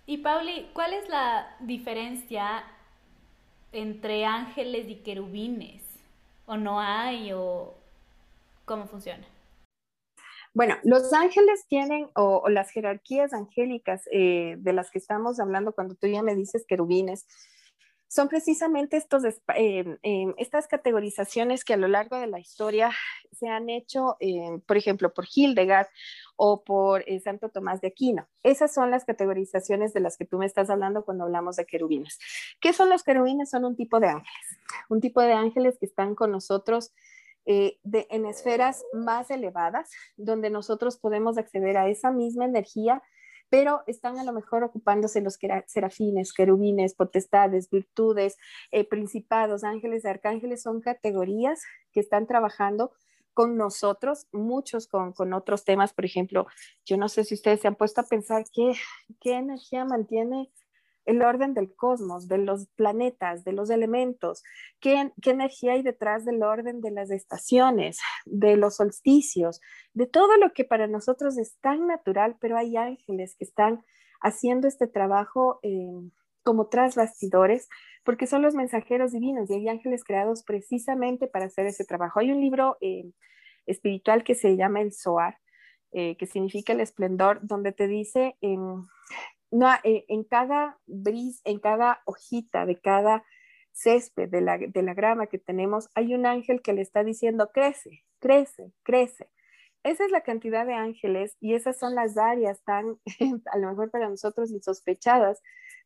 Y 0.07 0.19
Pauli, 0.19 0.71
¿cuál 0.75 0.93
es 0.95 1.09
la 1.09 1.57
diferencia 1.61 2.65
entre 3.73 4.25
ángeles 4.25 4.89
y 4.89 4.97
querubines? 4.97 5.83
¿O 6.47 6.57
no 6.57 6.81
hay? 6.81 7.33
¿O 7.33 7.75
cómo 8.65 8.87
funciona? 8.87 9.27
Bueno, 10.55 10.77
los 10.85 11.13
ángeles 11.13 11.67
tienen, 11.69 12.09
o, 12.15 12.49
las 12.49 12.71
jerarquías 12.71 13.33
angélicas 13.33 14.09
eh, 14.13 14.55
de 14.59 14.73
las 14.73 14.91
que 14.91 14.99
estamos 14.99 15.41
hablando 15.41 15.73
cuando 15.73 15.97
tú 15.97 16.07
ya 16.07 16.23
me 16.23 16.37
dices 16.37 16.65
querubines, 16.69 17.27
son 18.15 18.29
precisamente 18.29 18.97
estos, 18.97 19.25
em, 19.57 19.99
em, 20.03 20.35
estas 20.39 20.69
categorizaciones 20.69 21.65
que 21.65 21.75
a 21.75 21.77
lo 21.77 21.89
largo 21.89 22.17
de 22.17 22.29
la 22.29 22.39
historia 22.39 22.93
se 23.33 23.49
han 23.49 23.69
hecho, 23.69 24.17
em, 24.21 24.61
por 24.61 24.77
ejemplo, 24.77 25.13
por 25.13 25.27
Hildegard 25.35 25.89
o 26.37 26.63
por 26.63 27.03
eh, 27.09 27.19
Santo 27.19 27.49
Tomás 27.49 27.81
de 27.81 27.89
Aquino. 27.89 28.29
Esas 28.45 28.73
son 28.73 28.93
las 28.93 29.05
categorizaciones 29.05 29.93
de 29.93 29.99
las 29.99 30.17
que 30.17 30.27
tú 30.27 30.39
me 30.39 30.47
estás 30.47 30.71
hablando 30.71 31.05
cuando 31.05 31.25
hablamos 31.25 31.57
de 31.57 31.67
querubines. 31.67 32.21
¿Qué 32.61 32.73
son 32.73 32.89
los 32.89 33.03
querubines? 33.03 33.51
Son 33.51 33.65
un 33.65 33.75
tipo 33.75 33.99
de 33.99 34.07
ángeles, 34.07 34.59
un 34.89 35.01
tipo 35.01 35.21
de 35.21 35.33
ángeles 35.33 35.77
que 35.81 35.87
están 35.87 36.15
con 36.15 36.31
nosotros 36.31 36.93
eh, 37.47 37.81
en 37.85 38.27
esferas 38.27 38.85
más 38.93 39.29
elevadas, 39.33 39.91
donde 40.17 40.51
nosotros 40.51 40.99
podemos 40.99 41.37
acceder 41.37 41.77
a 41.79 41.89
esa 41.89 42.13
misma 42.13 42.45
energía, 42.45 43.03
pero 43.55 43.85
están 43.87 44.19
a 44.19 44.25
lo 44.25 44.33
mejor 44.33 44.65
ocupándose 44.65 45.21
los 45.21 45.39
serafines, 45.67 46.33
querubines, 46.33 46.95
potestades, 46.95 47.71
virtudes, 47.71 48.37
eh, 48.73 48.83
principados, 48.85 49.63
ángeles, 49.63 50.05
arcángeles, 50.05 50.61
son 50.61 50.81
categorías 50.81 51.63
que 51.93 52.01
están 52.01 52.27
trabajando 52.27 52.91
con 53.33 53.57
nosotros, 53.57 54.27
muchos 54.33 54.89
con, 54.89 55.13
con, 55.13 55.33
otros 55.35 55.63
temas, 55.63 55.93
por 55.93 56.05
ejemplo, 56.05 56.49
yo 56.85 56.97
no 56.97 57.09
sé 57.09 57.23
si 57.23 57.35
ustedes 57.35 57.61
se 57.61 57.69
han 57.69 57.77
puesto 57.77 58.01
a 58.01 58.09
pensar 58.09 58.45
qué, 58.53 58.73
qué 59.21 59.35
energía 59.35 59.85
mantiene 59.85 60.51
el 61.05 61.23
orden 61.23 61.55
del 61.55 61.75
cosmos, 61.75 62.29
de 62.29 62.39
los 62.39 62.69
planetas, 62.77 63.45
de 63.45 63.53
los 63.53 63.71
elementos, 63.71 64.43
qué, 64.81 65.13
energía 65.25 65.73
hay 65.73 65.83
detrás 65.83 66.25
del 66.25 66.43
orden 66.43 66.81
de 66.81 66.91
las 66.91 67.11
estaciones, 67.11 67.99
de 68.25 68.57
los 68.57 68.77
solsticios, 68.77 69.61
de 69.93 70.07
todo 70.07 70.37
lo 70.37 70.53
que 70.53 70.65
para 70.65 70.87
nosotros 70.87 71.39
es 71.39 71.59
tan 71.61 71.87
natural, 71.87 72.37
pero 72.41 72.57
hay 72.57 72.77
ángeles 72.77 73.37
que 73.37 73.45
están 73.45 73.85
haciendo 74.21 74.67
este 74.69 74.87
trabajo 74.87 75.59
eh, 75.63 75.93
como 76.43 76.69
tras 76.69 76.95
bastidores, 76.95 77.69
porque 78.05 78.27
son 78.27 78.43
los 78.43 78.55
mensajeros 78.55 79.13
divinos 79.13 79.51
y 79.51 79.55
hay 79.55 79.69
ángeles 79.69 80.05
creados 80.05 80.43
precisamente 80.45 81.27
para 81.27 81.47
hacer 81.47 81.67
ese 81.67 81.85
trabajo. 81.85 82.21
Hay 82.21 82.31
un 82.31 82.41
libro 82.41 82.77
eh, 82.81 83.11
espiritual 83.67 84.25
que 84.25 84.35
se 84.35 84.57
llama 84.57 84.81
el 84.81 84.93
Zohar, 84.93 85.39
eh, 85.93 86.17
que 86.17 86.27
significa 86.27 86.73
el 86.73 86.81
esplendor, 86.81 87.39
donde 87.43 87.73
te 87.73 87.87
dice 87.87 88.37
no, 89.55 89.73
eh, 89.85 90.05
en 90.09 90.25
cada 90.25 90.79
bris, 90.87 91.41
en 91.45 91.61
cada 91.61 92.03
hojita 92.07 92.67
de 92.67 92.81
cada 92.81 93.25
césped 93.73 94.29
de 94.29 94.41
la, 94.41 94.59
de 94.59 94.83
la 94.83 94.95
grama 94.95 95.29
que 95.29 95.39
tenemos, 95.39 95.89
hay 95.95 96.13
un 96.15 96.27
ángel 96.27 96.61
que 96.61 96.73
le 96.73 96.83
está 96.83 97.05
diciendo, 97.05 97.51
crece, 97.53 98.05
crece, 98.19 98.73
crece. 98.83 99.31
Esa 99.85 100.05
es 100.07 100.11
la 100.11 100.23
cantidad 100.23 100.67
de 100.67 100.75
ángeles 100.75 101.37
y 101.41 101.55
esas 101.55 101.79
son 101.79 101.95
las 101.95 102.17
áreas 102.17 102.63
tan, 102.65 102.99
a 103.53 103.59
lo 103.59 103.69
mejor 103.69 103.91
para 103.91 104.09
nosotros, 104.09 104.51
insospechadas 104.51 105.41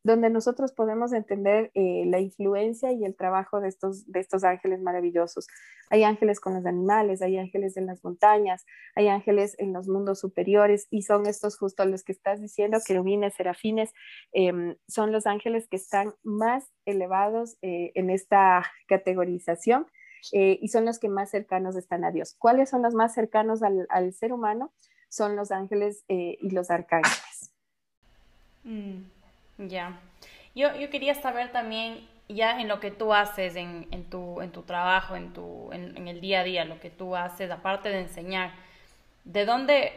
donde 0.04 0.30
nosotros 0.30 0.72
podemos 0.72 1.12
entender 1.12 1.70
eh, 1.74 2.04
la 2.06 2.20
influencia 2.20 2.92
y 2.92 3.04
el 3.04 3.16
trabajo 3.16 3.60
de 3.60 3.68
estos, 3.68 4.10
de 4.10 4.20
estos 4.20 4.44
ángeles 4.44 4.80
maravillosos. 4.80 5.48
Hay 5.90 6.04
ángeles 6.04 6.40
con 6.40 6.54
los 6.54 6.64
animales, 6.66 7.20
hay 7.20 7.36
ángeles 7.36 7.76
en 7.76 7.86
las 7.86 8.04
montañas, 8.04 8.64
hay 8.94 9.08
ángeles 9.08 9.54
en 9.58 9.72
los 9.72 9.88
mundos 9.88 10.20
superiores 10.20 10.86
y 10.90 11.02
son 11.02 11.26
estos 11.26 11.58
justo 11.58 11.84
los 11.84 12.04
que 12.04 12.12
estás 12.12 12.40
diciendo, 12.40 12.78
querubines, 12.86 13.34
serafines, 13.34 13.92
em, 14.32 14.76
son 14.86 15.12
los 15.12 15.26
ángeles 15.26 15.68
que 15.68 15.76
están 15.76 16.14
más 16.22 16.70
elevados 16.86 17.58
eh, 17.62 17.92
en 17.94 18.10
esta 18.10 18.64
categorización. 18.86 19.86
Eh, 20.32 20.58
y 20.60 20.68
son 20.68 20.84
los 20.84 20.98
que 20.98 21.08
más 21.08 21.30
cercanos 21.30 21.76
están 21.76 22.04
a 22.04 22.10
Dios. 22.10 22.34
¿Cuáles 22.38 22.70
son 22.70 22.82
los 22.82 22.94
más 22.94 23.14
cercanos 23.14 23.60
al, 23.62 24.12
ser 24.12 24.32
humano? 24.32 24.72
Son 25.08 25.36
los 25.36 25.50
ángeles 25.50 26.04
y 26.08 26.50
los 26.50 26.70
arcángeles. 26.70 27.50
Mm. 28.64 29.02
Ya. 29.68 30.00
Yo, 30.54 30.74
yo 30.76 30.90
quería 30.90 31.14
saber 31.14 31.50
también, 31.52 32.06
ya 32.28 32.60
en 32.60 32.68
lo 32.68 32.80
que 32.80 32.90
tú 32.90 33.12
haces, 33.12 33.56
en, 33.56 33.86
en, 33.90 34.04
tu, 34.04 34.40
en 34.40 34.52
tu 34.52 34.62
trabajo, 34.62 35.16
en, 35.16 35.32
tu, 35.32 35.72
en, 35.72 36.08
el 36.08 36.20
día 36.20 36.40
a 36.40 36.44
día, 36.44 36.64
lo 36.64 36.78
que 36.80 36.90
tú 36.90 37.16
haces, 37.16 37.50
aparte 37.50 37.88
de 37.88 38.00
enseñar, 38.00 38.52
¿de 39.24 39.44
dónde, 39.44 39.92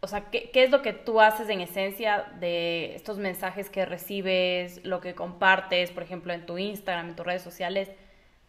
o 0.00 0.06
sea, 0.06 0.30
qué, 0.30 0.50
qué 0.50 0.64
es 0.64 0.70
lo 0.70 0.82
que 0.82 0.92
tú 0.92 1.20
haces 1.20 1.48
en 1.48 1.60
esencia 1.60 2.26
de 2.40 2.94
estos 2.94 3.18
mensajes 3.18 3.70
que 3.70 3.84
recibes, 3.86 4.84
lo 4.84 5.00
que 5.00 5.14
compartes, 5.14 5.90
por 5.90 6.02
ejemplo, 6.02 6.32
en 6.32 6.46
tu 6.46 6.58
Instagram, 6.58 7.10
en 7.10 7.16
tus 7.16 7.26
redes 7.26 7.42
sociales? 7.42 7.90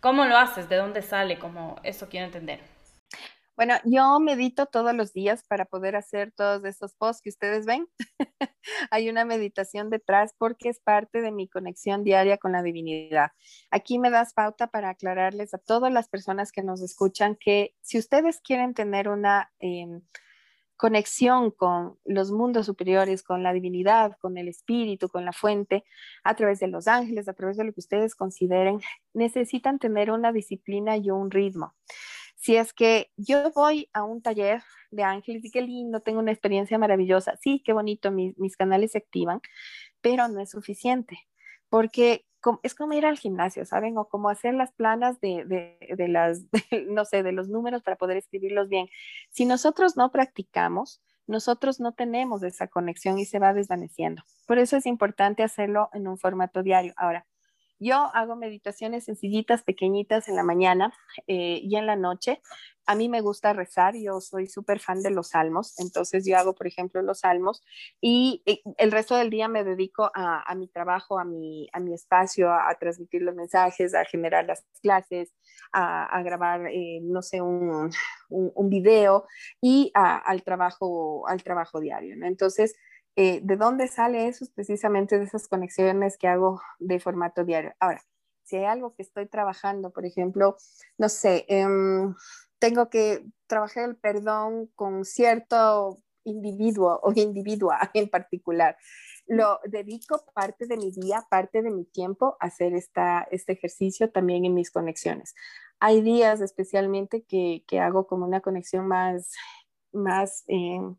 ¿Cómo 0.06 0.26
lo 0.26 0.38
haces? 0.38 0.70
¿De 0.70 0.76
dónde 0.76 1.02
sale? 1.02 1.40
Como 1.40 1.78
eso 1.82 2.08
quiero 2.08 2.28
entender. 2.28 2.60
Bueno, 3.56 3.74
yo 3.86 4.20
medito 4.20 4.68
todos 4.68 4.94
los 4.94 5.14
días 5.14 5.44
para 5.48 5.66
poder 5.66 5.96
hacer 5.96 6.32
todos 6.32 6.64
estos 6.64 6.94
posts 6.94 7.24
que 7.24 7.30
ustedes 7.30 7.66
ven. 7.66 7.88
Hay 8.92 9.10
una 9.10 9.26
meditación 9.26 9.90
detrás 9.90 10.36
porque 10.38 10.70
es 10.70 10.80
parte 10.80 11.24
de 11.24 11.32
mi 11.32 11.50
conexión 11.50 12.04
diaria 12.04 12.38
con 12.38 12.52
la 12.52 12.62
divinidad. 12.62 13.32
Aquí 13.72 13.98
me 13.98 14.12
das 14.12 14.36
pauta 14.36 14.68
para 14.68 14.90
aclararles 14.90 15.56
a 15.56 15.58
todas 15.58 15.92
las 15.92 16.08
personas 16.08 16.52
que 16.52 16.62
nos 16.62 16.84
escuchan 16.84 17.36
que 17.36 17.74
si 17.82 17.98
ustedes 17.98 18.42
quieren 18.42 18.76
tener 18.76 19.10
una 19.10 19.52
em, 19.58 20.04
conexión 20.78 21.52
con 21.52 21.98
los 22.06 22.32
mundos 22.32 22.66
superiores, 22.66 23.24
con 23.24 23.44
la 23.44 23.54
divinidad, 23.54 24.18
con 24.20 24.38
el 24.38 24.48
espíritu, 24.48 25.10
con 25.10 25.26
la 25.26 25.34
fuente, 25.34 25.86
a 26.24 26.36
través 26.36 26.60
de 26.60 26.68
los 26.68 26.88
ángeles, 26.88 27.28
a 27.28 27.34
través 27.34 27.58
de 27.58 27.64
lo 27.64 27.74
que 27.74 27.80
ustedes 27.80 28.16
consideren, 28.16 28.80
necesitan 29.14 29.80
tener 29.80 30.12
una 30.12 30.32
disciplina 30.32 30.98
y 30.98 31.12
un 31.12 31.32
ritmo. 31.32 31.74
Si 32.36 32.58
es 32.58 32.74
que 32.74 33.10
yo 33.16 33.52
voy 33.52 33.90
a 33.94 34.04
un 34.04 34.22
taller 34.22 34.62
de 34.92 35.04
ángeles 35.04 35.44
y 35.46 35.52
qué 35.52 35.62
lindo, 35.62 36.02
tengo 36.02 36.20
una 36.20 36.32
experiencia 36.32 36.78
maravillosa, 36.78 37.38
sí, 37.38 37.62
qué 37.66 37.74
bonito, 37.74 38.12
mis, 38.12 38.58
canales 38.58 38.92
se 38.92 39.00
activan, 39.00 39.42
pero 40.02 40.28
no 40.28 40.40
es 40.42 40.52
suficiente, 40.52 41.20
porque 41.70 42.26
es 42.64 42.76
como 42.76 42.94
ir 42.94 43.06
al 43.06 43.18
gimnasio, 43.18 43.66
¿saben? 43.66 43.98
O 43.98 44.08
como 44.08 44.30
hacer 44.30 44.54
las 44.54 44.72
planas 44.72 45.20
de, 45.20 45.46
de, 45.46 46.08
las, 46.08 46.42
no 46.88 47.06
sé, 47.06 47.24
de 47.24 47.32
los 47.32 47.48
números 47.48 47.84
para 47.84 47.98
poder 47.98 48.18
escribirlos 48.18 48.70
bien. 48.70 48.88
Si 49.30 49.46
nosotros 49.46 49.98
no 49.98 50.12
practicamos, 50.12 51.02
nosotros 51.28 51.80
no 51.80 51.94
tenemos 51.94 52.44
esa 52.44 52.68
conexión 52.68 53.18
y 53.18 53.26
se 53.26 53.40
va 53.40 53.54
desvaneciendo. 53.54 54.24
Por 54.48 54.60
eso 54.60 54.78
es 54.78 54.86
importante 54.86 55.44
hacerlo 55.44 55.90
en 55.94 56.08
un 56.08 56.18
formato 56.18 56.62
diario. 56.62 56.94
Ahora, 56.98 57.26
yo 57.86 58.10
hago 58.14 58.36
meditaciones 58.36 59.06
sencillitas, 59.06 59.64
pequeñitas 59.64 60.28
en 60.28 60.36
la 60.36 60.44
mañana 60.44 60.92
eh, 61.28 61.60
y 61.62 61.76
en 61.76 61.86
la 61.86 61.96
noche. 61.96 62.42
A 62.88 62.96
mí 62.96 63.10
me 63.10 63.22
gusta 63.22 63.54
rezar, 63.54 63.96
yo 63.96 64.22
soy 64.22 64.48
súper 64.48 64.80
fan 64.80 65.02
de 65.02 65.10
los 65.10 65.30
salmos, 65.30 65.80
entonces 65.80 66.26
yo 66.26 66.38
hago, 66.38 66.54
por 66.54 66.68
ejemplo, 66.68 67.02
los 67.02 67.20
salmos 67.20 67.64
y 68.00 68.44
eh, 68.46 68.62
el 68.78 68.92
resto 68.92 69.16
del 69.16 69.30
día 69.30 69.48
me 69.48 69.64
dedico 69.64 70.12
a, 70.14 70.54
mi 70.56 70.68
trabajo, 70.68 71.18
a 71.20 71.26
mi, 71.26 71.68
a 71.74 71.80
mi 71.80 71.94
espacio, 71.94 72.52
a, 72.52 72.76
transmitir 72.80 73.22
los 73.24 73.36
mensajes, 73.36 73.96
a 73.96 74.06
generar 74.06 74.46
las 74.46 74.66
clases, 74.82 75.34
a, 75.72 76.22
grabar, 76.24 76.68
eh, 76.68 77.00
no 77.02 77.22
sé, 77.22 77.42
un, 77.42 77.90
un, 78.30 78.70
video 78.70 79.26
y 79.62 79.92
al, 79.94 80.44
trabajo, 80.44 81.28
al 81.28 81.44
trabajo 81.44 81.80
diario. 81.80 82.16
¿no? 82.16 82.28
Entonces, 82.28 82.76
eh, 83.16 83.40
¿De 83.44 83.56
dónde 83.56 83.88
sale 83.88 84.28
eso? 84.28 84.46
Precisamente 84.54 85.18
de 85.18 85.26
esas 85.26 85.48
conexiones 85.48 86.18
que 86.18 86.28
hago 86.28 86.62
de 86.80 87.00
formato 87.00 87.46
diario. 87.46 87.74
Ahora, 87.80 88.02
si 88.44 88.58
hay 88.58 88.66
algo 88.66 88.94
que 88.94 89.04
estoy 89.04 89.28
trabajando, 89.28 89.92
por 89.92 90.06
ejemplo, 90.06 90.58
no 90.98 91.10
sé, 91.10 91.46
em, 91.48 92.14
tengo 92.60 92.90
que 92.90 93.26
trabajar 93.48 93.90
el 93.90 93.96
perdón 93.96 94.68
con 94.76 95.06
cierto 95.06 96.00
individuo 96.26 97.00
o 97.04 97.14
individua 97.16 97.80
en 97.94 98.10
particular. 98.10 98.78
Lo 99.28 99.60
dedico 99.66 100.24
parte 100.34 100.68
de 100.68 100.78
mi 100.78 100.92
día, 100.92 101.26
parte 101.30 101.62
de 101.62 101.72
mi 101.72 101.86
tiempo 101.86 102.38
a 102.40 102.48
hacer 102.48 102.74
esta, 102.74 103.28
este 103.32 103.54
ejercicio 103.54 104.12
también 104.12 104.46
en 104.46 104.54
mis 104.54 104.72
conexiones. 104.72 105.34
Hay 105.80 106.02
días 106.02 106.42
especialmente 106.42 107.24
que, 107.24 107.64
que 107.68 107.80
hago 107.80 108.08
como 108.08 108.26
una 108.26 108.42
conexión 108.42 108.88
más, 108.88 109.32
más 109.94 110.44
em, 110.48 110.96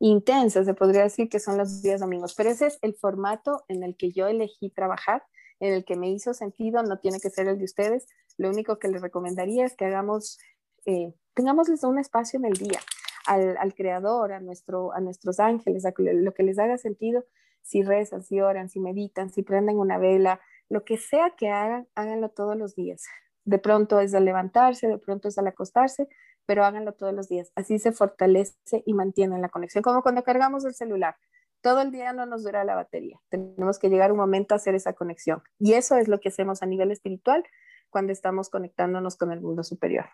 intensa, 0.00 0.64
se 0.64 0.74
podría 0.74 1.02
decir 1.02 1.28
que 1.28 1.38
son 1.38 1.58
los 1.58 1.82
días 1.82 2.00
domingos, 2.00 2.34
pero 2.34 2.50
ese 2.50 2.66
es 2.66 2.78
el 2.82 2.94
formato 2.94 3.64
en 3.68 3.82
el 3.84 3.96
que 3.96 4.10
yo 4.10 4.26
elegí 4.26 4.70
trabajar, 4.70 5.22
en 5.60 5.74
el 5.74 5.84
que 5.84 5.96
me 5.96 6.10
hizo 6.10 6.32
sentido, 6.34 6.82
no 6.82 6.98
tiene 6.98 7.20
que 7.20 7.30
ser 7.30 7.46
el 7.46 7.58
de 7.58 7.64
ustedes. 7.64 8.06
Lo 8.38 8.48
único 8.48 8.78
que 8.78 8.88
les 8.88 9.02
recomendaría 9.02 9.66
es 9.66 9.76
que 9.76 9.84
hagamos, 9.84 10.38
eh, 10.86 11.12
tengámosles 11.34 11.84
un 11.84 11.98
espacio 11.98 12.38
en 12.38 12.46
el 12.46 12.54
día 12.54 12.80
al, 13.26 13.74
creador, 13.74 14.32
a, 14.32 14.40
nuestro, 14.40 14.92
a 14.92 15.00
nuestros 15.00 15.38
ángeles, 15.38 15.84
a 15.84 15.92
lo 15.96 16.32
que 16.32 16.42
les 16.42 16.58
haga 16.58 16.78
sentido, 16.78 17.24
si 17.62 17.82
rezan, 17.82 18.24
si 18.24 18.40
oran, 18.40 18.70
si 18.70 18.80
meditan, 18.80 19.30
si 19.30 19.42
prenden 19.42 19.78
una 19.78 19.98
vela, 19.98 20.40
lo 20.70 20.84
que 20.84 20.96
sea 20.96 21.34
que 21.36 21.50
hagan, 21.50 21.86
háganlo 21.94 22.30
todos 22.30 22.56
los 22.56 22.74
días. 22.74 23.04
De 23.44 23.58
pronto 23.58 24.00
es 24.00 24.14
al 24.14 24.24
levantarse, 24.24 24.88
de 24.88 24.98
pronto 24.98 25.28
es 25.28 25.36
al 25.38 25.46
acostarse, 25.46 26.08
pero 26.50 26.64
háganlo 26.64 26.94
todos 26.94 27.14
los 27.14 27.28
días. 27.28 27.52
Así 27.54 27.78
se 27.78 27.92
fortalece 27.92 28.82
y 28.84 28.92
mantiene 28.92 29.38
la 29.38 29.50
conexión, 29.50 29.82
como 29.82 30.02
cuando 30.02 30.24
cargamos 30.24 30.64
el 30.64 30.74
celular. 30.74 31.14
Todo 31.60 31.80
el 31.80 31.92
día 31.92 32.12
no 32.12 32.26
nos 32.26 32.42
dura 32.42 32.64
la 32.64 32.74
batería. 32.74 33.20
Tenemos 33.28 33.78
que 33.78 33.88
llegar 33.88 34.10
un 34.10 34.18
momento 34.18 34.52
a 34.52 34.56
hacer 34.56 34.74
esa 34.74 34.92
conexión. 34.94 35.44
Y 35.60 35.74
eso 35.74 35.96
es 35.96 36.08
lo 36.08 36.18
que 36.18 36.30
hacemos 36.30 36.64
a 36.64 36.66
nivel 36.66 36.90
espiritual 36.90 37.44
cuando 37.88 38.10
estamos 38.10 38.50
conectándonos 38.50 39.16
con 39.16 39.30
el 39.30 39.40
mundo 39.40 39.62
superior. 39.62 40.06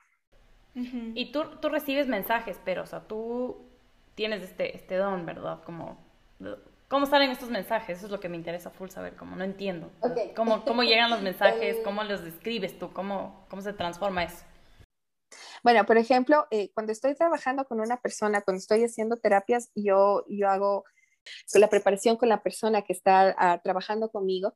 Y 0.74 1.32
tú, 1.32 1.42
tú 1.62 1.70
recibes 1.70 2.06
mensajes, 2.06 2.60
pero, 2.66 2.82
o 2.82 2.86
sea, 2.86 3.00
tú 3.00 3.56
tienes 4.14 4.42
este, 4.42 4.76
este 4.76 4.96
don, 4.96 5.24
¿verdad? 5.24 5.62
Como, 5.64 5.96
¿Cómo 6.88 7.06
salen 7.06 7.30
estos 7.30 7.48
mensajes? 7.48 7.96
Eso 7.96 8.08
es 8.08 8.12
lo 8.12 8.20
que 8.20 8.28
me 8.28 8.36
interesa 8.36 8.68
full 8.68 8.90
saber, 8.90 9.16
como 9.16 9.36
no 9.36 9.44
entiendo. 9.44 9.90
¿Cómo, 10.36 10.66
¿Cómo 10.66 10.82
llegan 10.82 11.08
los 11.08 11.22
mensajes? 11.30 11.78
¿Cómo 11.82 12.04
los 12.04 12.22
describes 12.22 12.78
tú? 12.78 12.92
¿Cómo, 12.92 13.46
cómo 13.48 13.62
se 13.62 13.72
transforma 13.72 14.24
eso? 14.24 14.44
Bueno, 15.66 15.84
por 15.84 15.98
ejemplo, 15.98 16.46
eh, 16.52 16.70
cuando 16.74 16.92
estoy 16.92 17.16
trabajando 17.16 17.64
con 17.64 17.80
una 17.80 18.00
persona, 18.00 18.40
cuando 18.42 18.58
estoy 18.58 18.84
haciendo 18.84 19.16
terapias, 19.16 19.72
yo, 19.74 20.24
yo 20.28 20.48
hago 20.48 20.84
la 21.54 21.68
preparación 21.68 22.16
con 22.16 22.28
la 22.28 22.40
persona 22.40 22.82
que 22.82 22.92
está 22.92 23.34
ah, 23.36 23.60
trabajando 23.64 24.08
conmigo 24.12 24.54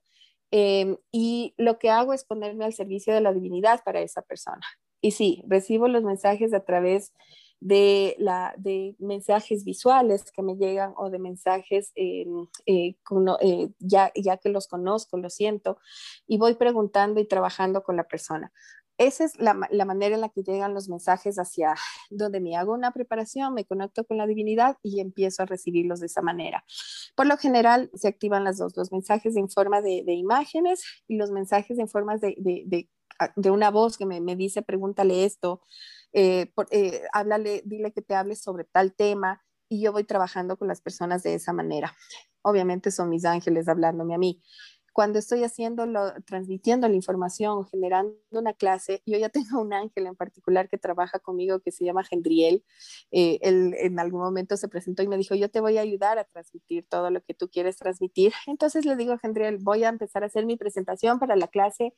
em, 0.52 0.96
y 1.10 1.52
lo 1.56 1.80
que 1.80 1.90
hago 1.90 2.12
es 2.12 2.22
ponerme 2.22 2.64
al 2.64 2.74
servicio 2.74 3.12
de 3.12 3.22
la 3.22 3.32
divinidad 3.32 3.82
para 3.82 4.00
esa 4.00 4.22
persona. 4.22 4.60
Y 5.00 5.10
sí, 5.10 5.42
recibo 5.48 5.88
los 5.88 6.04
mensajes 6.04 6.54
a 6.54 6.64
través 6.64 7.12
de, 7.58 8.14
la, 8.20 8.54
de 8.56 8.94
mensajes 9.00 9.64
visuales 9.64 10.30
que 10.30 10.42
me 10.42 10.54
llegan 10.54 10.94
o 10.96 11.10
de 11.10 11.18
mensajes 11.18 11.90
em, 11.96 12.46
eh, 12.66 12.94
eh, 13.40 13.68
ya, 13.80 14.12
ya 14.14 14.36
que 14.36 14.48
los 14.48 14.68
conozco, 14.68 15.18
lo 15.18 15.28
siento, 15.28 15.76
y 16.28 16.38
voy 16.38 16.54
preguntando 16.54 17.18
y 17.18 17.26
trabajando 17.26 17.82
con 17.82 17.96
la 17.96 18.04
persona 18.04 18.52
esa 19.00 19.24
es 19.24 19.32
la, 19.38 19.54
manera 19.54 20.14
en 20.14 20.20
la 20.20 20.28
que 20.28 20.42
llegan 20.42 20.74
los 20.74 20.90
mensajes 20.90 21.38
hacia 21.38 21.74
donde 22.10 22.38
me 22.38 22.54
hago 22.54 22.74
una 22.74 22.92
preparación, 22.92 23.54
me 23.54 23.64
conecto 23.64 24.04
con 24.04 24.18
la 24.18 24.26
divinidad 24.26 24.76
y 24.82 25.00
empiezo 25.00 25.42
a 25.42 25.46
recibirlos 25.46 26.00
de 26.00 26.06
esa 26.06 26.20
manera. 26.20 26.64
Por 27.16 27.26
lo 27.26 27.38
general 27.38 27.90
se 27.94 28.08
activan 28.08 28.44
las 28.44 28.58
dos, 28.58 28.76
los 28.76 28.92
mensajes 28.92 29.36
en 29.36 29.48
forma 29.48 29.80
de, 29.80 30.04
imágenes 30.12 30.84
y 31.08 31.16
los 31.16 31.30
mensajes 31.30 31.78
en 31.78 31.88
forma 31.88 32.18
de, 32.18 32.88
ah, 33.18 33.32
de, 33.36 33.50
una 33.50 33.70
voz 33.70 33.96
que 33.96 34.04
me, 34.04 34.36
dice, 34.36 34.60
pregúntale 34.60 35.24
esto, 35.24 35.62
eh, 36.12 36.52
eh, 36.70 37.02
háblale, 37.14 37.62
dile 37.64 37.92
que 37.92 38.02
te 38.02 38.14
hables 38.14 38.42
sobre 38.42 38.64
tal 38.64 38.94
tema 38.94 39.42
y 39.70 39.80
yo 39.80 39.92
voy 39.92 40.04
trabajando 40.04 40.58
con 40.58 40.68
las 40.68 40.82
personas 40.82 41.22
de 41.22 41.36
esa 41.36 41.54
manera. 41.54 41.96
Obviamente 42.42 42.90
son 42.90 43.08
mis 43.08 43.24
ángeles 43.24 43.66
hablándome 43.66 44.14
a 44.14 44.18
mí 44.18 44.42
cuando 44.92 45.18
estoy 45.18 45.44
haciéndolo, 45.44 46.12
transmitiendo 46.26 46.88
la 46.88 46.94
información, 46.94 47.66
generando 47.66 48.14
una 48.30 48.52
clase, 48.52 49.02
yo 49.06 49.18
ya 49.18 49.28
tengo 49.28 49.60
un 49.60 49.72
ángel 49.72 50.06
en 50.06 50.16
particular 50.16 50.68
que 50.68 50.78
trabaja 50.78 51.18
conmigo 51.18 51.60
que 51.60 51.72
se 51.72 51.84
llama 51.84 52.04
Gendriel. 52.04 52.64
Eh, 53.10 53.38
él 53.42 53.74
en 53.78 53.98
algún 53.98 54.20
momento 54.20 54.56
se 54.56 54.68
presentó 54.68 55.02
y 55.02 55.08
me 55.08 55.16
dijo, 55.16 55.34
yo 55.34 55.50
te 55.50 55.60
voy 55.60 55.78
a 55.78 55.82
ayudar 55.82 56.18
a 56.18 56.24
transmitir 56.24 56.86
todo 56.88 57.10
lo 57.10 57.22
que 57.22 57.34
tú 57.34 57.48
quieres 57.48 57.76
transmitir. 57.76 58.32
Entonces 58.46 58.84
le 58.84 58.96
digo 58.96 59.12
a 59.12 59.18
Gendriel, 59.18 59.58
voy 59.58 59.84
a 59.84 59.88
empezar 59.88 60.22
a 60.22 60.26
hacer 60.26 60.46
mi 60.46 60.56
presentación 60.56 61.18
para 61.18 61.36
la 61.36 61.48
clase 61.48 61.94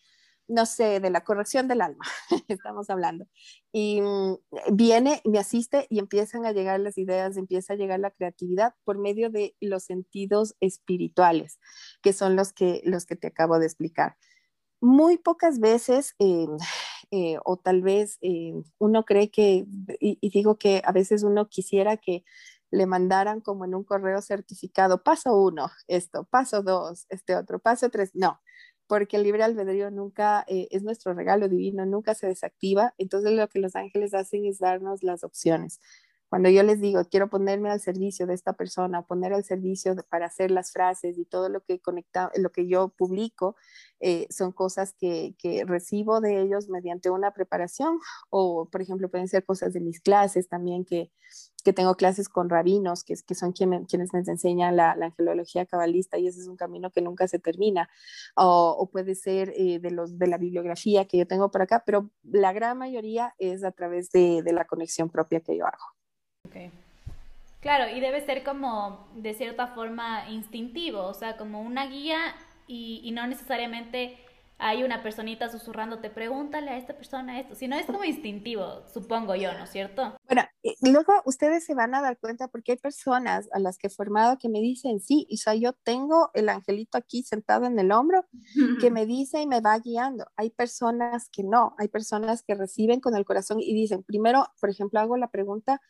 no 0.48 0.66
sé, 0.66 1.00
de 1.00 1.10
la 1.10 1.24
corrección 1.24 1.68
del 1.68 1.80
alma, 1.80 2.04
estamos 2.48 2.90
hablando. 2.90 3.26
Y 3.72 4.00
mm, 4.02 4.36
viene, 4.72 5.22
me 5.24 5.38
asiste 5.38 5.86
y 5.90 5.98
empiezan 5.98 6.44
a 6.44 6.52
llegar 6.52 6.80
las 6.80 6.98
ideas, 6.98 7.36
empieza 7.36 7.74
a 7.74 7.76
llegar 7.76 8.00
la 8.00 8.10
creatividad 8.10 8.74
por 8.84 8.98
medio 8.98 9.30
de 9.30 9.56
los 9.60 9.84
sentidos 9.84 10.54
espirituales, 10.60 11.58
que 12.02 12.12
son 12.12 12.36
los 12.36 12.52
que, 12.52 12.82
los 12.84 13.06
que 13.06 13.16
te 13.16 13.28
acabo 13.28 13.58
de 13.58 13.66
explicar. 13.66 14.16
Muy 14.80 15.16
pocas 15.16 15.60
veces, 15.60 16.14
eh, 16.18 16.46
eh, 17.12 17.36
o 17.44 17.56
tal 17.56 17.82
vez 17.82 18.18
eh, 18.20 18.52
uno 18.78 19.04
cree 19.04 19.30
que, 19.30 19.64
y 20.00 20.30
digo 20.30 20.58
que 20.58 20.82
a 20.84 20.92
veces 20.92 21.22
uno 21.22 21.48
quisiera 21.48 21.96
que 21.96 22.24
le 22.72 22.86
mandaran 22.86 23.40
como 23.40 23.64
en 23.64 23.74
un 23.74 23.84
correo 23.84 24.22
certificado, 24.22 25.02
paso 25.02 25.36
uno, 25.40 25.70
esto, 25.88 26.24
paso 26.24 26.62
dos, 26.62 27.06
este 27.10 27.36
otro, 27.36 27.58
paso 27.60 27.90
tres, 27.90 28.10
no 28.14 28.40
porque 28.92 29.16
el 29.16 29.22
libre 29.22 29.42
albedrío 29.42 29.90
nunca 29.90 30.44
eh, 30.46 30.68
es 30.70 30.82
nuestro 30.82 31.14
regalo 31.14 31.48
divino, 31.48 31.86
nunca 31.86 32.14
se 32.14 32.26
desactiva. 32.26 32.92
Entonces 32.98 33.32
lo 33.32 33.48
que 33.48 33.58
los 33.58 33.74
ángeles 33.74 34.12
hacen 34.12 34.44
es 34.44 34.58
darnos 34.58 35.02
las 35.02 35.24
opciones. 35.24 35.80
Cuando 36.32 36.48
yo 36.48 36.62
les 36.62 36.80
digo, 36.80 37.04
quiero 37.10 37.28
ponerme 37.28 37.68
al 37.68 37.78
servicio 37.78 38.26
de 38.26 38.32
esta 38.32 38.54
persona, 38.54 39.02
poner 39.02 39.34
al 39.34 39.44
servicio 39.44 39.94
para 40.08 40.24
hacer 40.24 40.50
las 40.50 40.72
frases 40.72 41.18
y 41.18 41.26
todo 41.26 41.50
lo 41.50 41.60
que 41.62 41.78
conecta, 41.78 42.32
lo 42.36 42.50
que 42.50 42.66
yo 42.66 42.88
publico, 42.88 43.54
eh, 44.00 44.26
son 44.30 44.50
cosas 44.52 44.94
que, 44.98 45.34
que, 45.38 45.66
recibo 45.66 46.22
de 46.22 46.40
ellos 46.40 46.70
mediante 46.70 47.10
una 47.10 47.32
preparación 47.34 47.98
o, 48.30 48.66
por 48.72 48.80
ejemplo, 48.80 49.10
pueden 49.10 49.28
ser 49.28 49.44
cosas 49.44 49.74
de 49.74 49.80
mis 49.80 50.00
clases 50.00 50.48
también, 50.48 50.86
que, 50.86 51.12
que 51.64 51.74
tengo 51.74 51.96
clases 51.96 52.30
con 52.30 52.48
rabinos, 52.48 53.04
que, 53.04 53.12
que 53.26 53.34
son 53.34 53.52
quienes, 53.52 53.86
quienes 53.86 54.14
me 54.14 54.20
enseñan 54.20 54.74
la, 54.74 54.96
la, 54.96 55.06
angelología 55.06 55.66
cabalista 55.66 56.16
y 56.16 56.28
ese 56.28 56.40
es 56.40 56.48
un 56.48 56.56
camino 56.56 56.90
que 56.90 57.02
nunca 57.02 57.28
se 57.28 57.40
termina. 57.40 57.90
O, 58.36 58.74
o 58.78 58.90
puede 58.90 59.16
ser 59.16 59.52
eh, 59.54 59.80
de, 59.80 59.90
los, 59.90 60.18
de 60.18 60.28
la 60.28 60.38
bibliografía 60.38 61.06
que 61.06 61.18
yo 61.18 61.26
tengo 61.26 61.50
por 61.50 61.60
acá, 61.60 61.82
pero 61.84 62.10
la 62.22 62.54
gran 62.54 62.78
mayoría 62.78 63.34
es 63.36 63.64
a 63.64 63.72
través 63.72 64.10
de, 64.12 64.42
de 64.42 64.52
la 64.54 64.64
conexión 64.64 65.10
propia 65.10 65.40
que 65.40 65.58
yo 65.58 65.66
hago. 65.66 66.01
Claro, 67.60 67.88
y 67.94 68.00
debe 68.00 68.24
ser 68.24 68.42
como 68.42 69.06
de 69.14 69.34
cierta 69.34 69.68
forma 69.68 70.28
instintivo, 70.28 71.04
o 71.04 71.14
sea, 71.14 71.36
como 71.36 71.60
una 71.60 71.86
guía 71.86 72.18
y, 72.66 73.00
y 73.04 73.12
no 73.12 73.26
necesariamente 73.26 74.18
hay 74.62 74.84
una 74.84 75.02
personita 75.02 75.48
susurrándote, 75.48 76.08
pregúntale 76.08 76.70
a 76.70 76.78
esta 76.78 76.94
persona 76.94 77.40
esto, 77.40 77.56
sino 77.56 77.76
es 77.76 77.84
como 77.84 78.04
instintivo, 78.04 78.82
supongo 78.94 79.34
yo, 79.34 79.52
¿no 79.54 79.64
es 79.64 79.70
cierto? 79.70 80.16
Bueno, 80.28 80.44
luego 80.82 81.12
ustedes 81.24 81.64
se 81.64 81.74
van 81.74 81.96
a 81.96 82.00
dar 82.00 82.16
cuenta 82.18 82.46
porque 82.46 82.72
hay 82.72 82.78
personas 82.78 83.48
a 83.52 83.58
las 83.58 83.76
que 83.76 83.88
he 83.88 83.90
formado 83.90 84.38
que 84.38 84.48
me 84.48 84.60
dicen, 84.60 85.00
sí, 85.00 85.26
o 85.32 85.36
sea, 85.36 85.54
yo 85.56 85.72
tengo 85.72 86.30
el 86.34 86.48
angelito 86.48 86.96
aquí 86.96 87.24
sentado 87.24 87.66
en 87.66 87.76
el 87.76 87.90
hombro 87.90 88.24
que 88.80 88.90
me 88.92 89.04
dice 89.04 89.40
y 89.40 89.48
me 89.48 89.60
va 89.60 89.76
guiando. 89.80 90.26
Hay 90.36 90.50
personas 90.50 91.28
que 91.28 91.42
no, 91.42 91.74
hay 91.78 91.88
personas 91.88 92.44
que 92.44 92.54
reciben 92.54 93.00
con 93.00 93.16
el 93.16 93.24
corazón 93.24 93.58
y 93.60 93.74
dicen, 93.74 94.04
primero, 94.04 94.46
por 94.60 94.70
ejemplo, 94.70 95.00
hago 95.00 95.16
la 95.16 95.28
pregunta, 95.28 95.80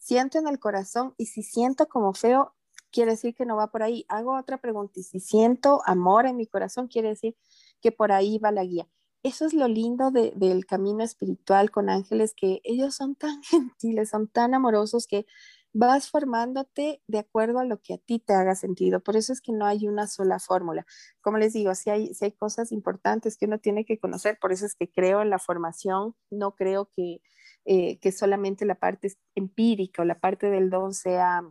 siento 0.00 0.38
en 0.38 0.48
el 0.48 0.58
corazón 0.58 1.14
y 1.16 1.26
si 1.26 1.44
siento 1.44 1.88
como 1.88 2.12
feo, 2.14 2.54
quiere 2.90 3.12
decir 3.12 3.34
que 3.34 3.46
no 3.46 3.56
va 3.56 3.70
por 3.70 3.84
ahí. 3.84 4.04
Hago 4.08 4.36
otra 4.36 4.58
pregunta 4.58 4.98
y 4.98 5.04
si 5.04 5.20
siento 5.20 5.82
amor 5.86 6.26
en 6.26 6.36
mi 6.36 6.46
corazón, 6.46 6.88
quiere 6.88 7.10
decir 7.10 7.36
que 7.80 7.92
por 7.92 8.10
ahí 8.10 8.38
va 8.38 8.50
la 8.50 8.64
guía. 8.64 8.88
Eso 9.22 9.44
es 9.44 9.52
lo 9.52 9.68
lindo 9.68 10.10
del 10.10 10.64
camino 10.66 11.04
espiritual 11.04 11.70
con 11.70 11.90
ángeles, 11.90 12.32
que 12.34 12.60
ellos 12.64 12.94
son 12.94 13.14
tan 13.14 13.42
gentiles, 13.44 14.08
son 14.10 14.28
tan 14.28 14.54
amorosos 14.54 15.06
que 15.06 15.26
vas 15.72 16.10
formándote 16.10 17.02
de 17.06 17.18
acuerdo 17.18 17.60
a 17.60 17.64
lo 17.64 17.80
que 17.80 17.94
a 17.94 17.98
ti 17.98 18.18
te 18.18 18.32
haga 18.32 18.54
sentido. 18.54 19.00
Por 19.00 19.16
eso 19.16 19.32
es 19.32 19.40
que 19.40 19.52
no 19.52 19.66
hay 19.66 19.86
una 19.86 20.08
sola 20.08 20.38
fórmula. 20.40 20.86
Como 21.20 21.38
les 21.38 21.52
digo, 21.52 21.74
si 21.74 21.90
hay, 21.90 22.14
si 22.14 22.24
hay 22.24 22.32
cosas 22.32 22.72
importantes 22.72 23.36
que 23.36 23.46
uno 23.46 23.58
tiene 23.58 23.84
que 23.84 23.98
conocer, 23.98 24.38
por 24.40 24.52
eso 24.52 24.66
es 24.66 24.74
que 24.74 24.90
creo 24.90 25.22
en 25.22 25.30
la 25.30 25.38
formación, 25.38 26.16
no 26.30 26.56
creo 26.56 26.90
que, 26.96 27.20
eh, 27.64 27.98
que 27.98 28.12
solamente 28.12 28.64
la 28.64 28.74
parte 28.76 29.12
empírica 29.34 30.02
o 30.02 30.04
la 30.04 30.18
parte 30.18 30.50
del 30.50 30.70
don 30.70 30.94
sea 30.94 31.42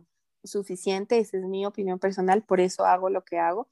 suficiente, 0.42 1.18
esa 1.18 1.36
es 1.36 1.44
mi 1.44 1.66
opinión 1.66 1.98
personal, 1.98 2.42
por 2.42 2.60
eso 2.60 2.84
hago 2.84 3.10
lo 3.10 3.24
que 3.24 3.38
hago. 3.38 3.68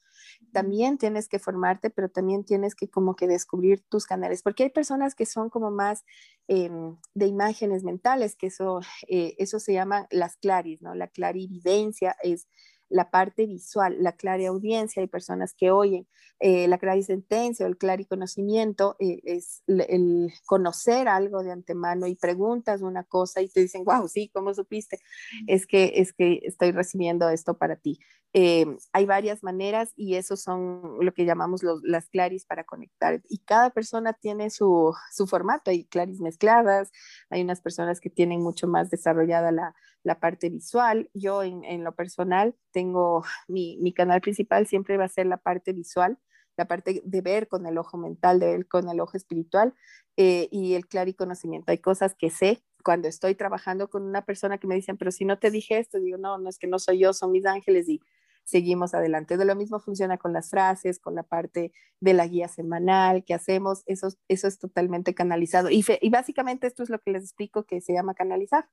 También 0.51 0.97
tienes 0.97 1.27
que 1.27 1.39
formarte, 1.39 1.89
pero 1.89 2.09
también 2.09 2.43
tienes 2.43 2.75
que 2.75 2.89
como 2.89 3.15
que 3.15 3.27
descubrir 3.27 3.81
tus 3.89 4.05
canales, 4.05 4.43
porque 4.43 4.63
hay 4.63 4.69
personas 4.69 5.15
que 5.15 5.25
son 5.25 5.49
como 5.49 5.71
más 5.71 6.05
em, 6.47 6.97
de 7.13 7.25
imágenes 7.27 7.83
mentales, 7.83 8.35
que 8.35 8.47
eso, 8.47 8.81
eh, 9.07 9.35
eso 9.37 9.59
se 9.59 9.73
llama 9.73 10.07
las 10.11 10.37
claris, 10.37 10.81
¿no? 10.81 10.95
La 10.95 11.07
clarividencia 11.07 12.15
es 12.23 12.47
la 12.89 13.09
parte 13.09 13.45
visual, 13.45 13.97
la 13.99 14.15
audiencia, 14.47 15.01
hay 15.01 15.07
personas 15.07 15.53
que 15.53 15.71
oyen, 15.71 16.07
eh, 16.39 16.67
la 16.67 16.77
clarisentencia 16.77 17.65
o 17.65 17.69
el 17.69 17.77
clariconocimiento 17.77 18.95
eh, 18.99 19.19
es 19.25 19.61
el, 19.67 20.31
conocer 20.45 21.07
algo 21.07 21.43
de 21.43 21.51
antemano 21.51 22.07
y 22.07 22.15
preguntas 22.15 22.81
una 22.81 23.03
cosa 23.03 23.41
y 23.41 23.49
te 23.49 23.61
dicen, 23.61 23.83
wow, 23.83 24.07
sí, 24.07 24.29
¿cómo 24.33 24.53
supiste? 24.53 24.99
Es 25.47 25.67
que, 25.67 25.93
es 25.95 26.13
que 26.13 26.39
estoy 26.43 26.71
recibiendo 26.71 27.29
esto 27.29 27.57
para 27.57 27.75
ti. 27.75 27.99
Eh, 28.33 28.77
hay 28.93 29.05
varias 29.05 29.41
maneras 29.43 29.91
y 29.95 30.15
esos 30.15 30.41
son 30.41 30.97
lo 31.01 31.13
que 31.13 31.25
llamamos 31.25 31.61
las 31.83 32.09
claris 32.09 32.45
para 32.45 32.63
conectar. 32.63 33.21
Y 33.27 33.39
cada 33.39 33.71
persona 33.71 34.13
tiene 34.13 34.49
su, 34.51 34.93
su, 35.11 35.25
formato. 35.25 35.71
Hay 35.71 35.85
claris 35.85 36.19
mezcladas, 36.19 36.91
hay 37.29 37.41
unas 37.41 37.61
personas 37.61 37.99
que 37.99 38.09
tienen 38.09 38.41
mucho 38.41 38.67
más 38.67 38.91
desarrollada 38.91 39.51
la, 39.51 39.75
la 40.03 40.19
parte 40.19 40.49
visual. 40.49 41.09
Yo 41.13 41.43
en, 41.43 41.63
en 41.63 41.83
lo 41.83 41.95
personal 41.95 42.55
tengo 42.71 43.23
mi, 43.47 43.77
mi, 43.77 43.93
canal 43.93 44.21
principal 44.21 44.67
siempre 44.67 44.97
va 44.97 45.05
a 45.05 45.09
ser 45.09 45.25
la 45.25 45.37
parte 45.37 45.73
visual, 45.73 46.19
la 46.55 46.67
parte 46.67 47.01
de 47.03 47.21
ver 47.21 47.47
con 47.47 47.65
el 47.65 47.77
ojo 47.77 47.97
mental, 47.97 48.39
de 48.39 48.57
ver 48.57 48.67
con 48.67 48.89
el 48.89 48.99
ojo 48.99 49.17
espiritual 49.17 49.73
eh, 50.17 50.49
y 50.51 50.75
el 50.75 50.85
conocimiento. 51.15 51.71
Hay 51.71 51.79
cosas 51.79 52.15
que 52.15 52.29
sé 52.29 52.63
cuando 52.83 53.07
estoy 53.07 53.35
trabajando 53.35 53.89
con 53.89 54.03
una 54.03 54.25
persona 54.25 54.57
que 54.57 54.67
me 54.67 54.75
dicen, 54.75 54.97
pero 54.97 55.11
si 55.11 55.25
no 55.25 55.39
te 55.39 55.51
dije 55.51 55.79
esto, 55.79 55.99
digo, 55.99 56.17
no, 56.17 56.37
no 56.37 56.49
es 56.49 56.59
que 56.59 56.67
no 56.67 56.79
soy 56.79 56.99
yo, 56.99 57.13
son 57.13 57.31
mis 57.31 57.45
ángeles 57.45 57.89
y 57.89 58.01
seguimos 58.49 58.93
adelante. 58.93 59.37
De 59.37 59.45
lo 59.45 59.55
mismo 59.55 59.79
funciona 59.79 60.17
con 60.17 60.33
las 60.33 60.49
frases, 60.49 60.99
con 60.99 61.15
la 61.15 61.23
parte 61.23 61.71
de 61.99 62.13
la 62.13 62.25
guía 62.27 62.47
semanal 62.47 63.23
que 63.23 63.33
hacemos, 63.33 63.83
eso, 63.85 64.09
eso 64.27 64.47
es 64.47 64.57
totalmente 64.57 65.13
canalizado. 65.13 65.69
Y, 65.69 65.83
básicamente 66.09 66.67
esto 66.67 66.83
es 66.83 66.89
lo 66.89 66.99
que 66.99 67.11
les 67.11 67.23
explico 67.23 67.63
que 67.63 67.81
se 67.81 67.93
llama 67.93 68.15
canalizar. 68.15 68.67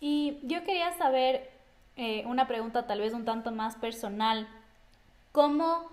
Y 0.00 0.38
yo 0.44 0.64
quería 0.64 0.96
saber 0.96 1.50
eh, 1.96 2.24
una 2.26 2.46
pregunta 2.48 2.86
tal 2.86 3.00
vez 3.00 3.12
un 3.12 3.24
tanto 3.24 3.52
más 3.52 3.76
personal. 3.76 4.48
¿Cómo 5.32 5.86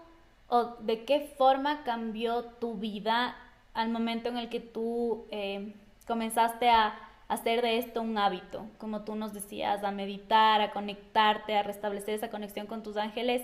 o 0.47 0.75
de 0.79 1.03
qué 1.05 1.33
forma 1.37 1.83
cambió 1.83 2.45
tu 2.45 2.75
vida 2.75 3.35
al 3.73 3.89
momento 3.89 4.29
en 4.29 4.37
el 4.37 4.49
que 4.49 4.59
tú 4.59 5.25
eh, 5.31 5.73
comenzaste 6.07 6.69
a 6.69 7.04
hacer 7.27 7.61
de 7.61 7.77
esto 7.77 8.01
un 8.01 8.17
hábito? 8.17 8.65
Como 8.77 9.01
tú 9.01 9.15
nos 9.15 9.33
decías, 9.33 9.83
a 9.83 9.91
meditar, 9.91 10.61
a 10.61 10.71
conectarte, 10.71 11.57
a 11.57 11.63
restablecer 11.63 12.13
esa 12.13 12.29
conexión 12.29 12.67
con 12.67 12.83
tus 12.83 12.97
ángeles. 12.97 13.41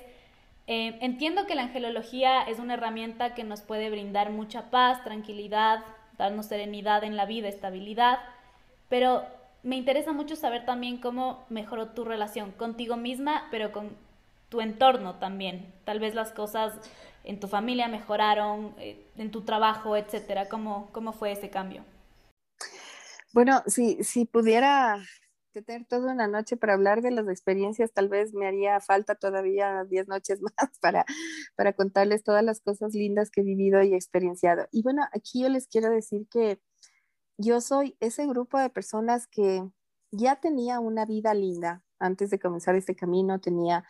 Eh, 0.67 0.97
entiendo 1.01 1.47
que 1.47 1.55
la 1.55 1.63
angelología 1.63 2.43
es 2.43 2.59
una 2.59 2.75
herramienta 2.75 3.33
que 3.33 3.43
nos 3.43 3.61
puede 3.61 3.89
brindar 3.89 4.29
mucha 4.31 4.69
paz, 4.69 5.03
tranquilidad, 5.03 5.83
darnos 6.17 6.45
serenidad 6.45 7.03
en 7.03 7.17
la 7.17 7.25
vida, 7.25 7.47
estabilidad, 7.47 8.19
pero 8.89 9.25
me 9.63 9.75
interesa 9.75 10.11
mucho 10.11 10.35
saber 10.35 10.65
también 10.65 10.97
cómo 10.97 11.45
mejoró 11.49 11.89
tu 11.89 12.03
relación 12.03 12.51
contigo 12.51 12.97
misma, 12.97 13.47
pero 13.51 13.71
con 13.71 13.95
tu 14.49 14.61
entorno 14.61 15.15
también. 15.15 15.73
Tal 15.85 15.99
vez 15.99 16.15
las 16.15 16.31
cosas 16.31 16.73
en 17.23 17.39
tu 17.39 17.47
familia 17.47 17.87
mejoraron, 17.87 18.73
eh, 18.79 19.05
en 19.17 19.31
tu 19.31 19.41
trabajo, 19.41 19.95
etcétera. 19.95 20.49
¿Cómo, 20.49 20.89
cómo 20.91 21.13
fue 21.13 21.31
ese 21.31 21.49
cambio? 21.49 21.83
Bueno, 23.33 23.63
si, 23.65 24.03
si 24.03 24.25
pudiera 24.25 24.97
tener 25.53 25.85
toda 25.85 26.13
una 26.13 26.27
noche 26.27 26.57
para 26.57 26.73
hablar 26.73 27.01
de 27.01 27.11
las 27.11 27.27
experiencias, 27.27 27.91
tal 27.93 28.09
vez 28.09 28.33
me 28.33 28.47
haría 28.47 28.79
falta 28.81 29.15
todavía 29.15 29.85
10 29.85 30.07
noches 30.07 30.41
más 30.57 30.79
para, 30.81 31.05
para 31.55 31.73
contarles 31.73 32.23
todas 32.23 32.43
las 32.43 32.61
cosas 32.61 32.93
lindas 32.93 33.31
que 33.31 33.41
he 33.41 33.43
vivido 33.43 33.81
y 33.83 33.93
experienciado. 33.93 34.67
Y 34.71 34.83
bueno, 34.83 35.03
aquí 35.13 35.41
yo 35.43 35.49
les 35.49 35.67
quiero 35.67 35.89
decir 35.89 36.27
que 36.29 36.61
yo 37.37 37.61
soy 37.61 37.97
ese 37.99 38.27
grupo 38.27 38.59
de 38.59 38.69
personas 38.69 39.27
que 39.27 39.63
ya 40.11 40.37
tenía 40.41 40.79
una 40.79 41.05
vida 41.05 41.33
linda 41.33 41.83
antes 41.99 42.29
de 42.31 42.39
comenzar 42.39 42.75
este 42.75 42.95
camino, 42.95 43.39
tenía 43.39 43.85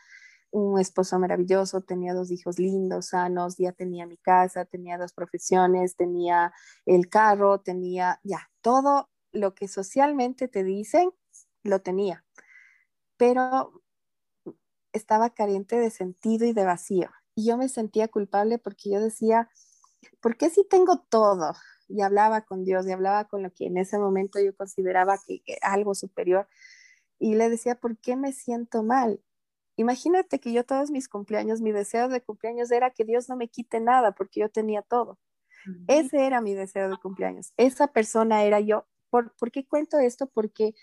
un 0.52 0.80
esposo 0.80 1.18
maravilloso, 1.18 1.82
tenía 1.82 2.14
dos 2.14 2.32
hijos 2.32 2.60
lindos, 2.60 3.08
sanos, 3.10 3.58
ya 3.58 3.72
tenía 3.72 4.06
mi 4.06 4.18
casa, 4.18 4.66
tenía 4.66 4.98
dos 4.98 5.14
profesiones, 5.14 5.96
tenía 5.96 6.54
el 6.86 7.10
carro, 7.10 7.62
tenía 7.62 8.20
ya 8.24 8.50
todo 8.62 9.11
lo 9.32 9.56
que 9.56 9.68
socialmente 9.68 10.48
te 10.48 10.64
dicen, 10.64 11.12
lo 11.64 11.82
tenía, 11.82 12.26
pero 13.18 13.82
estaba 14.94 15.30
carente 15.30 15.78
de 15.78 15.90
sentido 15.90 16.46
y 16.46 16.54
de 16.54 16.66
vacío. 16.66 17.10
Y 17.36 17.48
yo 17.48 17.58
me 17.58 17.70
sentía 17.70 18.08
culpable 18.08 18.58
porque 18.58 18.92
yo 18.92 19.00
decía, 19.00 19.50
¿por 20.20 20.38
qué 20.38 20.50
si 20.50 20.66
tengo 20.68 21.00
todo? 21.10 21.54
y 21.92 22.02
hablaba 22.02 22.42
con 22.42 22.64
Dios 22.64 22.88
y 22.88 22.92
hablaba 22.92 23.26
con 23.26 23.44
lo 23.44 23.52
que 23.52 23.66
en 23.66 23.78
ese 23.78 24.00
momento 24.00 24.40
yo 24.40 24.56
consideraba 24.56 25.18
que, 25.26 25.42
algo 25.62 25.94
superior 25.94 26.48
y 27.20 27.36
le 27.36 27.50
decía, 27.50 27.76
¿por 27.76 27.98
qué 27.98 28.16
me 28.16 28.32
siento 28.32 28.84
mal? 28.84 29.22
Imagínate 29.76 30.40
que 30.40 30.54
yo 30.54 30.66
todos 30.66 30.90
mis 30.90 31.08
cumpleaños, 31.08 31.62
mi 31.62 31.72
deseo 31.72 32.08
de 32.08 32.22
cumpleaños 32.22 32.72
era 32.72 32.92
que 32.92 33.04
Dios 33.04 33.30
no 33.30 33.36
me 33.36 33.48
quite 33.48 33.80
nada 33.80 34.14
porque 34.14 34.40
yo 34.40 34.50
tenía 34.50 34.82
todo. 34.82 35.20
Ese 35.88 36.26
era 36.26 36.42
mi 36.42 36.56
deseo 36.56 36.90
de 36.90 36.98
cumpleaños. 36.98 37.54
Esa 37.58 37.88
persona 37.88 38.44
era 38.44 38.60
yo. 38.60 38.88
¿Por, 39.12 39.36
¿Por, 39.38 39.52
qué 39.52 39.68
cuento 39.68 40.00
esto? 40.00 40.26
Porque 40.26 40.74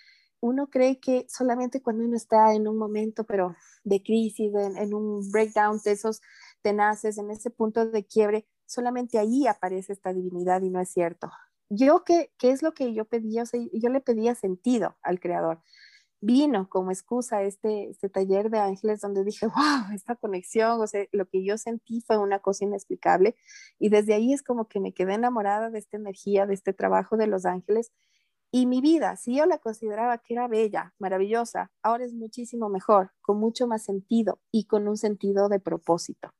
uno 0.41 0.70
cree 0.70 1.01
que 1.01 1.26
solamente 1.29 1.83
cuando 1.83 2.05
uno 2.05 2.16
está 2.16 2.55
en 2.55 2.68
un 2.68 2.79
momento, 2.79 3.24
pero 3.24 3.57
de 3.83 4.03
crisis, 4.03 4.55
en, 4.55 4.76
en 4.76 4.95
un 4.95 5.29
breakdown 5.33 5.81
de 5.85 5.93
esos 5.93 6.20
tenaces, 6.62 7.18
en 7.18 7.31
ese 7.33 7.51
punto 7.51 7.87
de 7.91 8.07
quiebre, 8.07 8.47
solamente 8.68 9.18
ahí 9.18 9.47
aparece 9.47 9.93
esta 9.93 10.12
divinidad 10.12 10.62
y 10.62 10.70
no 10.70 10.81
es 10.81 10.91
cierto. 10.91 11.31
Yo, 11.70 12.05
¿qué, 12.05 12.33
qué 12.39 12.51
es 12.51 12.62
lo 12.62 12.72
que 12.72 12.95
yo 12.95 13.05
pedía? 13.05 13.43
O 13.43 13.47
sea, 13.47 13.61
yo 13.72 13.91
le 13.91 14.01
pedía 14.01 14.35
sentido 14.35 14.97
al 15.03 15.20
Creador. 15.20 15.61
Vino 16.20 16.68
como 16.68 16.91
excusa 16.91 17.43
este, 17.43 17.91
este 17.91 18.09
taller 18.09 18.51
de 18.51 18.59
ángeles 18.59 19.01
donde 19.01 19.24
dije, 19.24 19.47
wow, 19.47 19.95
esta 19.95 20.16
conexión, 20.16 20.81
o 20.81 20.87
sea, 20.87 21.07
lo 21.12 21.29
que 21.29 21.45
yo 21.45 21.59
sentí 21.59 22.01
fue 22.01 22.18
una 22.18 22.41
cosa 22.41 22.64
inexplicable. 22.64 23.37
Y 23.79 23.91
desde 23.91 24.14
ahí 24.14 24.33
es 24.33 24.43
como 24.43 24.66
que 24.68 24.81
me 24.81 24.93
quedé 24.95 25.14
enamorada 25.14 25.70
de 25.70 25.79
esta 25.79 25.97
energía, 25.97 26.47
de 26.47 26.55
este 26.55 26.72
trabajo 26.72 27.16
de 27.16 27.26
los 27.26 27.45
ángeles. 27.45 27.93
Y 28.51 28.66
mi 28.66 28.80
vida, 28.80 29.16
si 29.16 29.36
yo 29.36 29.46
la 29.46 29.59
consideraba 29.59 30.18
que 30.18 30.34
era 30.34 30.49
bella, 30.49 30.94
maravillosa, 30.99 31.70
ahora 31.82 32.05
es 32.05 32.14
muchísimo 32.14 32.70
mejor, 32.70 33.12
con 33.20 33.38
mucho 33.38 33.66
más 33.66 33.84
sentido 33.84 34.40
y 34.51 34.66
con 34.66 34.88
un 34.88 34.96
sentido 34.96 35.49
de 35.51 35.61
propósito. 35.61 36.30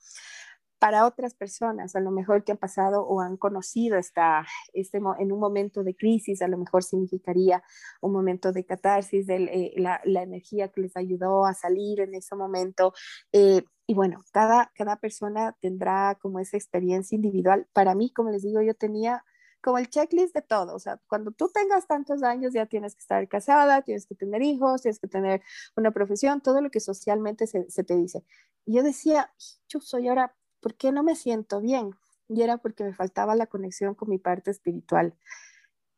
Para 0.78 1.06
otras 1.06 1.34
personas, 1.34 1.96
a 1.96 2.00
lo 2.00 2.12
mejor 2.12 2.44
que 2.44 2.52
han 2.52 2.59
pasado 2.59 3.02
o 3.02 3.20
han 3.20 3.36
conocido 3.36 3.98
esta, 3.98 4.46
este, 4.72 4.98
en 5.18 5.32
un 5.32 5.40
momento 5.40 5.82
de 5.82 5.96
crisis, 5.96 6.40
a 6.40 6.48
lo 6.48 6.56
mejor 6.56 6.84
significaría 6.84 7.62
un 8.00 8.12
momento 8.12 8.52
de 8.52 8.64
catarsis, 8.64 9.26
de 9.26 9.36
eh, 9.36 9.72
la, 9.76 10.00
la, 10.04 10.22
energía 10.22 10.68
que 10.68 10.82
les 10.82 10.96
ayudó 10.96 11.46
a 11.46 11.54
salir 11.54 12.00
en 12.00 12.14
ese 12.14 12.36
momento. 12.36 12.94
Eh, 13.32 13.64
y 13.88 13.94
bueno, 13.94 14.22
cada, 14.32 14.70
cada 14.74 14.96
persona 14.96 15.56
tendrá 15.61 16.16
como 16.22 16.38
esa 16.38 16.56
experiencia 16.56 17.16
individual. 17.16 17.66
Para 17.72 17.94
mí, 17.96 18.12
como 18.12 18.30
les 18.30 18.42
digo, 18.42 18.62
yo 18.62 18.74
tenía 18.74 19.24
como 19.62 19.78
el 19.78 19.88
checklist 19.88 20.34
de 20.34 20.42
todo. 20.42 20.74
O 20.74 20.78
sea, 20.78 21.00
cuando 21.09 21.32
tú 21.32 21.48
tengas 21.48 21.86
tantos 21.86 22.22
años 22.22 22.52
ya 22.52 22.66
tienes 22.66 22.94
que 22.94 23.00
estar 23.00 23.28
casada, 23.28 23.82
tienes 23.82 24.06
que 24.06 24.14
tener 24.14 24.42
hijos, 24.42 24.82
tienes 24.82 24.98
que 24.98 25.09
tener 25.09 25.42
una 25.76 25.90
profesión, 25.90 26.40
todo 26.40 26.61
lo 26.61 26.70
que 26.70 26.80
socialmente 26.80 27.46
se, 27.46 27.84
te 27.84 27.96
dice. 27.96 28.24
Y 28.64 28.74
yo 28.74 28.82
decía, 28.82 29.32
yo 29.68 29.80
soy 29.80 30.09
ahora, 30.09 30.34
¿por 30.61 30.74
qué 30.74 30.92
no 30.92 31.02
me 31.02 31.16
siento 31.16 31.61
bien? 31.61 31.90
Y 32.28 32.42
era 32.42 32.59
porque 32.59 32.84
me 32.84 32.94
faltaba 32.94 33.34
la 33.34 33.46
conexión 33.46 33.94
con 33.94 34.11
mi 34.11 34.18
parte 34.18 34.50
espiritual. 34.50 35.14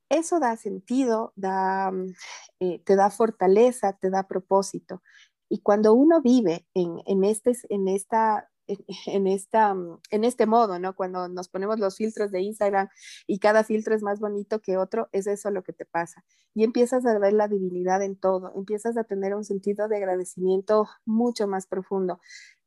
Eso 0.08 0.40
da 0.40 0.56
sentido, 0.56 1.32
da, 1.36 1.90
mm, 1.90 2.14
eh, 2.60 2.82
te 2.84 2.96
da 2.96 3.10
fortaleza, 3.10 3.92
te 3.94 4.10
da 4.10 4.26
propósito. 4.26 5.02
Y 5.48 5.60
cuando 5.60 5.94
uno 5.94 6.20
vive 6.20 6.66
en, 6.74 7.00
en, 7.06 7.24
este, 7.24 7.52
en 7.68 7.88
esta 7.88 8.49
en, 9.06 9.26
esta, 9.26 9.74
mm, 9.74 10.00
en 10.10 10.24
este 10.24 10.46
modo, 10.46 10.78
¿no? 10.78 10.94
Cuando 10.94 11.28
nos 11.28 11.48
ponemos 11.48 11.78
los 11.78 11.96
filtros 11.96 12.30
de 12.30 12.40
Instagram 12.40 12.88
y 13.26 13.38
cada 13.38 13.64
filtro 13.64 13.94
es 13.94 14.02
más 14.02 14.20
bonito 14.20 14.60
que 14.60 14.76
otro, 14.76 15.08
es 15.12 15.26
eso 15.26 15.50
lo 15.50 15.62
que 15.62 15.72
te 15.72 15.84
pasa. 15.84 16.24
Y 16.54 16.64
empiezas 16.64 17.06
a 17.06 17.18
ver 17.18 17.32
la 17.32 17.48
divinidad 17.48 18.02
en 18.02 18.16
todo, 18.16 18.52
empiezas 18.54 18.96
a 18.96 19.04
tener 19.04 19.34
un 19.34 19.44
sentido 19.44 19.88
de 19.88 19.96
agradecimiento 19.96 20.86
mucho 21.04 21.46
más 21.46 21.66
profundo. 21.66 22.20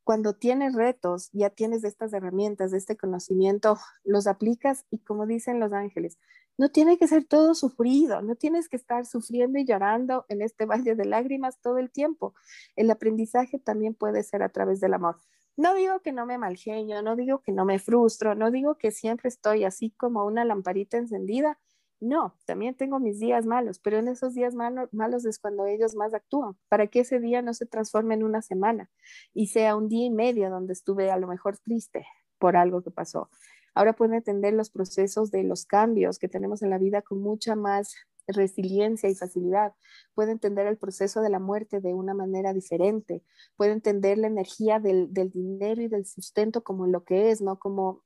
Cuando 0.04 0.34
tienes 0.34 0.76
retos, 0.76 1.30
ya 1.32 1.50
tienes 1.50 1.86
estas 1.86 2.12
herramientas, 2.12 2.74
este 2.74 2.98
conocimiento, 2.98 3.78
los 4.04 4.28
aplicas 4.28 4.86
y 4.92 5.00
como 5.00 5.26
dicen 5.26 5.62
los 5.62 5.72
ángeles, 5.72 6.18
no 6.58 6.70
tiene 6.70 6.98
que 6.98 7.08
ser 7.08 7.26
todo 7.26 7.56
sufrido, 7.56 8.22
no 8.22 8.36
tienes 8.36 8.70
que 8.70 8.76
estar 8.76 9.06
sufriendo 9.06 9.60
y 9.60 9.66
llorando 9.66 10.26
en 10.30 10.42
este 10.42 10.66
valle 10.66 10.96
de 10.96 11.06
lágrimas 11.06 11.60
todo 11.62 11.78
el 11.78 11.90
tiempo. 11.92 12.34
El 12.76 12.92
aprendizaje 12.92 13.60
también 13.60 13.96
puede 13.96 14.24
ser 14.24 14.44
a 14.44 14.50
través 14.50 14.80
del 14.80 14.94
amor. 14.94 15.18
No 15.56 15.76
digo 15.76 16.00
que 16.02 16.12
no 16.12 16.26
me 16.26 16.38
malgenio, 16.38 17.02
no 17.04 17.16
digo 17.16 17.42
que 17.42 17.52
no 17.52 17.64
me 17.64 17.78
frustro, 17.78 18.34
no 18.34 18.50
digo 18.50 18.76
que 18.76 18.92
siempre 18.92 19.30
estoy 19.30 19.66
así 19.66 19.92
como 19.92 20.26
una 20.26 20.46
lamparita 20.46 20.98
encendida. 20.98 21.60
No, 22.00 22.36
también 22.46 22.76
tengo 22.76 23.00
mis 23.00 23.20
días 23.20 23.46
malos, 23.46 23.80
pero 23.80 23.98
en 23.98 24.08
esos 24.08 24.34
días 24.34 24.56
malos 24.56 25.26
es 25.26 25.40
cuando 25.40 25.66
ellos 25.68 25.96
más 25.96 26.14
actúan, 26.14 26.58
para 26.68 26.88
que 26.88 27.02
ese 27.02 27.20
día 27.20 27.42
no 27.42 27.54
se 27.54 27.66
transforme 27.66 28.16
en 28.16 28.24
una 28.24 28.42
semana 28.42 28.90
y 29.34 29.48
sea 29.48 29.76
un 29.76 29.88
día 29.88 30.08
y 30.08 30.10
medio 30.10 30.50
donde 30.50 30.74
estuve 30.74 31.12
a 31.12 31.18
lo 31.18 31.28
mejor 31.28 31.58
triste 31.60 32.06
por 32.40 32.58
algo 32.58 32.82
que 32.82 32.92
pasó. 32.92 33.30
Ahora 33.76 33.94
pueden 33.94 34.16
entender 34.16 34.54
los 34.54 34.70
procesos 34.70 35.32
de 35.32 35.44
los 35.44 35.66
cambios 35.66 36.20
que 36.20 36.28
tenemos 36.28 36.62
en 36.62 36.72
la 36.72 36.78
vida 36.78 37.02
con 37.04 37.22
mucha 37.22 37.56
más 37.56 37.96
resiliencia 38.28 39.10
y 39.10 39.16
facilidad, 39.16 39.74
puede 40.14 40.32
entender 40.32 40.68
el 40.68 40.78
proceso 40.78 41.22
de 41.22 41.30
la 41.30 41.40
muerte 41.40 41.80
de 41.82 41.94
una 41.94 42.14
manera 42.14 42.54
diferente, 42.54 43.24
puede 43.56 43.72
entender 43.72 44.18
la 44.18 44.28
energía 44.28 44.80
del, 44.80 45.12
dinero 45.14 45.82
y 45.82 45.88
del 45.88 46.06
sustento 46.06 46.64
como 46.64 46.88
lo 46.88 47.04
que 47.04 47.32
es, 47.32 47.42
no 47.42 47.60
como 47.60 48.04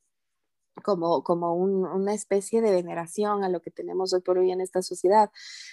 como, 0.83 1.23
como 1.23 1.55
una 1.55 2.13
especie 2.13 2.61
de 2.61 2.69
veneración 2.69 3.43
a 3.43 3.49
lo 3.49 3.61
que 3.63 3.71
tenemos 3.71 4.13
hoy 4.13 4.21
por 4.21 4.37
hoy 4.37 4.51
en 4.51 4.61
esta 4.61 4.83
sociedad. 4.83 5.31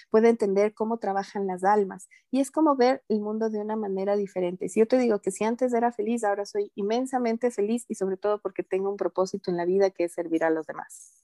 Puede 0.09 0.29
entender 0.29 0.73
cómo 0.73 0.97
trabajan 0.97 1.45
las 1.45 1.63
almas 1.63 2.09
y 2.31 2.39
es 2.39 2.49
como 2.49 2.75
ver 2.75 3.03
el 3.07 3.21
mundo 3.21 3.51
de 3.51 3.59
una 3.59 3.75
manera 3.75 4.15
diferente. 4.15 4.67
Si 4.67 4.79
yo 4.79 4.87
te 4.87 4.97
digo 4.97 5.19
que 5.19 5.29
si 5.29 5.43
antes 5.43 5.73
era 5.73 5.91
feliz, 5.91 6.23
ahora 6.23 6.47
soy 6.47 6.71
inmensamente 6.73 7.51
feliz 7.51 7.85
y 7.87 7.93
sobre 7.93 8.17
todo 8.17 8.41
porque 8.41 8.63
tengo 8.63 8.89
un 8.89 8.97
propósito 8.97 9.51
en 9.51 9.57
la 9.57 9.65
vida 9.65 9.91
que 9.91 10.05
es 10.05 10.13
servir 10.13 10.43
a 10.43 10.49
los 10.49 10.65
demás. 10.65 11.23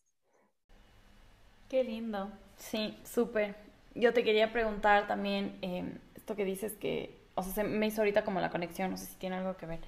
Qué 1.68 1.84
lindo. 1.84 2.30
Sí, 2.62 2.98
súper. 3.04 3.56
Yo 3.96 4.14
te 4.14 4.24
quería 4.24 4.52
preguntar 4.54 5.08
también, 5.08 5.58
em, 5.62 5.98
esto 6.16 6.36
que 6.36 6.46
dices 6.46 6.74
que, 6.74 7.18
o 7.36 7.44
sea, 7.44 7.54
se 7.54 7.64
me 7.64 7.88
hizo 7.88 8.02
ahorita 8.02 8.24
como 8.24 8.40
la 8.40 8.50
conexión, 8.52 8.92
no 8.92 8.98
sé 8.98 9.06
si 9.08 9.16
tiene 9.16 9.38
algo 9.38 9.58
que 9.58 9.66
ver. 9.66 9.80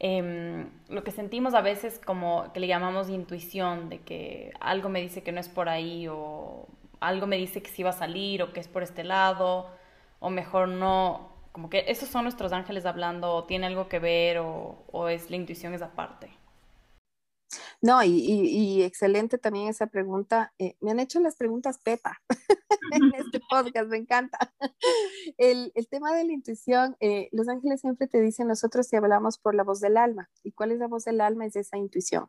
Em, 0.00 0.70
lo 0.88 1.04
que 1.04 1.12
sentimos 1.12 1.54
a 1.54 1.60
veces 1.60 2.00
como 2.04 2.52
que 2.52 2.60
le 2.60 2.66
llamamos 2.66 3.10
intuición, 3.10 3.90
de 3.90 4.00
que 4.00 4.52
algo 4.60 4.88
me 4.88 5.00
dice 5.02 5.22
que 5.22 5.32
no 5.32 5.40
es 5.40 5.48
por 5.48 5.68
ahí, 5.68 6.08
o 6.08 6.66
algo 7.00 7.26
me 7.26 7.36
dice 7.36 7.62
que 7.62 7.70
sí 7.70 7.82
va 7.82 7.90
a 7.90 7.92
salir, 7.92 8.42
o 8.42 8.52
que 8.52 8.60
es 8.60 8.68
por 8.68 8.82
este 8.82 9.04
lado, 9.04 9.70
o 10.20 10.30
mejor 10.30 10.68
no, 10.68 11.30
como 11.52 11.68
que 11.70 11.84
esos 11.88 12.08
son 12.08 12.24
nuestros 12.24 12.52
ángeles 12.52 12.86
hablando, 12.86 13.34
o 13.34 13.44
tiene 13.44 13.66
algo 13.66 13.88
que 13.88 13.98
ver, 13.98 14.38
o, 14.38 14.84
o 14.92 15.08
es 15.08 15.30
la 15.30 15.36
intuición 15.36 15.74
esa 15.74 15.90
parte. 15.94 16.30
No, 17.80 18.02
y, 18.02 18.82
excelente 18.82 19.38
también 19.38 19.68
esa 19.68 19.86
pregunta. 19.86 20.52
Eh, 20.58 20.76
me 20.80 20.90
han 20.90 21.00
hecho 21.00 21.20
las 21.20 21.36
preguntas 21.36 21.78
Pepa 21.78 22.20
en 22.92 23.02
este 23.14 23.40
podcast, 23.48 23.88
me 23.88 23.98
encanta. 23.98 24.38
El, 25.36 25.72
tema 25.90 26.14
de 26.14 26.24
la 26.24 26.32
intuición, 26.32 26.96
eh, 27.00 27.28
los 27.32 27.48
ángeles 27.48 27.80
siempre 27.80 28.06
te 28.06 28.20
dicen, 28.20 28.48
nosotros 28.48 28.88
te 28.88 28.96
hablamos 28.96 29.38
por 29.38 29.54
la 29.54 29.62
voz 29.62 29.80
del 29.80 29.96
alma. 29.96 30.30
¿Y 30.42 30.52
cuál 30.52 30.72
es 30.72 30.78
la 30.78 30.88
voz 30.88 31.04
del 31.04 31.20
alma? 31.20 31.46
Es 31.46 31.56
esa 31.56 31.76
intuición. 31.76 32.28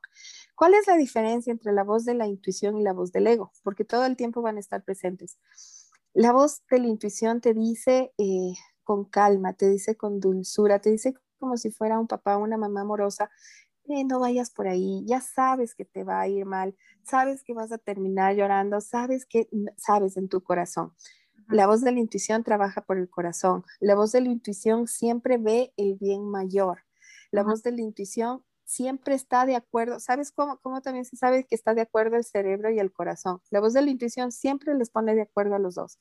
¿Cuál 0.56 0.74
es 0.74 0.88
la 0.88 0.98
diferencia 0.98 1.52
entre 1.52 1.74
la 1.74 1.84
voz 1.84 2.06
de 2.06 2.14
la 2.14 2.28
intuición 2.28 2.78
y 2.78 2.84
la 2.84 2.94
voz 2.94 3.12
del 3.12 3.28
ego? 3.28 3.52
Porque 3.64 3.86
todo 3.86 4.06
el 4.06 4.16
tiempo 4.16 4.42
van 4.42 4.58
a 4.58 4.60
estar 4.60 4.84
presentes. 4.84 5.38
La 6.14 6.32
voz 6.32 6.62
de 6.70 6.80
la 6.80 6.88
intuición 6.88 7.42
te 7.42 7.54
dice 7.54 8.14
eh, 8.18 8.54
con 8.84 9.06
calma, 9.06 9.54
te 9.54 9.70
dice 9.70 9.96
con 9.96 10.20
dulzura, 10.20 10.80
te 10.80 10.92
dice 10.92 11.14
como 11.40 11.58
si 11.58 11.72
fuera 11.72 12.00
un 12.00 12.08
papá 12.08 12.38
o 12.38 12.44
una 12.44 12.58
mamá 12.58 12.82
amorosa 12.82 13.30
eh, 13.88 14.04
no 14.04 14.20
vayas 14.20 14.50
por 14.50 14.68
ahí, 14.68 15.04
ya 15.06 15.22
sabes 15.22 15.76
que 15.76 15.86
te 15.86 16.04
va 16.04 16.22
a 16.22 16.28
ir 16.28 16.46
mal, 16.46 16.76
sabes 17.04 17.44
que 17.44 17.54
vas 17.54 17.72
a 17.72 17.78
terminar 17.78 18.36
llorando, 18.36 18.82
sabes 18.82 19.26
que 19.26 19.48
sabes 19.78 20.18
en 20.18 20.30
tu 20.30 20.44
corazón. 20.44 20.94
La 21.48 21.68
voz 21.68 21.82
de 21.82 21.92
la 21.92 22.00
intuición 22.00 22.44
trabaja 22.44 22.82
por 22.82 22.98
el 22.98 23.08
corazón. 23.08 23.64
La 23.80 23.94
voz 23.94 24.12
de 24.12 24.22
la 24.22 24.30
intuición 24.30 24.88
siempre 24.88 25.38
ve 25.38 25.74
el 25.78 25.96
bien 25.96 26.28
mayor. 26.28 26.80
La 27.30 27.44
voz 27.44 27.62
de 27.62 27.72
la 27.72 27.82
intuición 27.82 28.44
siempre 28.64 29.14
está 29.14 29.46
de 29.46 29.56
acuerdo. 29.56 30.00
¿Sabes 30.00 30.32
cómo, 30.32 30.58
cómo 30.60 30.82
también 30.82 31.06
se 31.06 31.18
sabe 31.18 31.46
que 31.46 31.54
está 31.54 31.76
de 31.76 31.82
acuerdo 31.82 32.18
el 32.18 32.24
cerebro 32.24 32.72
y 32.72 32.80
el 32.80 32.92
corazón? 32.92 33.42
La 33.52 33.60
voz 33.60 33.74
de 33.74 33.84
la 33.84 33.92
intuición 33.92 34.32
siempre 34.32 34.74
les 34.74 34.90
pone 34.90 35.14
de 35.14 35.22
acuerdo 35.22 35.54
a 35.54 35.60
los 35.60 35.76
dos. 35.76 36.00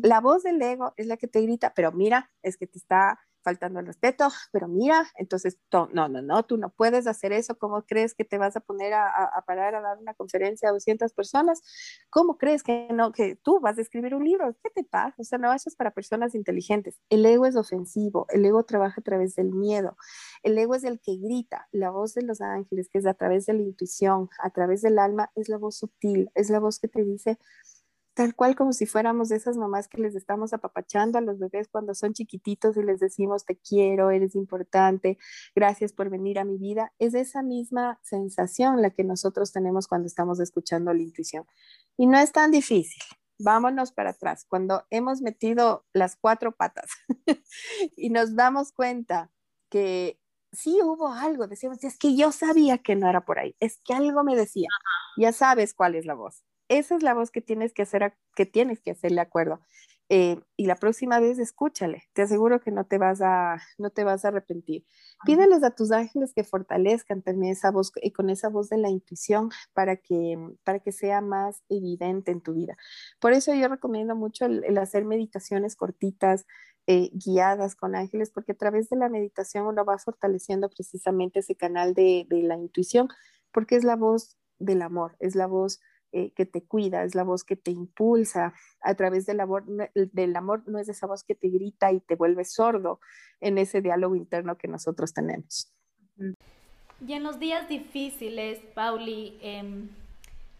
La 0.00 0.20
voz 0.22 0.42
del 0.42 0.62
ego 0.62 0.94
es 0.96 1.06
la 1.06 1.18
que 1.18 1.28
te 1.28 1.42
grita, 1.42 1.74
pero 1.74 1.92
mira, 1.92 2.30
es 2.42 2.56
que 2.56 2.66
te 2.66 2.78
está 2.78 3.20
faltando 3.42 3.80
el 3.80 3.86
respeto, 3.86 4.28
pero 4.52 4.68
mira, 4.68 5.06
entonces, 5.16 5.58
no, 5.72 5.88
no, 5.92 6.08
no, 6.08 6.42
tú 6.44 6.56
no 6.56 6.70
puedes 6.70 7.06
hacer 7.06 7.32
eso, 7.32 7.56
¿cómo 7.58 7.82
crees 7.82 8.14
que 8.14 8.24
te 8.24 8.38
vas 8.38 8.56
a 8.56 8.60
poner 8.60 8.94
a, 8.94 9.44
parar 9.46 9.74
a 9.74 9.80
dar 9.80 9.98
una 9.98 10.14
conferencia 10.14 10.68
a 10.68 10.72
200 10.72 11.12
personas? 11.12 11.62
¿Cómo 12.10 12.38
crees 12.38 12.62
que 12.62 12.88
no, 12.92 13.12
que 13.12 13.36
tú 13.36 13.60
vas 13.60 13.78
a 13.78 13.82
escribir 13.82 14.14
un 14.14 14.24
libro? 14.24 14.54
¿Qué 14.62 14.70
te 14.70 14.84
pasa? 14.84 15.14
O 15.18 15.24
sea, 15.24 15.38
no, 15.38 15.52
eso 15.52 15.68
es 15.68 15.76
para 15.76 15.90
personas 15.90 16.34
inteligentes. 16.34 17.00
El 17.10 17.24
ego 17.26 17.46
es 17.46 17.56
ofensivo, 17.56 18.26
el 18.30 18.44
ego 18.44 18.64
trabaja 18.64 19.00
a 19.00 19.04
través 19.04 19.34
del 19.34 19.52
miedo, 19.52 19.96
el 20.42 20.56
ego 20.58 20.74
es 20.74 20.84
el 20.84 21.00
que 21.00 21.16
grita, 21.16 21.68
la 21.72 21.90
voz 21.90 22.14
de 22.14 22.22
los 22.22 22.40
ángeles, 22.40 22.88
que 22.88 22.98
es 22.98 23.06
a 23.06 23.14
través 23.14 23.46
de 23.46 23.54
la 23.54 23.62
intuición, 23.62 24.28
a 24.42 24.50
través 24.50 24.82
del 24.82 24.98
alma, 24.98 25.30
es 25.34 25.48
la 25.48 25.58
voz 25.58 25.76
sutil, 25.76 26.30
es 26.34 26.50
la 26.50 26.60
voz 26.60 26.78
que 26.78 26.88
te 26.88 27.04
dice, 27.04 27.38
tal 28.14 28.34
cual 28.34 28.54
como 28.56 28.72
si 28.72 28.86
fuéramos 28.86 29.28
de 29.28 29.36
esas 29.36 29.56
mamás 29.56 29.88
que 29.88 29.98
les 29.98 30.14
estamos 30.14 30.52
apapachando 30.52 31.18
a 31.18 31.20
los 31.20 31.38
bebés 31.38 31.68
cuando 31.68 31.94
son 31.94 32.12
chiquititos 32.12 32.76
y 32.76 32.82
les 32.82 33.00
decimos 33.00 33.44
te 33.44 33.56
quiero, 33.58 34.10
eres 34.10 34.34
importante, 34.34 35.18
gracias 35.54 35.92
por 35.92 36.10
venir 36.10 36.38
a 36.38 36.44
mi 36.44 36.58
vida, 36.58 36.92
es 36.98 37.14
esa 37.14 37.42
misma 37.42 37.98
sensación 38.02 38.82
la 38.82 38.90
que 38.90 39.04
nosotros 39.04 39.52
tenemos 39.52 39.88
cuando 39.88 40.06
estamos 40.06 40.40
escuchando 40.40 40.92
la 40.92 41.02
intuición. 41.02 41.46
Y 41.96 42.06
no 42.06 42.18
es 42.18 42.32
tan 42.32 42.50
difícil. 42.50 43.02
Vámonos 43.38 43.92
para 43.92 44.10
atrás. 44.10 44.44
Cuando 44.48 44.84
hemos 44.90 45.20
metido 45.20 45.84
las 45.92 46.16
cuatro 46.16 46.52
patas 46.52 46.90
y 47.96 48.10
nos 48.10 48.36
damos 48.36 48.72
cuenta 48.72 49.30
que 49.68 50.20
sí 50.52 50.78
hubo 50.82 51.08
algo, 51.08 51.46
decíamos, 51.46 51.82
es 51.82 51.98
que 51.98 52.14
yo 52.14 52.30
sabía 52.30 52.78
que 52.78 52.94
no 52.94 53.08
era 53.08 53.24
por 53.24 53.38
ahí, 53.38 53.56
es 53.58 53.80
que 53.84 53.94
algo 53.94 54.22
me 54.22 54.36
decía, 54.36 54.68
ya 55.16 55.32
sabes 55.32 55.74
cuál 55.74 55.94
es 55.94 56.04
la 56.04 56.14
voz 56.14 56.44
esa 56.78 56.96
es 56.96 57.02
la 57.02 57.14
voz 57.14 57.30
que 57.30 57.40
tienes 57.40 57.72
que 57.72 57.82
hacer, 57.82 58.14
que 58.34 58.46
tienes 58.46 58.80
que 58.80 58.92
hacerle 58.92 59.20
acuerdo. 59.20 59.60
Eh, 60.14 60.38
y 60.58 60.66
la 60.66 60.76
próxima 60.76 61.20
vez 61.20 61.38
escúchale, 61.38 62.02
te 62.12 62.20
aseguro 62.20 62.60
que 62.60 62.70
no 62.70 62.84
te 62.84 62.98
vas 62.98 63.22
a, 63.22 63.62
no 63.78 63.88
te 63.88 64.04
vas 64.04 64.24
a 64.24 64.28
arrepentir. 64.28 64.84
Pídeles 65.24 65.62
a 65.62 65.70
tus 65.70 65.90
ángeles 65.90 66.34
que 66.34 66.44
fortalezcan 66.44 67.22
también 67.22 67.52
esa 67.52 67.70
voz 67.70 67.92
y 67.96 68.10
con 68.10 68.28
esa 68.28 68.50
voz 68.50 68.68
de 68.68 68.76
la 68.76 68.90
intuición 68.90 69.50
para 69.72 69.96
que, 69.96 70.36
para 70.64 70.80
que 70.80 70.92
sea 70.92 71.22
más 71.22 71.62
evidente 71.70 72.30
en 72.30 72.42
tu 72.42 72.52
vida. 72.52 72.76
Por 73.20 73.32
eso 73.32 73.54
yo 73.54 73.68
recomiendo 73.68 74.14
mucho 74.14 74.44
el, 74.44 74.76
hacer 74.76 75.06
meditaciones 75.06 75.76
cortitas, 75.76 76.44
eh, 76.86 77.10
guiadas 77.14 77.74
con 77.74 77.94
ángeles, 77.94 78.30
porque 78.30 78.52
a 78.52 78.56
través 78.56 78.90
de 78.90 78.96
la 78.96 79.08
meditación 79.08 79.66
uno 79.66 79.84
va 79.84 79.96
fortaleciendo 79.96 80.68
precisamente 80.68 81.40
ese 81.40 81.54
canal 81.54 81.94
de, 81.94 82.26
de 82.28 82.42
la 82.42 82.58
intuición, 82.58 83.08
porque 83.50 83.76
es 83.76 83.84
la 83.84 83.96
voz 83.96 84.36
del 84.58 84.82
amor, 84.82 85.16
es 85.20 85.36
la 85.36 85.46
voz 85.46 85.80
eh, 86.14 86.30
que 86.32 86.44
te 86.44 86.62
cuida, 86.62 87.04
es 87.04 87.14
la 87.14 87.22
voz 87.22 87.42
que 87.42 87.56
te 87.56 87.70
impulsa 87.70 88.52
a 88.82 88.94
través 88.94 89.24
del 89.24 89.40
amor, 89.40 89.64
del 89.94 90.36
amor, 90.36 90.62
no 90.66 90.78
es 90.78 90.90
esa 90.90 91.06
voz 91.06 91.24
que 91.24 91.34
te 91.34 91.48
grita 91.48 91.90
y 91.90 92.00
te 92.00 92.16
vuelve 92.16 92.44
sordo 92.44 93.00
en 93.40 93.56
ese 93.56 93.80
diálogo 93.80 94.14
interno 94.14 94.58
que 94.58 94.68
nosotros 94.68 95.14
tenemos. 95.14 95.72
Y 97.06 97.14
en 97.14 97.22
los 97.22 97.38
días 97.38 97.66
difíciles, 97.66 98.58
Pauli, 98.74 99.38
em, 99.40 99.88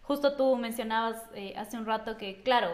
justo 0.00 0.36
tú 0.36 0.56
mencionabas 0.56 1.22
eh, 1.34 1.52
hace 1.58 1.76
un 1.76 1.84
rato 1.84 2.16
que, 2.16 2.40
claro, 2.42 2.70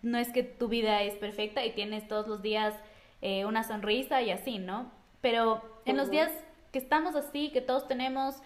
no 0.00 0.16
es 0.16 0.32
que 0.32 0.42
tu 0.42 0.68
vida 0.68 1.02
es 1.02 1.14
perfecta 1.14 1.62
y 1.66 1.74
tienes 1.74 2.08
todos 2.08 2.26
los 2.26 2.40
días 2.40 2.74
eh, 3.20 3.44
una 3.44 3.64
sonrisa 3.64 4.22
y 4.22 4.30
así, 4.30 4.58
¿no? 4.58 4.90
Pero 5.20 5.60
en 5.84 5.98
los 5.98 6.10
días 6.10 6.32
que 6.72 6.78
estamos 6.78 7.16
así, 7.16 7.50
que 7.50 7.60
todos 7.60 7.86
tenemos, 7.86 8.36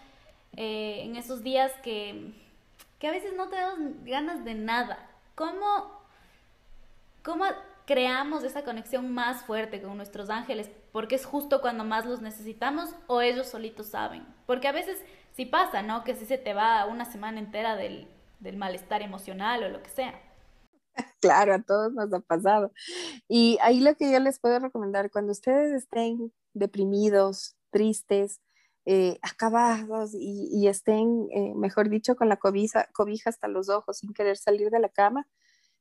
en 0.56 1.16
esos 1.16 1.42
días 1.44 1.72
que 1.82 2.34
que 3.02 3.08
a 3.08 3.10
veces 3.10 3.34
no 3.36 3.48
tenemos 3.48 3.80
ganas 4.04 4.44
de 4.44 4.54
nada. 4.54 5.10
¿Cómo, 5.34 5.90
cómo 7.24 7.44
creamos 7.84 8.44
esa 8.44 8.62
conexión 8.62 9.12
más 9.12 9.42
fuerte 9.42 9.82
con 9.82 9.96
nuestros 9.96 10.30
ángeles? 10.30 10.70
Porque 10.92 11.16
es 11.16 11.24
justo 11.24 11.60
cuando 11.60 11.82
más 11.82 12.06
los 12.06 12.20
necesitamos 12.20 12.94
o 13.08 13.20
ellos 13.20 13.48
solitos 13.48 13.88
saben. 13.88 14.24
Porque 14.46 14.68
a 14.68 14.72
veces 14.72 15.02
sí 15.32 15.46
pasa, 15.46 15.82
¿no? 15.82 16.04
Que 16.04 16.14
si 16.14 16.26
se 16.26 16.38
te 16.38 16.54
va 16.54 16.86
una 16.86 17.04
semana 17.04 17.40
entera 17.40 17.74
del, 17.74 18.06
del 18.38 18.56
malestar 18.56 19.02
emocional 19.02 19.64
o 19.64 19.68
lo 19.68 19.82
que 19.82 19.90
sea. 19.90 20.14
Claro, 21.20 21.54
a 21.54 21.58
todos 21.60 21.92
nos 21.92 22.12
ha 22.12 22.20
pasado. 22.20 22.70
Y 23.26 23.58
ahí 23.62 23.80
lo 23.80 23.96
que 23.96 24.12
yo 24.12 24.20
les 24.20 24.38
puedo 24.38 24.60
recomendar, 24.60 25.10
cuando 25.10 25.32
ustedes 25.32 25.72
estén 25.72 26.32
deprimidos, 26.54 27.56
tristes, 27.70 28.40
eh, 28.84 29.18
acabados 29.22 30.10
y, 30.14 30.66
estén, 30.66 31.28
eh, 31.32 31.54
mejor 31.54 31.88
dicho, 31.88 32.16
con 32.16 32.28
la 32.28 32.36
cobija, 32.36 32.88
cobija 32.92 33.30
hasta 33.30 33.48
los 33.48 33.68
ojos 33.68 33.98
sin 33.98 34.12
querer 34.12 34.36
salir 34.36 34.70
de 34.70 34.80
la 34.80 34.88
cama, 34.88 35.28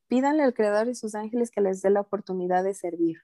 pídanle 0.07 0.43
al 0.43 0.53
Creador 0.53 0.87
y 0.87 0.95
sus 0.95 1.15
ángeles 1.15 1.51
que 1.51 1.61
les 1.61 1.81
dé 1.81 1.89
la 1.89 2.01
oportunidad 2.01 2.63
de 2.63 2.73
servir. 2.73 3.17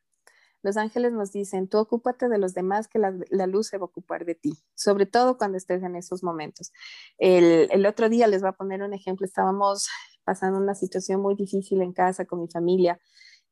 Los 0.63 0.77
ángeles 0.77 1.13
nos 1.13 1.31
dicen, 1.31 1.67
tú 1.67 1.77
ocúpate 1.77 2.29
de 2.29 2.39
los 2.39 2.53
demás, 2.53 2.87
que 2.87 2.99
la, 2.99 3.11
luz 3.47 3.67
se 3.67 3.77
va 3.77 3.83
a 3.83 3.85
ocupar 3.85 4.25
de 4.25 4.35
ti, 4.35 4.53
sobre 4.75 5.05
todo 5.05 5.37
cuando 5.37 5.57
estés 5.57 5.83
en 5.83 5.95
esos 5.95 6.23
momentos. 6.23 6.71
El, 7.17 7.69
el 7.71 7.85
otro 7.85 8.09
día 8.09 8.27
les 8.27 8.41
voy 8.41 8.49
a 8.49 8.53
poner 8.53 8.81
un 8.81 8.93
ejemplo, 8.93 9.25
estábamos 9.25 9.87
pasando 10.23 10.59
una 10.59 10.75
situación 10.75 11.21
muy 11.21 11.35
difícil 11.35 11.81
en 11.81 11.93
casa 11.93 12.25
con 12.25 12.41
mi 12.41 12.49
familia 12.49 12.99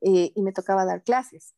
eh, 0.02 0.32
y 0.36 0.42
me 0.42 0.52
tocaba 0.52 0.86
dar 0.86 1.04
clases. 1.04 1.56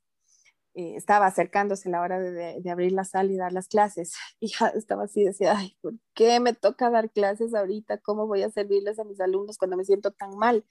Eh, 0.78 0.96
estaba 0.96 1.26
acercándose 1.26 1.90
la 1.90 2.02
hora 2.02 2.20
de, 2.20 2.62
abrir 2.70 2.92
la 2.92 3.04
sala 3.04 3.32
y 3.32 3.36
dar 3.36 3.52
las 3.52 3.68
clases. 3.68 4.14
Y 4.40 4.50
ya 4.50 4.68
estaba 4.68 5.06
así, 5.06 5.24
decía, 5.24 5.58
ay, 5.58 5.76
¿por 5.82 5.96
qué 6.14 6.40
me 6.40 6.54
toca 6.54 6.92
dar 6.92 7.10
clases 7.10 7.56
ahorita? 7.56 7.98
¿Cómo 7.98 8.28
voy 8.28 8.44
a 8.44 8.52
servirles 8.52 9.00
a 9.00 9.04
mis 9.04 9.20
alumnos 9.20 9.58
cuando 9.58 9.76
me 9.76 9.86
siento 9.86 10.12
tan 10.12 10.38
mal? 10.38 10.64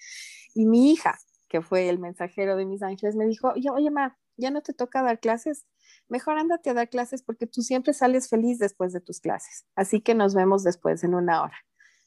Y 0.55 0.67
mi 0.67 0.93
hija, 0.93 1.19
que 1.49 1.61
fue 1.61 1.89
el 1.89 1.99
mensajero 1.99 2.57
de 2.57 2.67
mis 2.67 2.83
ángeles, 2.83 3.17
me 3.17 3.27
dijo, 3.27 3.49
oye, 3.49 3.69
oye, 3.71 3.91
ma, 3.91 4.17
ya 4.37 4.53
no 4.53 4.63
te 4.63 4.73
toca 4.73 5.03
dar 5.03 5.19
clases, 5.19 5.67
mejor 6.09 6.39
ándate 6.39 6.71
a 6.71 6.75
dar 6.75 6.89
clases 6.89 7.23
porque 7.23 7.49
tú 7.49 7.63
siempre 7.63 7.93
sales 7.93 8.29
feliz 8.29 8.61
después 8.61 8.93
de 8.93 9.01
tus 9.01 9.19
clases. 9.19 9.67
Así 9.75 10.01
que 10.01 10.15
nos 10.15 10.37
vemos 10.37 10.63
después 10.63 11.03
en 11.03 11.17
una 11.17 11.43
hora 11.43 11.57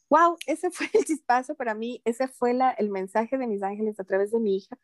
wow, 0.09 0.37
ese 0.47 0.71
fue 0.71 0.89
el 0.93 1.05
chispazo 1.05 1.55
para 1.55 1.73
mí, 1.75 2.01
ese 2.05 2.27
fue 2.27 2.53
la, 2.53 2.71
el 2.71 2.89
mensaje 2.89 3.37
de 3.37 3.47
mis 3.47 3.63
ángeles 3.63 3.99
a 3.99 4.03
través 4.03 4.31
de 4.31 4.39
mi 4.39 4.57
hija. 4.57 4.77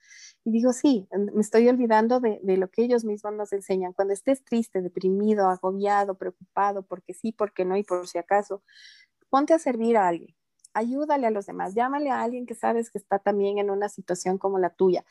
Y 0.44 0.52
digo, 0.52 0.74
sí, 0.74 1.08
me 1.34 1.42
estoy 1.42 1.68
olvidando 1.68 2.20
de, 2.20 2.40
de, 2.44 2.58
lo 2.58 2.70
que 2.70 2.84
ellos 2.84 3.04
mismos 3.04 3.34
nos 3.34 3.52
enseñan. 3.54 3.94
Cuando 3.94 4.14
estés 4.14 4.44
triste, 4.44 4.82
deprimido, 4.82 5.50
agobiado, 5.50 6.16
preocupado, 6.16 6.84
porque 6.84 7.14
sí, 7.14 7.32
porque 7.32 7.66
no 7.66 7.76
y 7.78 7.84
por 7.84 8.08
si 8.08 8.18
acaso, 8.18 8.64
ponte 9.30 9.54
a 9.54 9.60
servir 9.60 9.98
a 9.98 10.08
alguien. 10.08 10.36
Ayúdale 10.74 11.26
a 11.26 11.32
los 11.32 11.46
demás, 11.46 11.74
llámale 11.74 12.10
a 12.10 12.22
alguien 12.22 12.46
que 12.46 12.54
sabes 12.54 12.92
que 12.92 12.98
está 12.98 13.20
también 13.20 13.60
en 13.60 13.70
una 13.70 13.88
situación 13.88 14.38
como 14.38 14.60
la 14.60 14.72
tuya. 14.72 15.06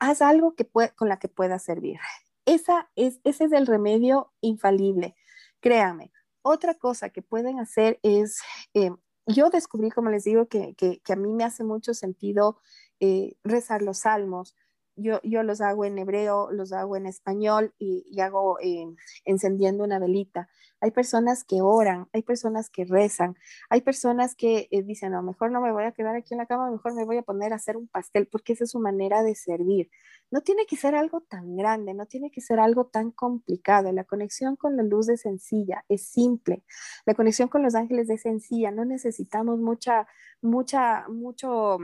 Haz 0.00 0.22
algo 0.22 0.56
que 0.56 0.68
con 0.96 1.08
la 1.08 1.18
que 1.18 1.28
puedas 1.28 1.62
servir. 1.62 2.00
Esa 2.46 2.90
es, 2.96 3.20
ese 3.24 3.44
es 3.44 3.52
el 3.52 3.66
remedio 3.66 4.32
infalible. 4.40 5.14
Créame, 5.60 6.12
otra 6.42 6.74
cosa 6.74 7.08
que 7.08 7.22
pueden 7.22 7.58
hacer 7.58 7.98
es 8.02 8.40
eh, 8.74 8.90
yo 9.26 9.50
descubrí, 9.50 9.90
como 9.90 10.10
les 10.10 10.24
digo, 10.24 10.46
que, 10.46 10.74
a 11.08 11.16
mí 11.16 11.32
me 11.32 11.44
hace 11.44 11.64
mucho 11.64 11.94
sentido 11.94 12.58
eh, 13.00 13.36
rezar 13.44 13.82
los 13.82 14.00
salmos. 14.00 14.54
Yo, 14.96 15.20
yo, 15.24 15.42
los 15.42 15.60
hago 15.60 15.84
en 15.84 15.98
hebreo, 15.98 16.50
los 16.52 16.72
hago 16.72 16.96
en 16.96 17.06
español 17.06 17.74
y, 17.78 18.20
hago 18.20 18.58
eh, 18.60 18.86
encendiendo 19.24 19.84
una 19.84 19.98
velita. 19.98 20.48
Hay 20.80 20.90
personas 20.92 21.44
que 21.44 21.62
oran, 21.62 22.08
hay 22.12 22.22
personas 22.22 22.70
que 22.70 22.84
rezan, 22.84 23.36
hay 23.70 23.80
personas 23.80 24.34
que 24.36 24.68
eh, 24.70 24.82
dicen, 24.82 25.12
no, 25.12 25.22
mejor 25.22 25.50
no 25.50 25.60
me 25.60 25.72
voy 25.72 25.84
a 25.84 25.92
quedar 25.92 26.14
aquí 26.14 26.34
en 26.34 26.38
la 26.38 26.46
cama, 26.46 26.70
mejor 26.70 26.94
me 26.94 27.04
voy 27.04 27.16
a 27.16 27.22
poner 27.22 27.52
a 27.52 27.56
hacer 27.56 27.76
un 27.76 27.88
pastel, 27.88 28.28
porque 28.30 28.52
esa 28.52 28.64
es 28.64 28.70
su 28.70 28.80
manera 28.80 29.22
de 29.22 29.34
servir. 29.34 29.90
No 30.30 30.42
tiene 30.42 30.66
que 30.66 30.76
ser 30.76 30.94
algo 30.94 31.22
tan 31.22 31.56
grande, 31.56 31.94
no 31.94 32.06
tiene 32.06 32.30
que 32.30 32.40
ser 32.40 32.60
algo 32.60 32.86
tan 32.86 33.10
complicado. 33.10 33.90
La 33.92 34.04
conexión 34.04 34.56
con 34.56 34.76
la 34.76 34.82
luz 34.82 35.08
es 35.08 35.22
sencilla, 35.22 35.84
es 35.88 36.06
simple. 36.06 36.64
La 37.06 37.14
conexión 37.14 37.48
con 37.48 37.62
los 37.62 37.74
ángeles 37.74 38.10
es 38.10 38.22
sencilla, 38.22 38.70
no 38.70 38.84
necesitamos 38.84 39.58
mucha, 39.58 40.06
mucha, 40.42 41.08
mucho... 41.08 41.78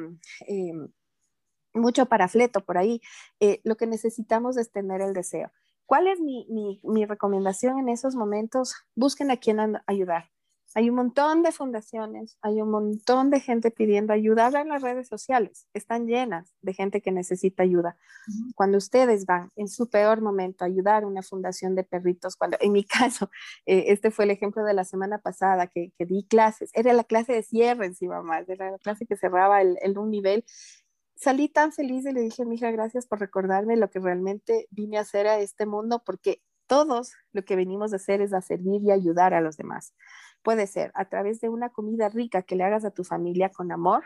Eh, 0.46 0.72
mucho 1.74 2.06
parafleto 2.06 2.64
por 2.64 2.78
ahí. 2.78 3.00
Eh, 3.40 3.60
lo 3.64 3.76
que 3.76 3.86
necesitamos 3.86 4.56
es 4.56 4.70
tener 4.70 5.00
el 5.00 5.12
deseo. 5.12 5.50
¿Cuál 5.86 6.06
es 6.06 6.20
mi, 6.20 6.46
mi, 6.84 7.04
recomendación 7.04 7.78
en 7.80 7.88
esos 7.88 8.14
momentos? 8.14 8.74
Busquen 8.94 9.32
a 9.32 9.38
quien 9.38 9.58
ayudar. 9.86 10.30
Hay 10.74 10.88
un 10.88 10.94
montón 10.94 11.42
de 11.42 11.50
fundaciones, 11.50 12.38
hay 12.42 12.62
un 12.62 12.70
montón 12.70 13.30
de 13.30 13.40
gente 13.40 13.72
pidiendo 13.72 14.12
ayuda. 14.12 14.48
en 14.60 14.68
las 14.68 14.82
redes 14.82 15.08
sociales, 15.08 15.66
están 15.74 16.06
llenas 16.06 16.54
de 16.62 16.74
gente 16.74 17.00
que 17.00 17.10
necesita 17.10 17.64
ayuda. 17.64 17.96
Cuando 18.54 18.78
ustedes 18.78 19.26
van 19.26 19.50
en 19.56 19.66
su 19.66 19.90
peor 19.90 20.22
momento 20.22 20.62
a 20.62 20.68
ayudar 20.68 21.02
a 21.02 21.08
una 21.08 21.22
fundación 21.22 21.74
de 21.74 21.82
perritos, 21.82 22.36
cuando 22.36 22.56
en 22.60 22.70
mi 22.70 22.84
caso, 23.18 23.30
eh, 23.66 23.86
este 23.88 24.12
fue 24.12 24.26
el 24.26 24.30
ejemplo 24.30 24.62
de 24.62 24.74
la 24.74 24.84
semana 24.84 25.18
pasada 25.18 25.66
que, 25.66 25.92
que, 25.98 26.06
di 26.06 26.24
clases, 26.28 26.70
era 26.72 26.92
la 26.92 27.02
clase 27.02 27.32
de 27.32 27.42
cierre 27.42 27.86
encima 27.86 28.22
más, 28.22 28.48
era 28.48 28.70
la 28.70 28.78
clase 28.78 29.06
que 29.06 29.16
cerraba 29.16 29.62
el, 29.62 29.76
el 29.82 29.98
un 29.98 30.10
nivel 30.10 30.44
salí 31.20 31.48
tan 31.50 31.72
feliz 31.72 32.06
y 32.06 32.12
le 32.12 32.22
dije, 32.22 32.46
mija, 32.46 32.70
gracias 32.70 33.06
por 33.06 33.20
recordarme 33.20 33.76
lo 33.76 33.90
que 33.90 34.00
realmente 34.00 34.66
vine 34.70 34.96
a 34.96 35.02
hacer 35.02 35.26
a 35.26 35.38
este 35.38 35.66
mundo, 35.66 36.02
porque 36.04 36.42
todos 36.66 37.12
lo 37.32 37.44
que 37.44 37.56
venimos 37.56 37.92
a 37.92 37.96
hacer 37.96 38.22
es 38.22 38.32
a 38.32 38.40
servir 38.40 38.82
y 38.82 38.90
ayudar 38.90 39.34
a 39.34 39.42
los 39.42 39.56
demás. 39.56 39.92
Puede 40.42 40.66
ser 40.66 40.90
a 40.94 41.08
través 41.08 41.40
de 41.40 41.50
una 41.50 41.68
comida 41.68 42.08
rica 42.08 42.42
que 42.42 42.56
le 42.56 42.64
hagas 42.64 42.86
a 42.86 42.90
tu 42.90 43.04
familia 43.04 43.50
con 43.50 43.70
amor, 43.70 44.04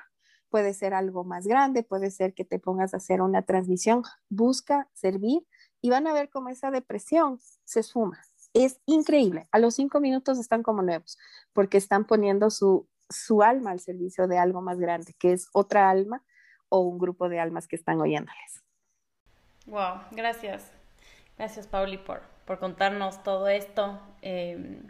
puede 0.49 0.75
ser 0.75 0.93
algo 0.93 1.25
más 1.25 1.47
grande, 1.47 1.85
puede 1.85 2.11
ser 2.11 2.35
que 2.35 2.45
te 2.45 2.59
pongas 2.59 2.95
a 2.95 2.97
hacer 2.97 3.23
una 3.23 3.43
transmisión. 3.43 4.03
Busca 4.29 4.89
servir 4.93 5.47
y 5.81 5.91
van 5.91 6.07
a 6.07 6.13
ver 6.13 6.31
cómo 6.31 6.49
esa 6.49 6.71
depresión 6.71 7.39
se 7.65 7.83
suma. 7.83 8.21
Es 8.55 8.81
increíble. 8.87 9.47
A 9.53 9.59
los 9.59 9.75
cinco 9.75 10.01
minutos 10.01 10.39
están 10.39 10.63
como 10.63 10.83
nuevos 10.83 11.19
porque 11.53 11.77
están 11.77 12.07
poniendo 12.07 12.51
su, 12.51 12.89
su 13.09 13.43
alma 13.43 13.71
al 13.71 13.81
servicio 13.81 14.27
de 14.27 14.39
algo 14.39 14.63
más 14.63 14.79
grande, 14.79 15.15
que 15.19 15.33
es 15.33 15.49
otra 15.53 15.91
alma 15.91 16.25
o 16.75 16.81
un 16.81 16.99
grupo 16.99 17.29
de 17.29 17.39
almas 17.39 17.69
que 17.69 17.77
están 17.77 18.01
oyéndoles. 18.01 18.65
Wow, 19.67 20.01
gracias. 20.11 20.73
Gracias, 21.39 21.69
Pauli, 21.69 21.99
por, 21.99 22.23
por 22.45 22.59
contarnos 22.59 23.23
todo 23.23 23.47
esto. 23.47 24.01
Eh, 24.23 24.83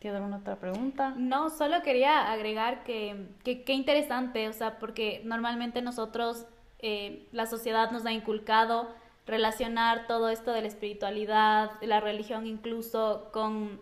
¿Tienes 0.00 0.16
alguna 0.16 0.38
otra 0.38 0.56
pregunta? 0.56 1.14
No, 1.16 1.48
solo 1.48 1.80
quería 1.82 2.32
agregar 2.32 2.82
que 2.82 3.28
qué 3.44 3.72
interesante, 3.72 4.48
o 4.48 4.52
sea, 4.52 4.80
porque 4.80 5.22
normalmente 5.24 5.80
nosotros, 5.80 6.44
eh, 6.80 7.28
la 7.30 7.46
sociedad 7.46 7.92
nos 7.92 8.04
ha 8.04 8.12
inculcado 8.12 8.92
relacionar 9.24 10.08
todo 10.08 10.28
esto 10.28 10.50
de 10.52 10.62
la 10.62 10.66
espiritualidad, 10.66 11.78
de 11.78 11.86
la 11.86 12.00
religión 12.00 12.48
incluso, 12.48 13.30
con, 13.32 13.80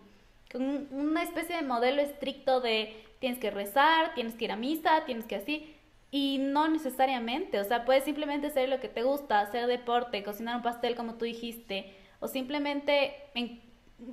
con 0.51 0.87
una 0.91 1.23
especie 1.23 1.55
de 1.55 1.63
modelo 1.63 2.03
estricto 2.03 2.61
de 2.61 3.03
tienes 3.17 3.39
que 3.39 3.49
rezar, 3.49 4.13
tienes 4.13 4.35
que 4.35 4.45
ir 4.45 4.51
a 4.51 4.57
misa, 4.57 5.05
tienes 5.05 5.25
que 5.25 5.37
así. 5.37 5.75
Y 6.11 6.39
no 6.39 6.67
necesariamente, 6.67 7.59
o 7.59 7.63
sea, 7.63 7.85
puedes 7.85 8.03
simplemente 8.03 8.47
hacer 8.47 8.67
lo 8.67 8.81
que 8.81 8.89
te 8.89 9.03
gusta, 9.03 9.39
hacer 9.39 9.65
deporte, 9.67 10.23
cocinar 10.23 10.57
un 10.57 10.61
pastel 10.61 10.95
como 10.95 11.15
tú 11.15 11.23
dijiste, 11.23 11.95
o 12.19 12.27
simplemente 12.27 13.15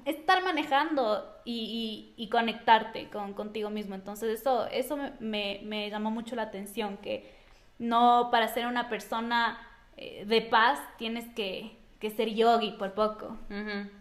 estar 0.05 0.43
manejando 0.45 1.41
y, 1.45 2.15
y, 2.17 2.29
conectarte 2.29 3.09
con, 3.09 3.35
contigo 3.35 3.71
mismo. 3.71 3.95
Entonces 3.95 4.41
eso, 4.41 4.67
eso 4.69 4.97
me, 5.19 5.61
me, 5.65 5.91
llamó 5.91 6.11
mucho 6.11 6.37
la 6.37 6.43
atención, 6.43 6.99
que 6.99 7.33
no 7.79 8.29
para 8.31 8.49
ser 8.49 8.67
una 8.67 8.89
persona 8.89 9.59
eh, 9.97 10.25
de 10.27 10.43
paz 10.43 10.79
tienes 10.99 11.27
que, 11.35 11.77
que 11.99 12.11
ser 12.11 12.29
yogi 12.35 12.73
por 12.73 12.93
poco. 12.93 13.37
Si 13.49 13.98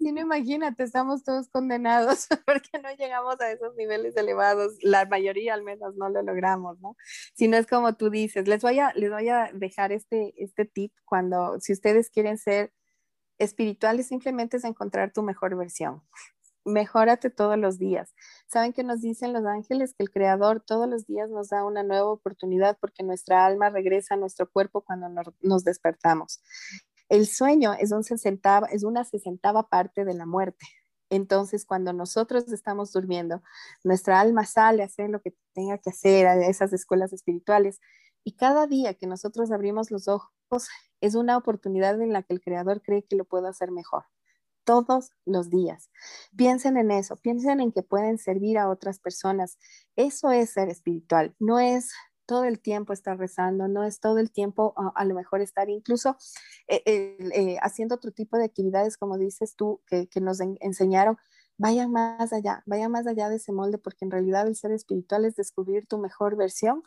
no 0.00 0.20
imagínate, 0.20 0.82
estamos 0.82 1.24
todos 1.24 1.48
condenados 1.48 2.26
porque 2.46 2.78
no 2.82 2.94
llegamos 2.94 3.40
a 3.40 3.50
esos 3.50 3.74
niveles 3.76 4.16
elevados, 4.16 4.74
la 4.82 5.06
mayoría 5.06 5.54
al 5.54 5.62
menos 5.62 5.94
no 5.96 6.08
lo 6.08 6.22
logramos, 6.22 6.80
¿no? 6.80 6.96
Si 7.34 7.48
no 7.48 7.56
es 7.56 7.66
como 7.66 7.94
tú 7.94 8.10
dices, 8.10 8.48
les 8.48 8.62
voy 8.62 8.78
a, 8.78 8.92
les 8.94 9.10
voy 9.10 9.28
a 9.28 9.50
dejar 9.52 9.92
este, 9.92 10.34
este 10.42 10.64
tip 10.64 10.92
cuando, 11.04 11.58
si 11.60 11.72
ustedes 11.72 12.10
quieren 12.10 12.38
ser 12.38 12.72
espirituales, 13.38 14.08
simplemente 14.08 14.56
es 14.56 14.64
encontrar 14.64 15.12
tu 15.12 15.22
mejor 15.22 15.56
versión. 15.56 16.02
mejórate 16.64 17.30
todos 17.30 17.58
los 17.58 17.78
días. 17.78 18.14
¿Saben 18.46 18.72
que 18.72 18.84
nos 18.84 19.00
dicen 19.00 19.32
los 19.32 19.44
ángeles? 19.44 19.94
Que 19.94 20.04
el 20.04 20.10
Creador 20.10 20.60
todos 20.60 20.88
los 20.88 21.06
días 21.06 21.30
nos 21.30 21.48
da 21.48 21.64
una 21.64 21.82
nueva 21.82 22.10
oportunidad 22.10 22.78
porque 22.80 23.02
nuestra 23.02 23.44
alma 23.44 23.70
regresa 23.70 24.14
a 24.14 24.16
nuestro 24.16 24.48
cuerpo 24.50 24.82
cuando 24.82 25.08
nos, 25.42 25.64
despertamos. 25.64 26.40
El 27.08 27.26
sueño 27.26 27.74
es, 27.74 27.92
un 27.92 28.02
es 28.70 28.84
una 28.84 29.04
sesentava 29.04 29.68
parte 29.68 30.04
de 30.04 30.14
la 30.14 30.26
muerte. 30.26 30.66
Entonces, 31.10 31.64
cuando 31.64 31.92
nosotros 31.92 32.50
estamos 32.52 32.92
durmiendo, 32.92 33.42
nuestra 33.84 34.20
alma 34.20 34.46
sale 34.46 34.82
a 34.82 34.86
hacer 34.86 35.10
lo 35.10 35.20
que 35.20 35.34
tenga 35.52 35.78
que 35.78 35.90
hacer 35.90 36.26
a 36.26 36.46
esas 36.46 36.72
escuelas 36.72 37.12
espirituales. 37.12 37.80
Y 38.24 38.32
cada 38.32 38.66
día 38.66 38.94
que 38.94 39.06
nosotros 39.06 39.52
abrimos 39.52 39.90
los 39.90 40.08
ojos, 40.08 40.32
es 41.00 41.14
una 41.14 41.36
oportunidad 41.36 42.00
en 42.00 42.12
la 42.12 42.22
que 42.22 42.32
el 42.32 42.40
Creador 42.40 42.82
cree 42.82 43.04
que 43.04 43.16
lo 43.16 43.24
puedo 43.24 43.46
hacer 43.46 43.70
mejor 43.70 44.04
todos 44.64 45.10
los 45.26 45.50
días. 45.50 45.90
Piensen 46.36 46.76
en 46.78 46.90
eso, 46.90 47.16
piensen 47.16 47.60
en 47.60 47.70
que 47.70 47.82
pueden 47.82 48.18
servir 48.18 48.58
a 48.58 48.68
otras 48.68 48.98
personas. 48.98 49.58
Eso 49.96 50.30
es 50.30 50.50
ser 50.50 50.70
espiritual, 50.70 51.34
no 51.38 51.60
es 51.60 51.92
todo 52.26 52.44
el 52.44 52.60
tiempo 52.60 52.92
estar 52.92 53.18
rezando, 53.18 53.68
no 53.68 53.84
es 53.84 54.00
todo 54.00 54.18
el 54.18 54.30
tiempo 54.30 54.74
a, 54.94 55.04
lo 55.04 55.14
mejor 55.14 55.40
estar 55.40 55.68
incluso 55.68 56.16
eh, 56.68 56.82
eh, 56.86 57.56
haciendo 57.62 57.94
otro 57.94 58.10
tipo 58.12 58.36
de 58.36 58.44
actividades, 58.44 58.96
como 58.96 59.18
dices 59.18 59.56
tú, 59.56 59.82
que, 59.86 60.08
nos 60.20 60.40
enseñaron. 60.40 61.18
Vayan 61.56 61.92
más 61.92 62.32
allá, 62.32 62.62
vayan 62.66 62.90
más 62.90 63.06
allá 63.06 63.28
de 63.28 63.36
ese 63.36 63.52
molde, 63.52 63.78
porque 63.78 64.04
en 64.04 64.10
realidad 64.10 64.46
el 64.48 64.56
ser 64.56 64.72
espiritual 64.72 65.24
es 65.24 65.36
descubrir 65.36 65.86
tu 65.86 65.98
mejor 65.98 66.36
versión 66.36 66.82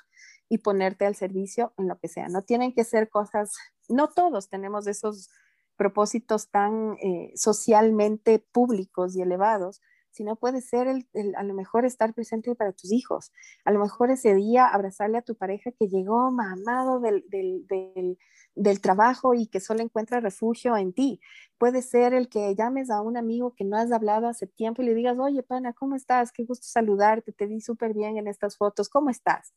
y 0.49 0.57
ponerte 0.57 1.05
al 1.05 1.15
servicio 1.15 1.73
en 1.77 1.87
lo 1.87 1.97
que 1.99 2.09
sea. 2.09 2.27
No 2.27 2.41
tienen 2.41 2.73
que 2.73 2.83
ser 2.83 3.09
cosas, 3.09 3.53
no 3.87 4.09
todos 4.09 4.49
tenemos 4.49 4.87
esos 4.87 5.29
propósitos 5.77 6.49
tan 6.49 6.97
eh, 7.01 7.31
socialmente 7.35 8.39
públicos 8.51 9.15
y 9.15 9.21
elevados, 9.21 9.81
sino 10.17 10.35
puede 10.35 10.61
ser 10.61 10.87
el, 10.87 11.35
a 11.35 11.43
lo 11.43 11.53
mejor 11.53 11.85
estar 11.85 12.13
presente 12.13 12.53
para 12.55 12.73
tus 12.73 12.91
hijos, 12.91 13.31
a 13.63 13.71
lo 13.71 13.79
mejor 13.79 14.09
ese 14.11 14.33
día 14.33 14.65
abrazarle 14.65 15.19
a 15.19 15.21
tu 15.21 15.35
pareja 15.35 15.71
que 15.71 15.87
llegó 15.87 16.31
mamado 16.31 16.99
del, 16.99 17.23
del, 17.29 18.17
del, 18.55 18.81
trabajo 18.81 19.33
y 19.33 19.47
que 19.47 19.59
solo 19.59 19.81
encuentra 19.81 20.19
refugio 20.19 20.75
en 20.75 20.91
ti. 20.93 21.21
Puede 21.57 21.81
ser 21.81 22.13
el 22.13 22.29
que 22.29 22.55
llames 22.55 22.89
a 22.89 23.01
un 23.01 23.15
amigo 23.15 23.53
que 23.55 23.63
no 23.63 23.77
has 23.77 23.91
hablado 23.91 24.27
hace 24.27 24.47
tiempo 24.47 24.81
y 24.81 24.85
le 24.85 24.95
digas, 24.95 25.17
oye, 25.19 25.43
pana, 25.43 25.73
¿cómo 25.73 25.95
estás? 25.95 26.31
Qué 26.31 26.43
gusto 26.43 26.65
saludarte, 26.67 27.31
te 27.31 27.45
vi 27.45 27.61
súper 27.61 27.93
bien 27.93 28.17
en 28.17 28.27
estas 28.27 28.57
fotos, 28.57 28.89
¿cómo 28.89 29.09
estás? 29.09 29.53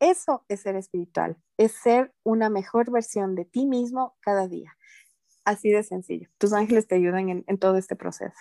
Eso 0.00 0.44
es 0.48 0.62
ser 0.62 0.74
espiritual, 0.74 1.36
es 1.56 1.72
ser 1.72 2.12
una 2.24 2.50
mejor 2.50 2.90
versión 2.90 3.36
de 3.36 3.44
ti 3.44 3.66
mismo 3.66 4.16
cada 4.20 4.48
día. 4.48 4.76
Así 5.44 5.70
de 5.70 5.82
sencillo. 5.82 6.28
Tus 6.38 6.52
ángeles 6.52 6.86
te 6.86 6.94
ayudan 6.96 7.44
en, 7.46 7.58
todo 7.58 7.76
este 7.76 7.96
proceso. 7.96 8.36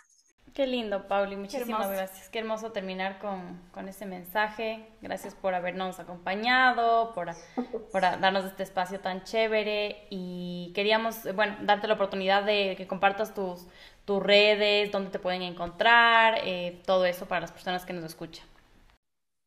Qué 0.53 0.67
lindo, 0.67 1.07
Pauli. 1.07 1.37
Muchísimas 1.37 1.89
gracias. 1.89 2.27
Qué 2.27 2.39
hermoso 2.39 2.73
terminar 2.73 3.19
con, 3.19 3.57
con 3.71 3.87
ese 3.87 4.05
mensaje. 4.05 4.85
Gracias 5.01 5.33
por 5.33 5.53
habernos 5.53 5.99
acompañado, 5.99 7.13
por, 7.13 7.29
por 7.91 8.01
darnos 8.01 8.43
este 8.43 8.63
espacio 8.63 8.99
tan 8.99 9.23
chévere. 9.23 10.07
Y 10.09 10.73
queríamos, 10.75 11.23
bueno, 11.35 11.55
darte 11.61 11.87
la 11.87 11.93
oportunidad 11.93 12.43
de 12.43 12.75
que 12.77 12.85
compartas 12.85 13.33
tus, 13.33 13.65
tus 14.03 14.21
redes, 14.21 14.91
dónde 14.91 15.09
te 15.09 15.19
pueden 15.19 15.41
encontrar, 15.41 16.39
eh, 16.43 16.81
todo 16.85 17.05
eso 17.05 17.27
para 17.27 17.39
las 17.39 17.53
personas 17.53 17.85
que 17.85 17.93
nos 17.93 18.03
escuchan. 18.03 18.45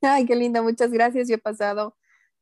Ay, 0.01 0.25
qué 0.25 0.35
lindo. 0.35 0.63
Muchas 0.63 0.91
gracias. 0.91 1.29
Yo 1.29 1.35
he 1.35 1.39
pasado 1.39 1.95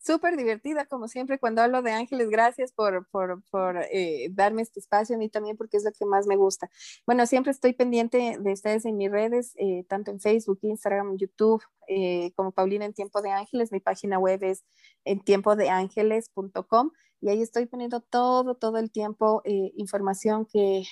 súper 0.02 0.36
divertida, 0.36 0.86
como 0.86 1.08
siempre, 1.08 1.38
cuando 1.38 1.62
hablo 1.62 1.82
de 1.82 1.92
ángeles. 1.92 2.28
Gracias 2.28 2.72
por, 2.72 3.06
por, 3.08 3.42
por 3.50 3.78
eh, 3.90 4.28
darme 4.32 4.62
este 4.62 4.80
espacio 4.80 5.16
a 5.16 5.18
mí 5.18 5.28
también, 5.28 5.56
porque 5.56 5.76
es 5.76 5.84
lo 5.84 5.92
que 5.92 6.04
más 6.04 6.26
me 6.26 6.36
gusta. 6.36 6.70
Bueno, 7.06 7.26
siempre 7.26 7.52
estoy 7.52 7.72
pendiente 7.72 8.36
de 8.38 8.52
ustedes 8.52 8.84
en 8.84 8.96
mis 8.96 9.10
redes, 9.10 9.52
eh, 9.56 9.84
tanto 9.88 10.10
en 10.10 10.20
Facebook, 10.20 10.58
Instagram, 10.62 11.16
YouTube, 11.16 11.62
eh, 11.88 12.32
como 12.34 12.52
Paulina 12.52 12.84
en 12.84 12.94
Tiempo 12.94 13.22
de 13.22 13.30
Ángeles. 13.30 13.72
Mi 13.72 13.80
página 13.80 14.18
web 14.18 14.42
es 14.42 14.64
en 15.04 15.20
tiempodeángeles.com 15.20 16.90
y 17.20 17.28
ahí 17.28 17.40
estoy 17.40 17.66
poniendo 17.66 18.00
todo, 18.00 18.56
todo 18.56 18.78
el 18.78 18.90
tiempo 18.90 19.42
información 19.44 20.46
que 20.46 20.84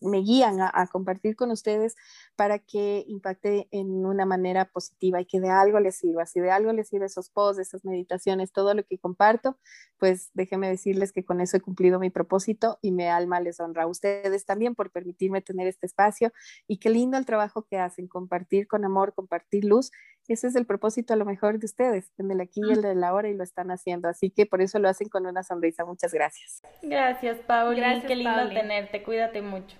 me 0.00 0.18
guían 0.18 0.60
a, 0.60 0.86
compartir 0.88 1.36
con 1.36 1.50
ustedes 1.50 1.96
para 2.36 2.58
que 2.58 3.04
impacte 3.08 3.68
en 3.70 4.04
una 4.04 4.26
manera 4.26 4.66
positiva 4.66 5.20
y 5.20 5.26
que 5.26 5.40
de 5.40 5.50
algo 5.50 5.80
les 5.80 5.96
sirva. 5.96 6.26
Si 6.26 6.40
de 6.40 6.50
algo 6.50 6.72
les 6.72 6.88
sirve 6.88 7.06
esos 7.06 7.30
posts, 7.30 7.60
esas 7.60 7.84
meditaciones, 7.84 8.52
todo 8.52 8.74
lo 8.74 8.84
que 8.84 8.98
comparto, 8.98 9.58
pues 9.98 10.30
déjenme 10.34 10.68
decirles 10.68 11.12
que 11.12 11.24
con 11.24 11.40
eso 11.40 11.56
he 11.56 11.60
cumplido 11.60 11.98
mi 11.98 12.10
propósito 12.10 12.78
y 12.82 12.92
mi 12.92 13.06
alma 13.06 13.40
les 13.40 13.60
honra 13.60 13.84
a 13.84 13.86
ustedes 13.86 14.44
también 14.44 14.74
por 14.74 14.90
permitirme 14.90 15.40
tener 15.40 15.66
este 15.66 15.86
espacio 15.86 16.32
y 16.66 16.78
qué 16.78 16.90
lindo 16.90 17.16
el 17.16 17.26
trabajo 17.26 17.62
que 17.62 17.78
hacen, 17.78 18.08
compartir 18.08 18.66
con 18.66 18.84
amor, 18.84 19.14
compartir 19.14 19.64
luz. 19.64 19.90
Ese 20.28 20.48
es 20.48 20.56
el 20.56 20.66
propósito 20.66 21.14
a 21.14 21.16
lo 21.16 21.24
mejor 21.24 21.58
de 21.60 21.66
ustedes, 21.66 22.10
en 22.18 22.30
el 22.32 22.40
aquí 22.40 22.60
y 22.68 22.72
el 22.72 22.82
de 22.82 22.94
la 22.96 23.14
hora 23.14 23.28
y 23.28 23.34
lo 23.34 23.44
están 23.44 23.70
haciendo. 23.70 24.08
Así 24.08 24.30
que 24.30 24.44
por 24.44 24.60
eso 24.60 24.78
lo 24.80 24.88
hacen 24.88 25.08
con 25.08 25.24
una 25.26 25.44
sonrisa. 25.44 25.84
Muchas 25.84 26.12
gracias. 26.12 26.62
Gracias, 26.82 27.38
Pauli. 27.46 27.80
Gracias, 27.80 28.04
qué 28.06 28.16
lindo 28.16 28.48
tenerte. 28.48 29.02
Cuídate 29.02 29.40
mucho. 29.42 29.76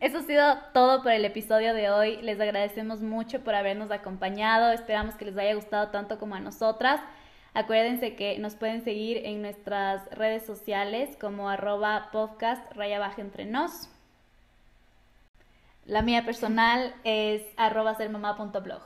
Eso 0.00 0.18
ha 0.18 0.22
sido 0.22 0.44
todo 0.72 1.02
por 1.02 1.12
el 1.12 1.24
episodio 1.24 1.72
de 1.72 1.90
hoy. 1.90 2.16
Les 2.22 2.40
agradecemos 2.40 3.00
mucho 3.00 3.44
por 3.44 3.54
habernos 3.54 3.90
acompañado. 3.90 4.72
Esperamos 4.72 5.14
que 5.14 5.26
les 5.26 5.36
haya 5.36 5.54
gustado 5.54 5.90
tanto 5.90 6.18
como 6.18 6.34
a 6.34 6.40
nosotras. 6.40 7.00
Acuérdense 7.54 8.16
que 8.16 8.38
nos 8.38 8.54
pueden 8.56 8.82
seguir 8.82 9.18
en 9.24 9.42
nuestras 9.42 10.08
redes 10.10 10.44
sociales 10.44 11.16
como 11.20 11.48
arroba 11.48 12.08
podcast 12.12 12.72
raya 12.74 12.98
baja 12.98 13.20
entre 13.20 13.44
nos. 13.44 13.88
La 15.84 16.02
mía 16.02 16.24
personal 16.24 16.94
es 17.04 17.42
arroba 17.56 17.94
sermamá.blog. 17.94 18.82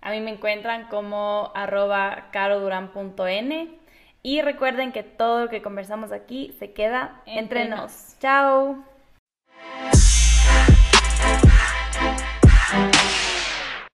A 0.00 0.10
mí 0.10 0.20
me 0.20 0.30
encuentran 0.30 0.88
como 0.88 1.50
arroba 1.54 2.28
caroduran.n. 2.32 3.78
Y 4.22 4.42
recuerden 4.42 4.92
que 4.92 5.02
todo 5.02 5.44
lo 5.44 5.48
que 5.48 5.62
conversamos 5.62 6.12
aquí 6.12 6.54
se 6.58 6.72
queda 6.72 7.22
entre, 7.24 7.68
nos. 7.68 8.16
Chao. 8.20 8.84